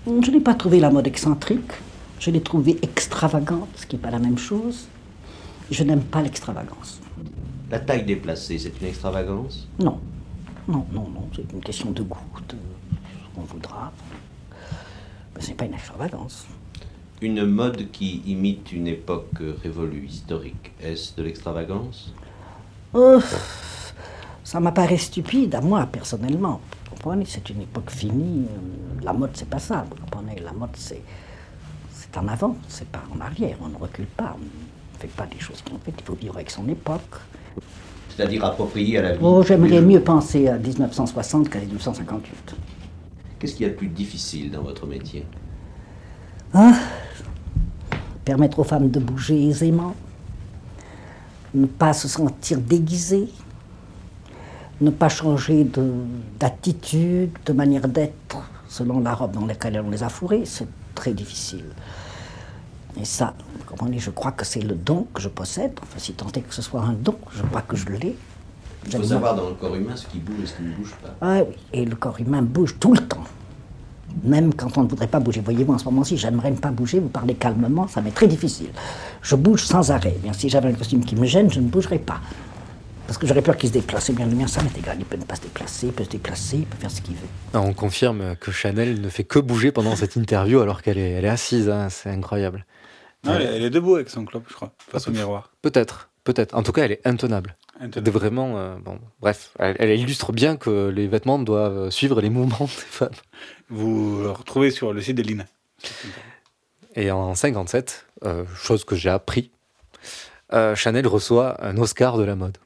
Je 0.06 0.30
n'ai 0.30 0.40
pas 0.40 0.54
trouvé 0.54 0.80
la 0.80 0.90
mode 0.90 1.06
excentrique. 1.06 1.72
Je 2.18 2.30
l'ai 2.30 2.42
trouvée 2.42 2.78
extravagante, 2.82 3.68
ce 3.76 3.86
qui 3.86 3.96
n'est 3.96 4.02
pas 4.02 4.10
la 4.10 4.18
même 4.18 4.38
chose. 4.38 4.86
Je 5.70 5.82
n'aime 5.82 6.02
pas 6.02 6.20
l'extravagance. 6.20 7.00
La 7.70 7.78
taille 7.78 8.04
déplacée, 8.04 8.58
c'est 8.58 8.78
une 8.80 8.88
extravagance? 8.88 9.66
Non. 9.78 9.98
Non, 10.68 10.84
non, 10.92 11.08
non. 11.08 11.28
C'est 11.34 11.50
une 11.52 11.60
question 11.60 11.90
de 11.90 12.02
goût, 12.02 12.18
de 12.48 12.56
qu'on 13.34 13.42
voudra. 13.42 13.92
Mais 15.34 15.42
ce 15.42 15.48
n'est 15.48 15.54
pas 15.54 15.64
une 15.64 15.74
extravagance. 15.74 16.46
Une 17.20 17.44
mode 17.44 17.90
qui 17.92 18.22
imite 18.26 18.72
une 18.72 18.88
époque 18.88 19.42
révolue, 19.62 20.06
historique, 20.06 20.72
est-ce 20.82 21.14
de 21.14 21.22
l'extravagance? 21.22 22.12
Oh, 22.94 23.20
ça 24.44 24.60
m'apparaît 24.60 24.98
stupide 24.98 25.54
à 25.54 25.60
moi, 25.60 25.86
personnellement. 25.86 26.60
Vous 26.84 26.96
comprenez 26.96 27.24
C'est 27.26 27.48
une 27.50 27.62
époque 27.62 27.90
finie. 27.90 28.46
La 29.02 29.12
mode, 29.12 29.30
c'est 29.34 29.48
pas 29.48 29.60
ça. 29.60 29.86
Vous 29.88 29.96
comprenez 29.96 30.40
La 30.40 30.52
mode, 30.52 30.70
c'est 30.74 31.02
c'est 32.12 32.18
en 32.18 32.28
avant, 32.28 32.56
c'est 32.68 32.88
pas 32.88 33.02
en 33.16 33.20
arrière. 33.20 33.56
On 33.62 33.68
ne 33.68 33.76
recule 33.76 34.06
pas. 34.06 34.36
On 34.36 34.40
ne 34.40 35.00
fait 35.00 35.08
pas 35.08 35.26
des 35.26 35.38
choses 35.38 35.62
qu'on 35.62 35.78
fait. 35.78 35.94
Il 35.96 36.04
faut 36.04 36.14
vivre 36.14 36.34
avec 36.34 36.50
son 36.50 36.68
époque. 36.68 37.14
C'est-à-dire 38.14 38.44
approprié 38.44 38.98
à 38.98 39.02
la 39.02 39.12
vie 39.12 39.18
Oh, 39.22 39.42
j'aimerais 39.42 39.80
mieux 39.80 40.00
penser 40.00 40.48
à 40.48 40.58
1960 40.58 41.48
qu'à 41.48 41.60
1958. 41.60 42.54
Qu'est-ce 43.42 43.56
qu'il 43.56 43.66
y 43.66 43.68
a 43.68 43.72
de 43.72 43.76
plus 43.76 43.88
difficile 43.88 44.52
dans 44.52 44.62
votre 44.62 44.86
métier? 44.86 45.26
Ah, 46.54 46.74
permettre 48.24 48.60
aux 48.60 48.64
femmes 48.64 48.88
de 48.88 49.00
bouger 49.00 49.48
aisément, 49.48 49.96
ne 51.52 51.66
pas 51.66 51.92
se 51.92 52.06
sentir 52.06 52.60
déguisées, 52.60 53.28
ne 54.80 54.90
pas 54.90 55.08
changer 55.08 55.64
de- 55.64 56.04
d'attitude, 56.38 57.32
de, 57.44 57.52
manière 57.52 57.88
d'être 57.88 58.48
selon 58.68 59.00
la 59.00 59.12
robe 59.12 59.32
dans 59.32 59.46
laquelle 59.46 59.82
on 59.84 59.90
les 59.90 60.04
a 60.04 60.08
fourrées, 60.08 60.44
c'est 60.44 60.68
très 60.94 61.12
difficile. 61.12 61.64
Et 62.96 63.04
ça, 63.04 63.34
je 63.98 64.10
crois 64.10 64.30
que 64.30 64.44
c'est 64.44 64.62
le 64.62 64.76
don 64.76 65.08
que 65.12 65.20
je 65.20 65.28
possède, 65.28 65.72
enfin 65.82 65.98
si 65.98 66.12
tant 66.12 66.26
que 66.26 66.54
ce 66.54 66.62
soit 66.62 66.82
un 66.82 66.92
don, 66.92 67.18
je 67.34 67.42
crois 67.42 67.62
que 67.62 67.74
je 67.74 67.88
l'ai. 67.88 68.16
Il 68.86 68.96
faut 68.96 69.02
savoir 69.04 69.34
dans 69.36 69.48
le 69.48 69.54
corps 69.54 69.74
humain 69.76 69.94
ce 69.96 70.06
qui 70.06 70.18
bouge 70.18 70.36
et 70.42 70.46
ce 70.46 70.54
qui 70.54 70.62
ne 70.62 70.74
bouge 70.74 70.94
pas. 71.02 71.14
ah 71.20 71.42
oui, 71.48 71.54
et 71.72 71.84
le 71.84 71.94
corps 71.96 72.18
humain 72.20 72.42
bouge 72.42 72.76
tout 72.80 72.92
le 72.92 73.00
temps. 73.00 73.24
Même 74.24 74.52
quand 74.52 74.76
on 74.76 74.82
ne 74.82 74.88
voudrait 74.88 75.06
pas 75.06 75.20
bouger. 75.20 75.40
Voyez-vous, 75.40 75.72
en 75.72 75.78
ce 75.78 75.84
moment-ci, 75.86 76.18
j'aimerais 76.18 76.50
ne 76.50 76.56
pas 76.56 76.70
bouger, 76.70 76.98
vous 77.00 77.08
parlez 77.08 77.34
calmement, 77.34 77.88
ça 77.88 78.02
m'est 78.02 78.10
très 78.10 78.26
difficile. 78.26 78.68
Je 79.22 79.36
bouge 79.36 79.64
sans 79.64 79.90
arrêt. 79.90 80.16
Bien, 80.22 80.32
si 80.34 80.48
j'avais 80.50 80.68
un 80.68 80.74
costume 80.74 81.04
qui 81.04 81.16
me 81.16 81.24
gêne, 81.24 81.50
je 81.50 81.60
ne 81.60 81.68
bougerais 81.68 81.98
pas. 81.98 82.20
Parce 83.06 83.18
que 83.18 83.26
j'aurais 83.26 83.42
peur 83.42 83.56
qu'il 83.56 83.68
se 83.70 83.74
déplace. 83.74 84.10
Eh 84.10 84.12
bien, 84.12 84.26
le 84.26 84.34
mien, 84.34 84.46
ça 84.46 84.62
m'est 84.62 84.76
égal. 84.78 84.96
Il 84.98 85.04
peut 85.06 85.16
ne 85.16 85.24
pas 85.24 85.36
se 85.36 85.42
déplacer, 85.42 85.86
il 85.86 85.92
peut 85.92 86.04
se 86.04 86.10
déplacer, 86.10 86.58
il 86.58 86.66
peut 86.66 86.76
faire 86.78 86.90
ce 86.90 87.00
qu'il 87.00 87.14
veut. 87.14 87.26
Non, 87.54 87.60
on 87.60 87.72
confirme 87.72 88.36
que 88.36 88.50
Chanel 88.52 89.00
ne 89.00 89.08
fait 89.08 89.24
que 89.24 89.38
bouger 89.38 89.72
pendant 89.72 89.96
cette 89.96 90.16
interview 90.16 90.60
alors 90.60 90.82
qu'elle 90.82 90.98
est, 90.98 91.10
elle 91.12 91.24
est 91.24 91.28
assise. 91.28 91.68
hein, 91.70 91.88
c'est 91.88 92.10
incroyable. 92.10 92.66
Non, 93.24 93.34
elle, 93.34 93.42
elle 93.42 93.62
est 93.62 93.70
debout 93.70 93.94
avec 93.94 94.10
son 94.10 94.24
clope, 94.24 94.44
je 94.48 94.54
crois, 94.54 94.72
face 94.90 95.08
au 95.08 95.10
miroir. 95.12 95.50
Peut-être, 95.62 96.10
peut-être. 96.24 96.54
En 96.54 96.62
tout 96.62 96.72
cas, 96.72 96.84
elle 96.84 96.92
est 96.92 97.06
intenable. 97.06 97.56
De 97.82 98.10
vraiment, 98.10 98.58
euh, 98.58 98.76
bon, 98.76 99.00
bref, 99.20 99.50
elle, 99.58 99.76
elle 99.78 99.98
illustre 99.98 100.32
bien 100.32 100.56
que 100.56 100.88
les 100.88 101.08
vêtements 101.08 101.38
doivent 101.38 101.90
suivre 101.90 102.20
les 102.20 102.30
mouvements 102.30 102.66
des 102.66 102.66
femmes. 102.66 103.10
Vous 103.68 104.20
le 104.22 104.30
retrouvez 104.30 104.70
sur 104.70 104.92
le 104.92 105.00
site 105.00 105.16
de 105.16 105.22
l'INA. 105.22 105.46
Et 106.94 107.10
en 107.10 107.34
57, 107.34 108.06
euh, 108.24 108.44
chose 108.54 108.84
que 108.84 108.94
j'ai 108.94 109.08
appris, 109.08 109.50
euh, 110.52 110.74
Chanel 110.74 111.06
reçoit 111.06 111.64
un 111.64 111.76
Oscar 111.76 112.18
de 112.18 112.24
la 112.24 112.36
mode. 112.36 112.58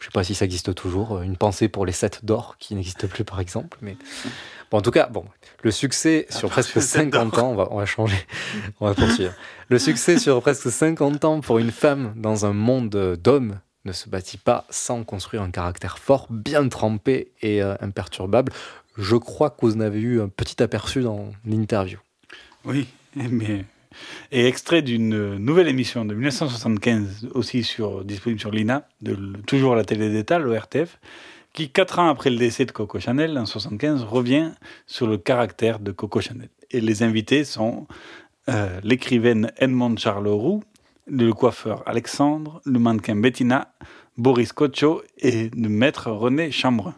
Je 0.00 0.06
sais 0.06 0.10
pas 0.12 0.24
si 0.24 0.34
ça 0.34 0.46
existe 0.46 0.74
toujours, 0.74 1.20
une 1.20 1.36
pensée 1.36 1.68
pour 1.68 1.84
les 1.84 1.92
sept 1.92 2.24
d'or 2.24 2.56
qui 2.58 2.74
n'existe 2.74 3.06
plus 3.06 3.22
par 3.22 3.38
exemple, 3.38 3.76
mais 3.82 3.96
bon, 4.70 4.78
en 4.78 4.82
tout 4.82 4.90
cas, 4.90 5.08
bon, 5.08 5.26
le 5.62 5.70
succès 5.70 6.26
sur 6.30 6.48
presque 6.48 6.74
les 6.74 6.80
sept 6.80 7.12
50 7.12 7.34
d'or. 7.34 7.44
ans, 7.44 7.50
on 7.50 7.54
va, 7.54 7.68
on 7.70 7.76
va 7.76 7.84
changer, 7.84 8.16
on 8.80 8.86
va 8.86 8.94
poursuivre. 8.94 9.34
Le 9.68 9.78
succès 9.78 10.18
sur 10.18 10.40
presque 10.40 10.70
50 10.70 11.24
ans 11.26 11.40
pour 11.40 11.58
une 11.58 11.70
femme 11.70 12.14
dans 12.16 12.46
un 12.46 12.54
monde 12.54 12.88
d'hommes 13.22 13.60
ne 13.84 13.92
se 13.92 14.08
bâtit 14.08 14.38
pas 14.38 14.66
sans 14.70 15.04
construire 15.04 15.42
un 15.42 15.50
caractère 15.50 15.98
fort, 15.98 16.26
bien 16.30 16.68
trempé 16.68 17.32
et 17.42 17.62
euh, 17.62 17.74
imperturbable. 17.80 18.52
Je 18.96 19.16
crois 19.16 19.50
que 19.50 19.56
vous 19.62 19.76
en 19.76 19.80
avez 19.80 20.00
eu 20.00 20.20
un 20.20 20.28
petit 20.28 20.62
aperçu 20.62 21.02
dans 21.02 21.30
l'interview. 21.44 21.98
Oui, 22.64 22.88
mais 23.16 23.64
et 24.30 24.46
extrait 24.46 24.82
d'une 24.82 25.36
nouvelle 25.36 25.68
émission 25.68 26.04
de 26.04 26.14
1975, 26.14 27.28
aussi 27.34 27.64
sur, 27.64 28.04
disponible 28.04 28.40
sur 28.40 28.50
l'INA, 28.50 28.86
toujours 29.46 29.74
la 29.74 29.84
télé 29.84 30.10
d'État, 30.10 30.38
l'ORTF, 30.38 30.98
qui, 31.52 31.70
quatre 31.70 31.98
ans 31.98 32.08
après 32.08 32.30
le 32.30 32.36
décès 32.36 32.64
de 32.64 32.70
Coco 32.70 33.00
Chanel, 33.00 33.36
en 33.36 33.46
75, 33.46 34.04
revient 34.04 34.52
sur 34.86 35.06
le 35.06 35.18
caractère 35.18 35.80
de 35.80 35.90
Coco 35.90 36.20
Chanel. 36.20 36.48
Et 36.70 36.80
les 36.80 37.02
invités 37.02 37.44
sont 37.44 37.88
euh, 38.48 38.80
l'écrivaine 38.84 39.52
Edmond 39.58 39.96
Charleroux, 39.96 40.62
le 41.06 41.32
coiffeur 41.32 41.82
Alexandre, 41.86 42.60
le 42.64 42.78
mannequin 42.78 43.16
Bettina, 43.16 43.72
Boris 44.16 44.52
Cocho 44.52 45.02
et 45.18 45.50
le 45.50 45.68
maître 45.68 46.10
René 46.10 46.50
Chambrun. 46.50 46.94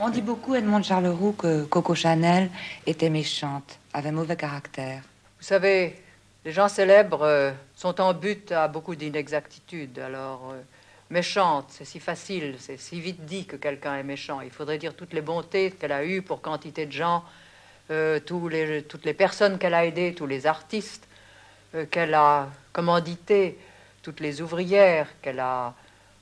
On 0.00 0.10
dit 0.10 0.22
beaucoup, 0.22 0.54
Edmond 0.54 0.82
Charleroux, 0.82 1.32
que 1.32 1.64
Coco 1.64 1.94
Chanel 1.94 2.50
était 2.86 3.10
méchante, 3.10 3.80
avait 3.92 4.12
mauvais 4.12 4.36
caractère. 4.36 5.02
Vous 5.38 5.44
savez, 5.44 5.96
les 6.44 6.52
gens 6.52 6.68
célèbres 6.68 7.22
euh, 7.22 7.50
sont 7.74 8.00
en 8.00 8.14
but 8.14 8.52
à 8.52 8.68
beaucoup 8.68 8.94
d'inexactitudes. 8.94 9.98
Alors, 9.98 10.52
euh, 10.52 10.60
méchante, 11.10 11.66
c'est 11.70 11.84
si 11.84 11.98
facile, 11.98 12.54
c'est 12.58 12.78
si 12.78 13.00
vite 13.00 13.24
dit 13.24 13.44
que 13.44 13.56
quelqu'un 13.56 13.96
est 13.96 14.04
méchant. 14.04 14.40
Il 14.40 14.50
faudrait 14.50 14.78
dire 14.78 14.94
toutes 14.94 15.12
les 15.12 15.20
bontés 15.20 15.72
qu'elle 15.72 15.92
a 15.92 16.04
eues 16.04 16.22
pour 16.22 16.42
quantité 16.42 16.86
de 16.86 16.92
gens, 16.92 17.24
euh, 17.90 18.20
tous 18.20 18.48
les, 18.48 18.82
toutes 18.82 19.04
les 19.04 19.14
personnes 19.14 19.58
qu'elle 19.58 19.74
a 19.74 19.84
aidées, 19.84 20.14
tous 20.14 20.26
les 20.26 20.46
artistes 20.46 21.07
qu'elle 21.90 22.14
a 22.14 22.48
commandités, 22.72 23.58
toutes 24.02 24.20
les 24.20 24.40
ouvrières 24.40 25.08
qu'elle 25.22 25.40
a 25.40 25.74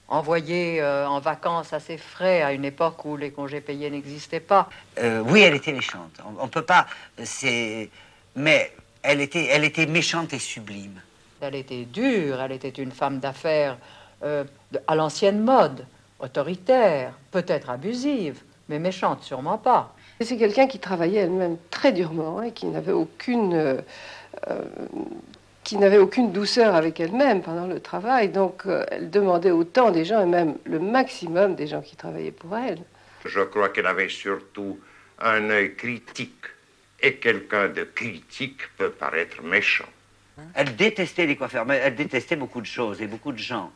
envoyées 0.09 0.81
euh, 0.81 1.09
en 1.09 1.19
vacances 1.19 1.73
à 1.73 1.81
ses 1.81 1.99
frais 1.99 2.43
à 2.43 2.53
une 2.53 2.65
époque 2.65 3.05
où 3.05 3.17
les 3.17 3.31
congés 3.31 3.61
payés 3.61 3.91
n'existaient 3.91 4.41
pas. 4.41 4.69
Euh, 4.99 5.21
oui, 5.27 5.41
elle 5.41 5.55
était 5.55 5.73
méchante. 5.73 6.13
On, 6.25 6.45
on 6.45 6.49
peut 6.49 6.63
pas. 6.63 6.87
C'est. 7.25 7.91
Mais 8.35 8.73
elle 9.03 9.21
était, 9.21 9.47
elle 9.47 9.65
était 9.65 9.87
méchante 9.87 10.33
et 10.33 10.39
sublime. 10.39 11.01
Elle 11.41 11.55
était 11.55 11.85
dure, 11.85 12.41
elle 12.41 12.53
était 12.53 12.69
une 12.71 12.93
femme 12.93 13.19
d'affaires 13.19 13.77
euh, 14.23 14.45
à 14.87 14.95
l'ancienne 14.95 15.41
mode, 15.43 15.87
autoritaire, 16.19 17.13
peut-être 17.31 17.71
abusive, 17.71 18.41
mais 18.69 18.79
méchante 18.79 19.23
sûrement 19.23 19.59
pas. 19.59 19.95
Et 20.19 20.25
C'est 20.25 20.39
quelqu'un 20.39 20.67
qui 20.67 20.79
travaillait 20.79 21.21
elle-même 21.21 21.59
très 21.71 21.93
durement 21.93 22.43
et 22.43 22.53
qui 22.53 22.67
n'avait 22.67 22.93
aucune, 22.93 23.53
euh, 23.53 23.75
euh, 23.75 23.83
qui 25.67 25.77
n'avait 25.79 25.99
aucune 25.99 26.31
douceur 26.31 26.77
avec 26.77 27.01
elle-même 27.01 27.43
pendant 27.43 27.67
le 27.67 27.81
travail. 27.81 28.29
Donc, 28.29 28.63
euh, 28.67 28.87
elle 28.89 29.11
demandait 29.11 29.51
autant 29.51 29.91
des 29.91 30.05
gens 30.05 30.23
et 30.23 30.27
même 30.27 30.55
le 30.65 30.79
maximum 30.79 31.57
des 31.57 31.67
gens 31.67 31.83
qui 31.83 31.97
travaillaient 31.97 32.31
pour 32.31 32.57
elle. 32.57 32.79
Je 33.25 33.41
crois 33.41 33.71
qu'elle 33.71 33.87
avait 33.87 34.09
surtout 34.09 34.79
un 35.19 35.51
œil 35.51 35.75
critique. 35.75 36.45
Et 37.03 37.17
quelqu'un 37.17 37.69
de 37.69 37.83
critique 37.83 38.61
peut 38.79 38.91
paraître 38.91 39.43
méchant. 39.43 39.85
Elle 40.55 40.77
détestait 40.77 41.27
les 41.27 41.37
coiffeurs, 41.37 41.67
mais 41.67 41.81
elle 41.83 41.97
détestait 41.97 42.37
beaucoup 42.37 42.61
de 42.61 42.67
choses 42.67 43.03
et 43.03 43.09
beaucoup 43.09 43.33
de 43.33 43.39
gens. 43.39 43.73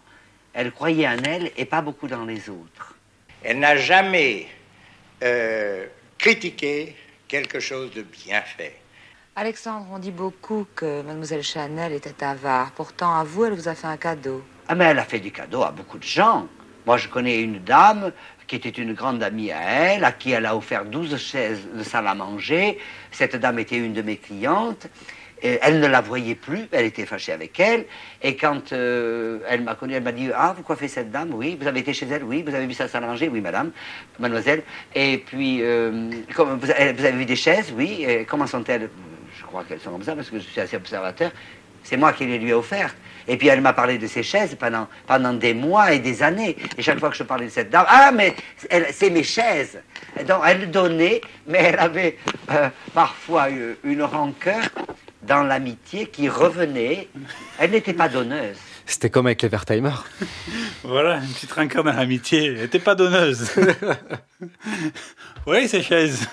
Elle 0.53 0.71
croyait 0.71 1.09
en 1.09 1.19
elle 1.25 1.51
et 1.57 1.65
pas 1.65 1.83
beaucoup 1.83 2.07
dans 2.07 2.25
les 2.25 2.49
autres. 2.49 2.95
Elle 3.43 3.59
n'a 3.59 3.77
jamais 3.77 4.47
euh, 5.25 5.87
critiqué 6.19 6.95
quelque 7.27 7.59
chose 7.59 7.93
de 7.93 8.03
bien 8.03 8.43
fait. 8.43 8.77
Alexandre, 9.37 9.87
on 9.93 10.01
dit 10.01 10.11
beaucoup 10.11 10.67
que 10.75 11.03
Mademoiselle 11.03 11.45
Chanel 11.45 11.93
était 11.93 12.25
avare. 12.25 12.73
Pourtant, 12.73 13.15
à 13.15 13.23
vous, 13.23 13.45
elle 13.45 13.53
vous 13.53 13.69
a 13.69 13.77
fait 13.77 13.87
un 13.87 13.97
cadeau. 13.97 14.43
Ah, 14.67 14.75
mais 14.75 14.87
elle 14.87 14.99
a 14.99 15.05
fait 15.05 15.21
des 15.21 15.31
cadeaux 15.31 15.63
à 15.63 15.71
beaucoup 15.71 15.99
de 15.99 16.03
gens. 16.03 16.49
Moi, 16.85 16.97
je 16.97 17.07
connais 17.07 17.41
une 17.41 17.61
dame 17.61 18.11
qui 18.49 18.57
était 18.57 18.71
une 18.71 18.93
grande 18.93 19.23
amie 19.23 19.53
à 19.53 19.61
elle, 19.63 20.05
à 20.05 20.11
qui 20.11 20.33
elle 20.33 20.47
a 20.47 20.57
offert 20.57 20.85
12 20.85 21.17
chaises 21.17 21.61
de 21.73 21.83
salle 21.85 22.09
à 22.09 22.15
manger. 22.15 22.79
Cette 23.13 23.37
dame 23.37 23.61
était 23.61 23.77
une 23.77 23.93
de 23.93 24.03
mes 24.03 24.17
clientes. 24.17 24.89
Elle 25.43 25.79
ne 25.79 25.87
la 25.87 26.01
voyait 26.01 26.35
plus, 26.35 26.67
elle 26.73 26.85
était 26.85 27.07
fâchée 27.07 27.33
avec 27.33 27.59
elle. 27.61 27.87
Et 28.21 28.37
quand 28.37 28.73
euh, 28.73 29.39
elle 29.49 29.63
m'a 29.63 29.75
connue, 29.77 29.95
elle 29.95 30.03
m'a 30.03 30.13
dit 30.13 30.29
Ah, 30.35 30.53
vous 30.55 30.65
coiffez 30.65 30.89
cette 30.89 31.13
dame? 31.13 31.33
Oui. 31.33 31.57
Vous 31.59 31.69
avez 31.69 31.81
été 31.81 31.95
chez 31.95 32.07
elle? 32.07 32.25
Oui. 32.25 32.43
Vous 32.43 32.55
avez 32.55 32.67
vu 32.67 32.75
sa 32.75 32.89
salle 32.89 33.05
à 33.05 33.07
manger 33.07 33.29
Oui, 33.29 33.41
madame, 33.41 33.71
mademoiselle. 34.19 34.65
Et 34.95 35.19
puis, 35.19 35.63
euh, 35.63 36.11
comme 36.35 36.59
vous, 36.59 36.71
avez 36.71 37.13
vu 37.13 37.25
des 37.25 37.37
chaises? 37.37 37.73
Oui. 37.75 38.05
Comment 38.29 38.49
sont-elles? 38.49 38.91
Je 39.51 39.53
crois 39.53 39.65
qu'elles 39.65 39.81
sont 39.81 39.91
comme 39.91 40.05
ça 40.05 40.15
parce 40.15 40.31
que 40.31 40.39
je 40.39 40.45
suis 40.45 40.61
assez 40.61 40.77
observateur. 40.77 41.33
C'est 41.83 41.97
moi 41.97 42.13
qui 42.13 42.25
les 42.25 42.39
lui 42.39 42.51
ai 42.51 42.53
offertes. 42.53 42.95
Et 43.27 43.37
puis 43.37 43.49
elle 43.49 43.61
m'a 43.61 43.73
parlé 43.73 43.99
de 43.99 44.07
ces 44.07 44.23
chaises 44.23 44.55
pendant, 44.55 44.87
pendant 45.09 45.33
des 45.33 45.55
mois 45.55 45.93
et 45.93 45.99
des 45.99 46.23
années. 46.23 46.57
Et 46.79 46.83
chaque 46.83 47.01
fois 47.01 47.11
que 47.11 47.17
je 47.17 47.25
parlais 47.25 47.47
de 47.47 47.51
cette 47.51 47.69
dame, 47.69 47.85
ah 47.89 48.13
mais 48.15 48.37
c'est 48.93 49.11
mes 49.11 49.25
chaises. 49.25 49.81
Et 50.19 50.23
donc 50.23 50.43
elle 50.47 50.71
donnait, 50.71 51.21
mais 51.49 51.59
elle 51.59 51.81
avait 51.81 52.17
euh, 52.53 52.69
parfois 52.95 53.51
eu- 53.51 53.77
une 53.83 54.05
rancœur 54.05 54.63
dans 55.23 55.43
l'amitié 55.43 56.07
qui 56.07 56.29
revenait. 56.29 57.09
Elle 57.59 57.73
n'était 57.73 57.93
pas 57.93 58.09
donneuse. 58.09 58.57
C'était 58.87 59.11
comme 59.11 59.27
avec 59.27 59.43
les 59.43 59.49
Wertheimer. 59.49 59.91
Voilà, 60.85 61.17
une 61.17 61.29
petite 61.33 61.51
rancœur 61.53 61.83
dans 61.83 61.93
l'amitié. 61.93 62.47
Elle 62.47 62.55
n'était 62.61 62.79
pas 62.79 62.95
donneuse. 62.95 63.51
oui, 65.47 65.67
ces 65.69 65.83
chaises. 65.83 66.29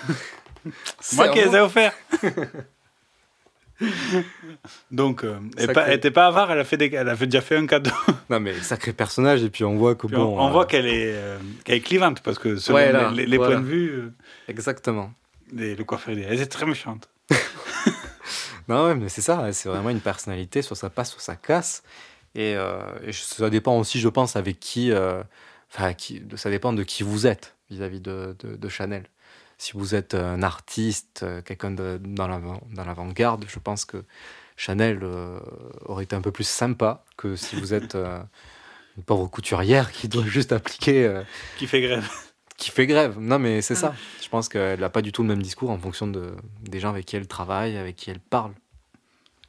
Moi 1.14 1.28
qui 1.30 1.40
les 1.40 1.56
ai 1.56 1.60
offertes. 1.60 1.96
Donc, 4.90 5.24
euh, 5.24 5.38
elle 5.56 5.72
pas- 5.72 5.88
n'était 5.88 6.10
pas 6.10 6.26
avare, 6.26 6.50
elle 6.52 6.58
a, 6.60 6.64
fait 6.64 6.76
des- 6.76 6.90
elle 6.92 7.08
a 7.08 7.16
fait- 7.16 7.26
déjà 7.26 7.40
fait 7.40 7.56
un 7.56 7.66
cadeau. 7.66 7.90
Non 8.30 8.40
mais 8.40 8.54
sacré 8.60 8.92
personnage 8.92 9.42
et 9.42 9.48
puis 9.50 9.64
on 9.64 9.76
voit 9.76 9.94
que 9.94 10.06
Puis 10.06 10.16
bon. 10.16 10.36
on, 10.36 10.40
on 10.42 10.48
euh, 10.48 10.50
voit 10.50 10.66
qu'elle 10.66 10.86
est, 10.86 11.12
euh, 11.14 11.38
qu'elle 11.64 11.76
est 11.76 11.80
clivante 11.80 12.20
parce 12.20 12.38
que 12.38 12.56
selon 12.56 12.76
Ouais, 12.76 12.92
là, 12.92 13.10
les, 13.10 13.24
les 13.24 13.36
voilà. 13.38 13.54
points 13.56 13.62
de 13.64 13.66
vue, 13.68 13.88
euh, 13.90 14.12
Exactement. 14.48 15.12
les- 15.52 15.74
le 15.74 15.84
coiffeur, 15.84 16.14
elle 16.14 16.40
est 16.40 16.46
très 16.46 16.66
méchante. 16.66 17.08
Non, 18.68 18.84
ouais, 18.86 18.94
mais 18.94 19.08
c'est 19.08 19.22
ça, 19.22 19.50
c'est 19.54 19.70
vraiment 19.70 19.88
une 19.88 20.00
personnalité, 20.00 20.60
soit 20.60 20.76
ça 20.76 20.90
passe, 20.90 21.12
soit 21.12 21.22
ça 21.22 21.36
casse. 21.36 21.82
Et, 22.34 22.52
et 22.52 23.12
ça 23.12 23.48
dépend 23.48 23.78
aussi, 23.78 23.98
je 23.98 24.08
pense, 24.10 24.36
avec 24.36 24.60
qui, 24.60 24.92
enfin, 25.72 25.94
qui, 25.94 26.22
ça 26.36 26.50
dépend 26.50 26.74
de 26.74 26.82
qui 26.82 27.02
vous 27.02 27.26
êtes 27.26 27.54
vis-à-vis 27.70 28.00
de, 28.02 28.36
de- 28.40 28.56
de 28.56 28.68
Chanel. 28.68 29.04
Si 29.58 29.72
vous 29.74 29.94
êtes 29.96 30.14
un 30.14 30.42
artiste, 30.42 31.20
euh, 31.24 31.42
quelqu'un 31.42 31.72
dans 31.72 32.28
l'avant- 32.28 32.62
dans 32.72 32.84
l'avant-garde, 32.84 33.44
je 33.48 33.58
pense 33.58 33.84
que 33.84 34.04
Chanel 34.56 35.00
euh, 35.02 35.38
aurait 35.84 36.04
été 36.04 36.14
un 36.16 36.20
peu 36.20 36.30
plus 36.30 36.46
sympa 36.48 37.04
que 37.16 37.34
si 37.36 37.56
vous 37.56 37.74
êtes 37.74 37.96
euh, 37.96 38.20
une 38.96 39.02
pauvre 39.02 39.26
couturière 39.28 39.90
qui 39.92 40.08
doit 40.08 40.24
juste 40.24 40.52
appliquer. 40.52 41.04
euh, 41.04 41.22
Qui 41.58 41.66
fait 41.66 41.80
grève. 41.80 42.08
qui 42.56 42.70
fait 42.70 42.86
grève. 42.86 43.18
Non, 43.18 43.38
mais 43.40 43.60
c'est 43.62 43.74
ça. 43.74 43.94
Je 44.22 44.28
pense 44.28 44.48
qu'elle 44.48 44.80
n'a 44.80 44.90
pas 44.90 45.02
du 45.02 45.10
tout 45.12 45.22
le 45.22 45.28
même 45.28 45.42
discours 45.42 45.70
en 45.70 45.78
fonction 45.78 46.06
de, 46.06 46.34
des 46.62 46.78
gens 46.80 46.90
avec 46.90 47.04
qui 47.06 47.16
elle 47.16 47.26
travaille, 47.26 47.76
avec 47.76 47.96
qui 47.96 48.10
elle 48.10 48.20
parle. 48.20 48.52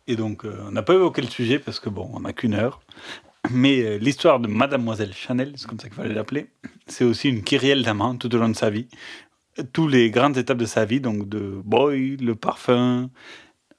Et 0.08 0.16
donc, 0.16 0.44
euh, 0.44 0.64
on 0.68 0.72
n'a 0.72 0.82
pas 0.82 0.94
évoqué 0.96 1.22
le 1.22 1.28
sujet 1.28 1.60
parce 1.60 1.80
que, 1.80 1.90
bon, 1.90 2.10
on 2.14 2.22
n'a 2.22 2.34
qu'une 2.34 2.56
heure. 2.56 2.82
Mais 3.52 3.82
euh, 3.82 3.98
l'histoire 3.98 4.40
de 4.40 4.48
Mademoiselle 4.48 5.14
Chanel, 5.14 5.54
c'est 5.56 5.68
comme 5.68 5.80
ça 5.80 5.88
qu'il 5.88 5.96
fallait 5.96 6.14
l'appeler, 6.14 6.50
c'est 6.88 7.04
aussi 7.06 7.30
une 7.30 7.44
kyrielle 7.44 7.84
d'amants 7.84 8.16
tout 8.18 8.34
au 8.36 8.38
long 8.40 8.50
de 8.50 8.56
sa 8.56 8.70
vie. 8.72 8.88
Tous 9.74 9.88
les 9.88 10.10
grandes 10.12 10.38
étapes 10.38 10.58
de 10.58 10.66
sa 10.66 10.86
vie, 10.86 11.02
donc 11.02 11.28
de 11.28 11.62
Boy, 11.66 12.18
le 12.18 12.36
parfum, 12.36 13.10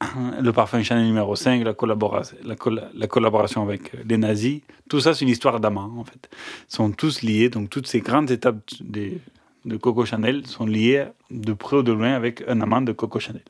le 0.41 0.51
parfum 0.53 0.83
Chanel 0.83 1.07
numéro 1.07 1.37
5, 1.37 1.62
la, 1.64 1.74
collaboration, 1.74 2.37
la, 2.45 2.57
colla- 2.57 2.91
la 2.95 3.07
collaboration 3.07 3.62
avec 3.62 3.93
les 4.07 4.16
nazis, 4.18 4.61
tout 4.89 5.01
ça 5.01 5.14
c'est 5.14 5.24
une 5.24 5.31
histoire 5.31 5.61
d'amants 5.61 5.95
en 5.99 6.05
fait. 6.05 6.28
Ils 6.68 6.74
sont 6.74 6.91
tous 6.91 7.22
liés, 7.22 7.49
donc 7.49 7.70
toutes 7.70 7.87
ces 7.87 8.01
grandes 8.01 8.31
étapes 8.31 8.59
de 8.83 9.76
Coco 9.76 10.05
Chanel 10.05 10.47
sont 10.47 10.66
liées 10.66 11.07
de 11.31 11.53
près 11.53 11.76
ou 11.78 11.83
de 11.83 11.93
loin 11.93 12.12
avec 12.14 12.43
un 12.49 12.61
amant 12.61 12.81
de 12.83 12.93
Coco 12.93 13.18
Chanel. 13.20 13.45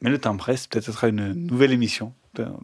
Mais 0.00 0.10
le 0.10 0.18
temps 0.18 0.36
presse, 0.36 0.66
peut-être 0.66 0.84
ce 0.84 0.92
sera 0.92 1.08
une 1.08 1.32
nouvelle 1.32 1.72
émission. 1.72 2.12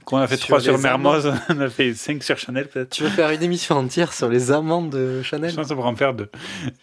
Quand 0.04 0.16
on 0.16 0.20
a 0.20 0.26
fait 0.26 0.36
Sur 0.36 0.46
trois 0.48 0.60
sur 0.60 0.76
les 0.76 0.82
Mermoz, 0.82 1.32
on 1.48 1.60
a 1.60 1.68
fait 1.68 1.94
cinq 1.94 2.22
sur 2.22 2.38
Chanel 2.38 2.68
peut-être. 2.68 2.90
Tu 2.90 3.02
veux 3.02 3.08
faire 3.08 3.30
une 3.30 3.42
émission 3.42 3.76
entière 3.76 4.12
sur 4.12 4.28
les 4.28 4.50
amants 4.50 4.82
de 4.82 5.22
Chanel 5.22 5.50
Je 5.50 5.56
pense 5.56 5.68
qu'on 5.68 5.76
pourra 5.76 5.88
en 5.90 5.96
faire 5.96 6.14
deux. 6.14 6.30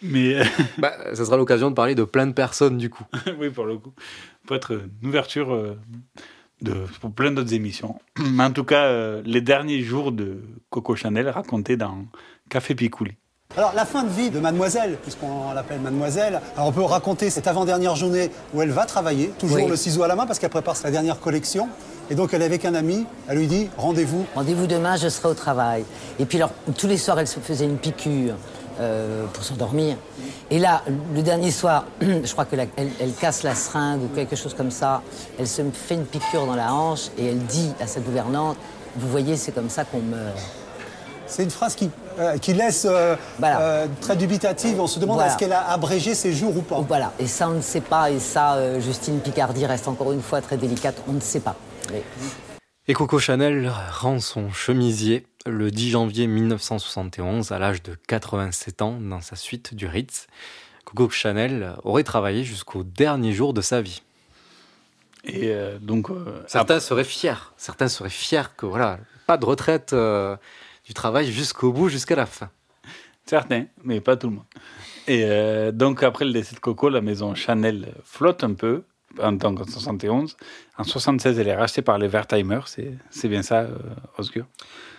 Mais 0.02 0.38
bah, 0.78 0.94
ça 1.14 1.26
sera 1.26 1.38
l'occasion 1.38 1.70
de 1.70 1.76
parler 1.76 1.96
de 1.96 2.04
plein 2.04 2.28
de 2.28 2.34
personnes 2.34 2.78
du 2.78 2.90
coup. 2.90 3.04
oui, 3.40 3.50
pour 3.50 3.66
le 3.66 3.78
coup. 3.78 3.94
Pour 4.46 4.56
être 4.56 4.82
une 5.02 5.10
ouverture 5.10 5.54
euh, 5.54 5.78
de, 6.62 6.74
pour 7.02 7.12
plein 7.12 7.32
d'autres 7.32 7.54
émissions. 7.54 8.00
Mais 8.20 8.44
en 8.44 8.52
tout 8.52 8.64
cas, 8.64 8.86
euh, 8.86 9.22
les 9.26 9.42
derniers 9.42 9.82
jours 9.82 10.12
de 10.12 10.42
Coco 10.70 10.96
Chanel 10.96 11.30
racontés 11.30 11.78
dans 11.78 12.06
Café 12.50 12.76
Picouli. 12.76 13.14
Alors, 13.56 13.74
la 13.74 13.86
fin 13.86 14.04
de 14.04 14.10
vie 14.10 14.30
de 14.30 14.40
mademoiselle, 14.40 14.98
puisqu'on 15.02 15.54
l'appelle 15.54 15.80
mademoiselle, 15.80 16.42
alors 16.56 16.68
on 16.68 16.72
peut 16.72 16.82
raconter 16.84 17.30
cette 17.30 17.48
avant-dernière 17.48 17.96
journée 17.96 18.30
où 18.54 18.62
elle 18.62 18.72
va 18.72 18.86
travailler, 18.86 19.32
toujours 19.40 19.58
Oui. 19.58 19.68
le 19.68 19.76
ciseau 19.78 20.04
à 20.04 20.08
la 20.08 20.16
main, 20.16 20.26
parce 20.28 20.38
qu'elle 20.38 20.50
prépare 20.50 20.76
sa 20.76 20.92
dernière 20.92 21.20
collection. 21.20 21.70
Et 22.10 22.16
donc, 22.16 22.34
elle 22.34 22.42
est 22.42 22.46
avec 22.46 22.64
un 22.66 22.74
ami, 22.74 23.06
elle 23.28 23.38
lui 23.38 23.48
dit 23.48 23.70
rendez-vous. 23.78 24.26
Rendez-vous 24.36 24.68
demain, 24.68 24.96
je 24.96 25.10
serai 25.10 25.28
au 25.28 25.34
travail. 25.34 25.84
Et 26.20 26.26
puis 26.26 26.38
alors, 26.38 26.52
tous 26.78 26.88
les 26.88 26.98
soirs, 26.98 27.20
elle 27.20 27.28
se 27.28 27.40
faisait 27.40 27.66
une 27.66 27.78
piqûre 27.78 28.36
euh, 28.80 29.26
pour 29.34 29.44
s'endormir. 29.44 29.98
Et 30.50 30.60
là, 30.60 30.84
le 31.14 31.22
dernier 31.22 31.52
soir, 31.52 31.86
je 32.02 32.32
crois 32.32 32.46
qu'elle 32.46 32.68
elle, 32.78 33.14
casse 33.20 33.44
la 33.44 33.56
seringue 33.56 34.04
ou 34.04 34.08
quelque 34.16 34.36
chose 34.36 34.54
comme 34.54 34.72
ça. 34.72 35.02
Elle 35.38 35.48
se 35.48 35.62
fait 35.74 35.96
une 35.96 36.06
piqûre 36.06 36.46
dans 36.46 36.56
la 36.56 36.74
hanche 36.74 37.10
et 37.18 37.28
elle 37.28 37.40
dit 37.40 37.74
à 37.82 37.88
sa 37.88 38.00
gouvernante, 38.00 38.58
vous 38.96 39.10
voyez, 39.10 39.36
c'est 39.36 39.52
comme 39.52 39.70
ça 39.70 39.84
qu'on 39.84 40.00
meurt. 40.00 40.38
C'est 41.28 41.44
une 41.44 41.52
phrase 41.52 41.76
qui, 41.76 41.90
euh, 42.20 42.38
qui 42.38 42.54
laisse 42.54 42.88
euh, 42.90 43.16
euh, 43.44 43.88
très 44.00 44.16
dubitative. 44.16 44.80
On 44.80 44.88
se 44.88 45.00
demande 45.00 45.18
Voilà. 45.18 45.32
est-ce 45.32 45.38
qu'elle 45.38 45.52
a 45.52 45.72
abrégé 45.72 46.16
ses 46.16 46.32
jours 46.32 46.56
ou 46.56 46.62
pas. 46.62 46.80
Voilà, 46.88 47.12
et 47.20 47.28
ça, 47.28 47.50
on 47.50 47.56
ne 47.56 47.62
sait 47.62 47.82
pas. 47.82 48.10
Et 48.12 48.20
ça, 48.20 48.80
Justine 48.80 49.20
Picardie 49.20 49.66
reste 49.66 49.90
encore 49.90 50.14
une 50.14 50.22
fois 50.22 50.42
très 50.42 50.56
délicate. 50.56 50.96
On 51.08 51.14
ne 51.14 51.20
sait 51.20 51.42
pas. 51.42 51.56
Et 52.88 52.94
Coco 52.94 53.20
Chanel 53.20 53.72
rend 53.92 54.20
son 54.20 54.52
chemisier 54.52 55.26
le 55.46 55.72
10 55.72 55.92
janvier 55.92 56.28
1971 56.28 57.52
à 57.52 57.60
l'âge 57.60 57.84
de 57.84 57.96
87 58.08 58.82
ans 58.82 59.00
dans 59.00 59.22
sa 59.22 59.36
suite 59.36 59.74
du 59.74 59.88
Ritz. 59.88 60.28
Coco 60.86 61.10
Chanel 61.10 61.76
aurait 61.84 62.04
travaillé 62.04 62.44
jusqu'au 62.44 62.84
dernier 62.84 63.34
jour 63.34 63.54
de 63.54 63.62
sa 63.62 63.82
vie. 63.82 64.02
Et 65.26 65.52
euh, 65.52 65.78
donc. 65.80 66.10
euh, 66.10 66.42
Certains 66.48 66.80
seraient 66.80 67.04
fiers. 67.04 67.52
Certains 67.58 67.90
seraient 67.90 68.10
fiers 68.10 68.44
que 68.56 68.66
voilà, 68.66 69.00
pas 69.26 69.38
de 69.38 69.46
retraite 69.46 69.92
euh, 69.92 70.38
du 70.86 70.94
travail 70.94 71.30
jusqu'au 71.32 71.74
bout, 71.74 71.90
jusqu'à 71.90 72.16
la 72.16 72.26
fin. 72.26 72.50
Certains, 73.26 73.66
mais 73.84 74.00
pas 74.00 74.16
tout 74.16 74.30
le 74.30 74.36
monde. 74.36 74.46
Et 75.08 75.24
euh, 75.26 75.74
donc, 75.74 76.04
après 76.04 76.24
le 76.24 76.32
décès 76.32 76.56
de 76.56 76.62
Coco, 76.62 76.88
la 76.88 77.02
maison 77.02 77.36
Chanel 77.36 77.94
flotte 78.06 78.46
un 78.46 78.54
peu, 78.54 78.84
en 79.22 79.38
tant 79.38 79.54
qu'en 79.54 79.66
71. 79.66 80.38
En 80.78 80.84
76, 80.84 81.40
elle 81.40 81.48
est 81.48 81.56
rachetée 81.56 81.82
par 81.82 81.98
les 81.98 82.08
Wertheimer, 82.08 82.60
c'est 83.10 83.28
bien 83.28 83.42
ça, 83.42 83.62
euh, 83.62 83.78
Osgur 84.18 84.46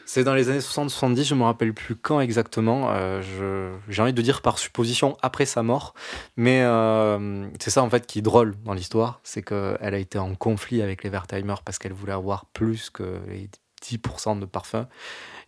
C'est 0.04 0.24
dans 0.24 0.34
les 0.34 0.48
années 0.48 0.58
60-70, 0.58 1.24
je 1.24 1.34
me 1.34 1.44
rappelle 1.44 1.72
plus 1.72 1.94
quand 1.94 2.20
exactement. 2.20 2.88
euh, 2.90 3.76
J'ai 3.88 4.02
envie 4.02 4.12
de 4.12 4.22
dire 4.22 4.42
par 4.42 4.58
supposition 4.58 5.16
après 5.22 5.46
sa 5.46 5.62
mort. 5.62 5.94
Mais 6.36 6.62
euh, 6.62 7.46
c'est 7.60 7.70
ça 7.70 7.82
en 7.82 7.90
fait 7.90 8.06
qui 8.06 8.18
est 8.18 8.22
drôle 8.22 8.54
dans 8.64 8.74
l'histoire. 8.74 9.20
C'est 9.22 9.42
qu'elle 9.42 9.94
a 9.94 9.98
été 9.98 10.18
en 10.18 10.34
conflit 10.34 10.82
avec 10.82 11.04
les 11.04 11.10
Wertheimer 11.10 11.54
parce 11.64 11.78
qu'elle 11.78 11.92
voulait 11.92 12.12
avoir 12.12 12.46
plus 12.46 12.90
que 12.90 13.18
les 13.28 13.48
10% 13.84 14.40
de 14.40 14.46
parfum. 14.46 14.88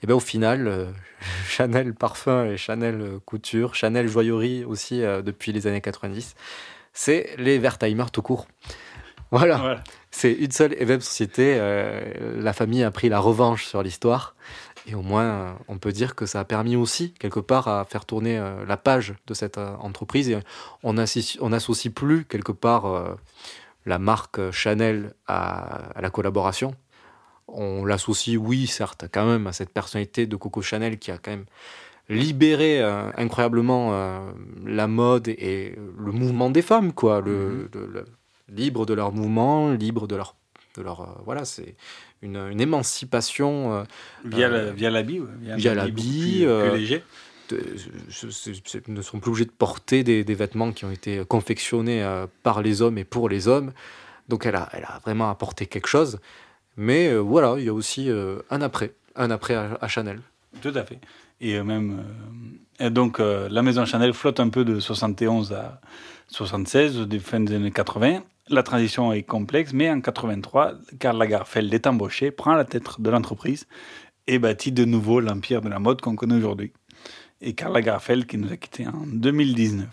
Et 0.02 0.06
bien 0.06 0.16
au 0.16 0.20
final, 0.20 0.94
Chanel 1.48 1.94
Parfum 1.94 2.46
et 2.46 2.56
Chanel 2.56 3.18
Couture, 3.24 3.74
Chanel 3.74 4.08
Joaillerie 4.08 4.64
aussi 4.64 5.00
depuis 5.00 5.52
les 5.52 5.66
années 5.66 5.80
90, 5.80 6.36
c'est 6.93 7.34
les 7.38 7.59
Wertheimer 7.59 8.07
tout 8.12 8.22
court. 8.22 8.47
Voilà. 9.30 9.82
C'est 10.11 10.32
une 10.32 10.51
seule 10.51 10.74
et 10.76 10.84
même 10.84 11.01
société. 11.01 11.57
euh, 11.59 12.43
la 12.43 12.53
famille 12.53 12.82
a 12.82 12.91
pris 12.91 13.09
la 13.09 13.20
revanche 13.20 13.64
sur 13.64 13.82
l'histoire. 13.82 14.34
Et 14.86 14.95
au 14.95 15.03
moins, 15.03 15.57
on 15.68 15.78
peut 15.78 15.93
dire 15.93 16.14
que 16.14 16.26
ça 16.26 16.41
a 16.41 16.45
permis 16.45 16.74
aussi, 16.74 17.12
quelque 17.14 17.38
part, 17.38 17.68
à 17.68 17.84
faire 17.84 18.07
tourner 18.07 18.38
euh, 18.38 18.64
la 18.66 18.76
page 18.76 19.14
de 19.28 19.34
cette 19.34 19.59
euh, 19.59 19.76
entreprise. 19.76 20.28
Et 20.30 20.38
on 20.82 20.99
associe, 20.99 21.38
on 21.41 21.53
associe 21.53 21.95
plus, 21.95 22.24
quelque 22.24 22.53
part, 22.53 23.16
la 23.86 23.99
marque 23.99 24.51
Chanel 24.51 25.14
à, 25.28 25.91
à 25.97 26.01
la 26.01 26.11
collaboration. 26.11 26.74
On 27.47 27.84
l'associe, 27.84 28.36
oui, 28.36 28.66
certes, 28.66 29.05
quand 29.12 29.26
même, 29.26 29.47
à 29.47 29.53
cette 29.53 29.70
personnalité 29.70 30.26
de 30.26 30.36
Coco 30.36 30.62
Chanel 30.62 30.99
qui 30.99 31.11
a 31.12 31.18
quand 31.18 31.30
même 31.30 31.47
libéré 32.16 32.82
euh, 32.82 33.11
incroyablement 33.16 33.90
euh, 33.94 34.20
la 34.66 34.86
mode 34.86 35.28
et 35.28 35.76
le 35.98 36.12
mouvement 36.12 36.50
des 36.50 36.62
femmes, 36.62 36.92
quoi. 36.92 37.20
Le, 37.20 37.68
le- 37.74 37.86
le- 37.86 38.06
libre 38.52 38.84
de 38.86 38.94
leur 38.94 39.12
mouvement, 39.12 39.70
libre 39.72 40.06
de 40.06 40.16
leur. 40.16 40.34
De 40.76 40.82
leur 40.82 41.00
euh, 41.00 41.06
voilà, 41.24 41.44
c'est 41.44 41.74
une, 42.22 42.36
une 42.36 42.61
émancipation. 42.61 43.84
Via 44.24 44.48
euh, 44.48 44.66
la- 44.66 44.72
via 44.72 44.90
l'habit, 44.90 45.20
ouais, 45.20 45.26
l'habit. 45.74 45.92
plus- 45.92 46.70
plus 46.70 46.78
léger. 46.78 47.02
de- 47.48 48.92
ne 48.92 49.02
sont 49.02 49.18
plus 49.18 49.30
obligés 49.30 49.44
de 49.46 49.50
porter 49.50 50.04
des, 50.04 50.22
des 50.22 50.34
vêtements 50.34 50.70
qui 50.72 50.84
ont 50.84 50.90
été 50.92 51.24
confectionnés 51.26 52.04
par 52.44 52.62
les 52.62 52.82
hommes 52.82 52.98
et 52.98 53.04
pour 53.04 53.28
les 53.28 53.48
hommes. 53.48 53.72
Donc 54.28 54.46
elle 54.46 54.54
a, 54.54 54.68
elle 54.72 54.84
a 54.84 55.00
vraiment 55.04 55.28
apporté 55.30 55.66
quelque 55.66 55.88
chose. 55.88 56.20
Mais 56.76 57.12
voilà, 57.16 57.56
il 57.58 57.64
y 57.64 57.68
a 57.68 57.74
aussi 57.74 58.08
un 58.50 58.62
après, 58.62 58.92
un 59.16 59.30
après 59.32 59.54
à, 59.54 59.76
à 59.80 59.88
Chanel. 59.88 60.20
Tout 60.62 60.72
à 60.76 60.84
fait. 60.84 60.98
Et 61.41 61.57
euh, 61.57 61.64
même. 61.64 62.05
euh, 62.80 62.91
donc, 62.91 63.20
euh, 63.20 63.49
la 63.51 63.62
maison 63.62 63.84
Chanel 63.84 64.12
flotte 64.12 64.41
un 64.41 64.49
peu 64.49 64.64
de 64.64 64.78
71 64.78 65.53
à 65.53 65.80
76, 66.28 67.01
des 67.01 67.18
fins 67.18 67.41
des 67.41 67.55
années 67.55 67.72
80. 67.72 68.22
La 68.49 68.62
transition 68.62 69.12
est 69.12 69.22
complexe, 69.22 69.72
mais 69.72 69.91
en 69.91 70.01
83, 70.01 70.72
Karl 70.99 71.16
Lagerfeld 71.16 71.72
est 71.72 71.86
embauché, 71.86 72.30
prend 72.30 72.55
la 72.55 72.64
tête 72.64 73.01
de 73.01 73.11
l'entreprise 73.11 73.66
et 74.26 74.38
bâtit 74.38 74.72
de 74.72 74.84
nouveau 74.84 75.20
l'empire 75.20 75.61
de 75.61 75.68
la 75.68 75.78
mode 75.78 76.01
qu'on 76.01 76.16
connaît 76.16 76.36
aujourd'hui. 76.36 76.72
Et 77.41 77.55
Karl 77.55 77.72
Lagerfeld 77.72 78.26
qui 78.26 78.38
nous 78.38 78.53
a 78.53 78.57
quittés 78.57 78.86
en 78.86 79.07
2019. 79.07 79.86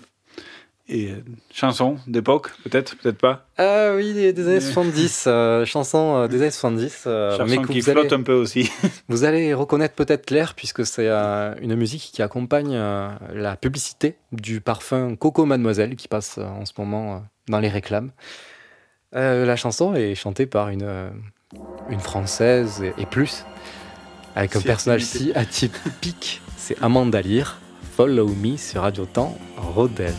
Et 0.90 1.12
euh, 1.12 1.16
chanson 1.54 1.98
d'époque, 2.08 2.50
peut-être, 2.64 2.96
peut-être 2.98 3.18
pas 3.18 3.46
Ah 3.58 3.92
oui, 3.96 4.14
des, 4.14 4.48
années 4.48 4.62
70, 4.62 5.26
euh, 5.28 5.66
chanson 5.66 6.16
euh, 6.16 6.28
des 6.30 6.42
années 6.42 6.50
70. 6.52 7.04
euh, 7.08 7.36
Chanson 7.38 7.62
que 7.62 7.74
qui 7.74 7.82
vous 7.82 7.90
allez- 7.90 8.00
flotte 8.02 8.14
un 8.14 8.24
peu 8.24 8.34
aussi. 8.34 8.72
vous 9.10 9.26
allez 9.26 9.54
reconnaître 9.54 9.96
peut-être 9.96 10.32
l'air 10.32 10.54
puisque 10.54 10.86
c'est 10.86 11.08
euh, 11.10 11.54
une 11.62 11.76
musique 11.76 12.10
qui 12.14 12.22
accompagne 12.22 12.74
euh, 12.74 13.10
la 13.34 13.58
publicité 13.58 14.16
du 14.32 14.62
parfum 14.62 15.18
Coco 15.18 15.46
Mademoiselle 15.46 15.98
qui 15.98 16.08
passe 16.08 16.38
en 16.38 16.64
ce 16.64 16.72
moment 16.78 17.22
dans 17.50 17.60
les 17.60 17.70
réclames. 17.70 18.12
La 19.12 19.56
chanson 19.56 19.94
est 19.94 20.16
chantée 20.16 20.46
par 20.46 20.70
une, 20.70 21.12
une 21.90 22.00
française 22.00 22.82
et, 22.84 22.94
et 23.02 23.06
plus, 23.06 23.46
avec 24.36 24.56
un 24.56 24.60
Si 24.60 24.66
personnage 24.66 25.04
si 25.04 25.32
atypique, 25.34 26.42
c'est 26.56 26.82
Amanda 26.82 27.22
Lear. 27.22 27.60
Follow 27.96 28.28
Me 28.28 28.58
sur 28.58 28.84
Radio 28.84 29.06
Temps, 29.06 29.36
Rodez. 29.58 30.12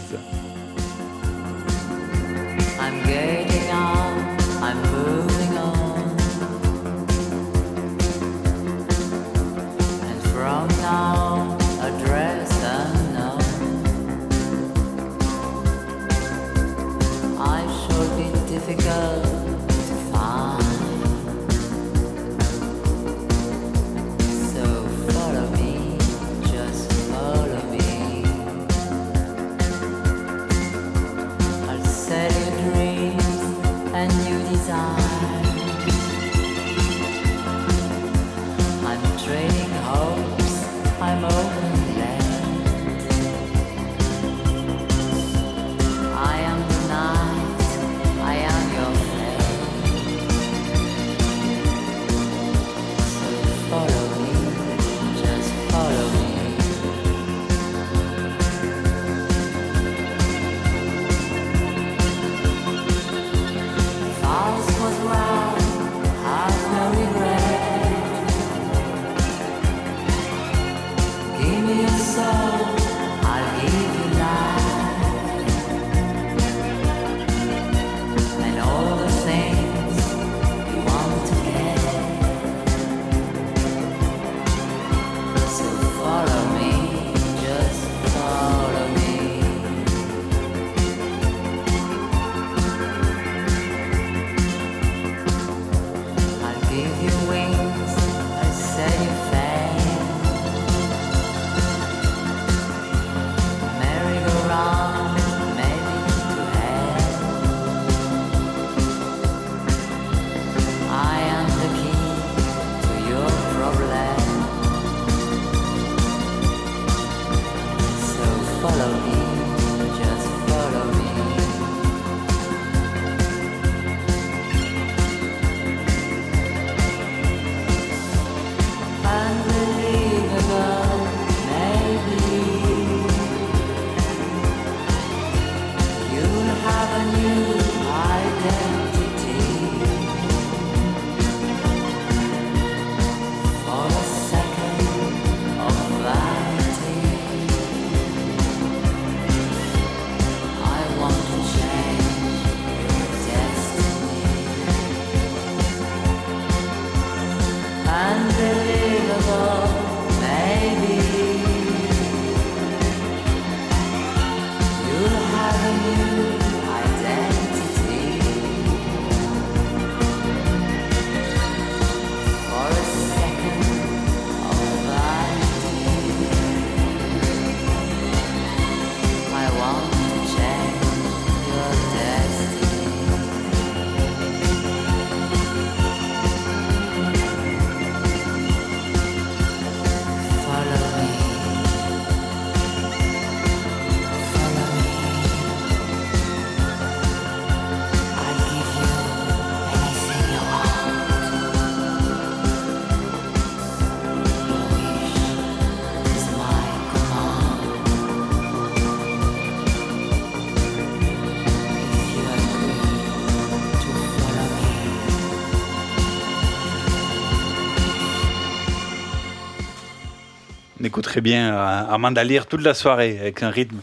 On 220.99 221.01
écouterait 221.01 221.21
bien 221.21 221.55
euh, 221.55 221.95
Amanda 221.95 222.25
Lear 222.25 222.47
toute 222.47 222.61
la 222.61 222.75
soirée 222.75 223.21
avec 223.21 223.45
un 223.45 223.51
rythme 223.51 223.77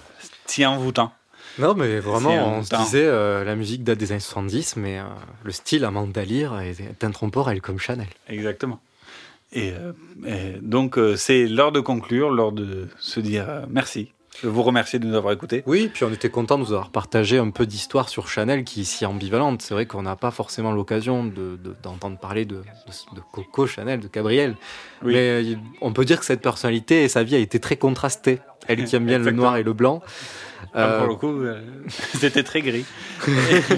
si 0.47 0.66
envoûtant. 0.66 1.13
Non, 1.59 1.74
mais 1.74 2.01
vraiment, 2.01 2.57
on 2.57 2.61
se 2.61 2.76
disait, 2.76 3.05
euh, 3.05 3.45
la 3.45 3.55
musique 3.55 3.86
date 3.86 3.99
des 3.99 4.11
années 4.11 4.20
70, 4.20 4.76
mais 4.76 4.99
euh, 4.99 5.03
le 5.45 5.53
style 5.53 5.86
Amanda 5.86 6.26
Lear 6.26 6.59
est, 6.59 7.01
intemporel 7.05 7.61
comme 7.61 7.80
Chanel. 7.80 8.07
Exactement. 8.28 8.82
Et, 9.53 9.72
euh, 9.72 9.93
et 10.28 10.59
donc, 10.61 10.99
c'est 11.16 11.47
l'heure 11.47 11.72
de 11.72 11.80
conclure, 11.80 12.32
l'heure 12.32 12.51
de 12.51 12.89
se 12.99 13.22
dire 13.22 13.47
merci. 13.70 14.11
Vous 14.43 14.63
remercier 14.63 14.99
de 14.99 15.05
nous 15.07 15.15
avoir 15.15 15.33
écoutés. 15.33 15.63
Oui, 15.65 15.89
puis 15.93 16.03
on 16.03 16.11
était 16.11 16.29
content 16.29 16.57
de 16.57 16.63
vous 16.63 16.73
avoir 16.73 16.89
partagé 16.89 17.38
un 17.38 17.49
peu 17.49 17.65
d'histoire 17.65 18.09
sur 18.09 18.27
Chanel 18.27 18.63
qui 18.63 18.81
est 18.81 18.83
si 18.83 19.05
ambivalente. 19.05 19.61
C'est 19.61 19.73
vrai 19.73 19.86
qu'on 19.86 20.01
n'a 20.01 20.15
pas 20.15 20.31
forcément 20.31 20.71
l'occasion 20.71 21.23
de- 21.23 21.57
de- 21.57 21.75
d'entendre 21.83 22.17
parler 22.17 22.45
de, 22.45 22.55
de- 22.55 23.15
de 23.15 23.21
Coco 23.31 23.67
Chanel, 23.67 23.99
de 23.99 24.09
Gabriel. 24.11 24.55
Oui. 25.03 25.13
Mais 25.13 25.53
euh, 25.53 25.55
on 25.81 25.93
peut 25.93 26.05
dire 26.05 26.19
que 26.19 26.25
cette 26.25 26.41
personnalité 26.41 27.03
et 27.03 27.07
sa 27.09 27.23
vie 27.23 27.36
a 27.36 27.39
été 27.39 27.59
très 27.59 27.77
contrastée. 27.77 28.39
Elle 28.67 28.83
qui 28.86 28.95
aime 28.95 29.05
bien 29.05 29.19
le 29.19 29.31
noir 29.31 29.57
et 29.57 29.63
le 29.63 29.73
blanc. 29.73 30.01
Ah, 30.73 30.81
Euh, 30.81 30.99
Pour 30.99 31.07
le 31.07 31.15
coup, 31.15 31.41
euh, 31.43 31.61
c'était 31.88 32.43
très 32.43 32.61
gris. 32.61 32.86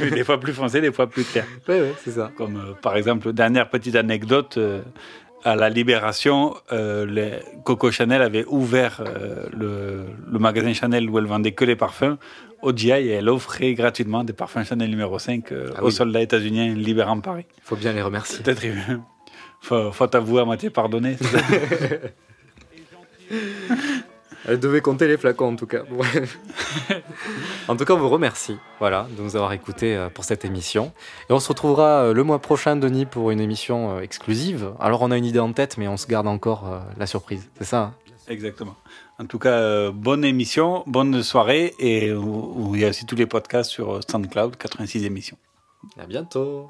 Et 0.01 0.09
des 0.11 0.23
fois 0.23 0.39
plus 0.39 0.53
foncé, 0.53 0.79
des 0.81 0.91
fois 0.91 1.07
plus 1.07 1.23
clair. 1.25 1.45
Oui, 1.67 1.75
oui, 1.81 1.89
c'est 2.03 2.11
ça. 2.11 2.31
Comme 2.37 2.55
euh, 2.55 2.73
par 2.81 2.95
exemple, 2.95 3.33
dernière 3.33 3.69
petite 3.69 3.95
anecdote, 3.95 4.57
euh, 4.57 4.81
à 5.43 5.55
la 5.55 5.69
Libération, 5.69 6.55
euh, 6.71 7.05
les- 7.05 7.39
Coco 7.63 7.91
Chanel 7.91 8.21
avait 8.21 8.45
ouvert 8.47 9.01
euh, 9.05 9.45
le, 9.55 10.05
le 10.31 10.39
magasin 10.39 10.73
Chanel 10.73 11.09
où 11.09 11.17
elle 11.19 11.25
vendait 11.25 11.51
que 11.53 11.63
les 11.65 11.75
parfums 11.75 12.17
au 12.61 12.71
GI 12.75 12.89
et 12.91 13.09
elle 13.09 13.29
offrait 13.29 13.73
gratuitement 13.73 14.23
des 14.23 14.33
parfums 14.33 14.63
Chanel 14.65 14.89
numéro 14.89 15.19
5 15.19 15.51
euh, 15.51 15.71
Ah 15.75 15.83
aux 15.83 15.88
oui. 15.88 15.91
soldats 15.91 16.21
états-uniens 16.21 16.73
libérant 16.73 17.19
Paris. 17.19 17.45
Il 17.57 17.63
faut 17.63 17.75
bien 17.75 17.93
les 17.93 18.01
remercier. 18.01 18.43
Peut-être 18.43 18.63
faut, 19.61 19.91
faut 19.91 20.15
avouer 20.15 20.41
à 20.41 20.45
moitié 20.45 20.69
pardonner. 20.69 21.17
Elle 24.47 24.59
devait 24.59 24.81
compter 24.81 25.07
les 25.07 25.17
flacons 25.17 25.49
en 25.53 25.55
tout 25.55 25.67
cas. 25.67 25.81
Ouais. 25.91 26.23
en 27.67 27.75
tout 27.75 27.85
cas, 27.85 27.93
on 27.93 27.97
vous 27.97 28.09
remercie 28.09 28.57
voilà, 28.79 29.07
de 29.17 29.21
nous 29.21 29.35
avoir 29.35 29.53
écoutés 29.53 29.95
euh, 29.95 30.09
pour 30.09 30.23
cette 30.23 30.45
émission. 30.45 30.93
Et 31.29 31.33
on 31.33 31.39
se 31.39 31.49
retrouvera 31.49 32.03
euh, 32.03 32.13
le 32.13 32.23
mois 32.23 32.39
prochain, 32.39 32.75
Denis, 32.75 33.05
pour 33.05 33.31
une 33.31 33.41
émission 33.41 33.97
euh, 33.97 34.01
exclusive. 34.01 34.71
Alors, 34.79 35.01
on 35.01 35.11
a 35.11 35.17
une 35.17 35.25
idée 35.25 35.39
en 35.39 35.51
tête, 35.53 35.77
mais 35.77 35.87
on 35.87 35.97
se 35.97 36.07
garde 36.07 36.27
encore 36.27 36.81
la 36.97 37.07
surprise. 37.07 37.49
C'est 37.57 37.65
ça 37.65 37.77
hein? 37.81 37.93
Exactement. 38.29 38.75
En 39.19 39.25
tout 39.25 39.39
cas, 39.39 39.51
euh, 39.51 39.91
bonne 39.91 40.23
émission, 40.25 40.83
bonne 40.85 41.23
soirée 41.23 41.73
et 41.79 42.11
où- 42.13 42.53
où 42.55 42.75
il 42.75 42.81
y 42.81 42.85
a 42.85 42.89
aussi 42.89 43.05
tous 43.05 43.15
les 43.15 43.25
podcasts 43.25 43.71
sur 43.71 43.99
SoundCloud, 44.09 44.57
86 44.57 45.05
émissions. 45.05 45.37
À 45.99 46.05
bientôt. 46.05 46.69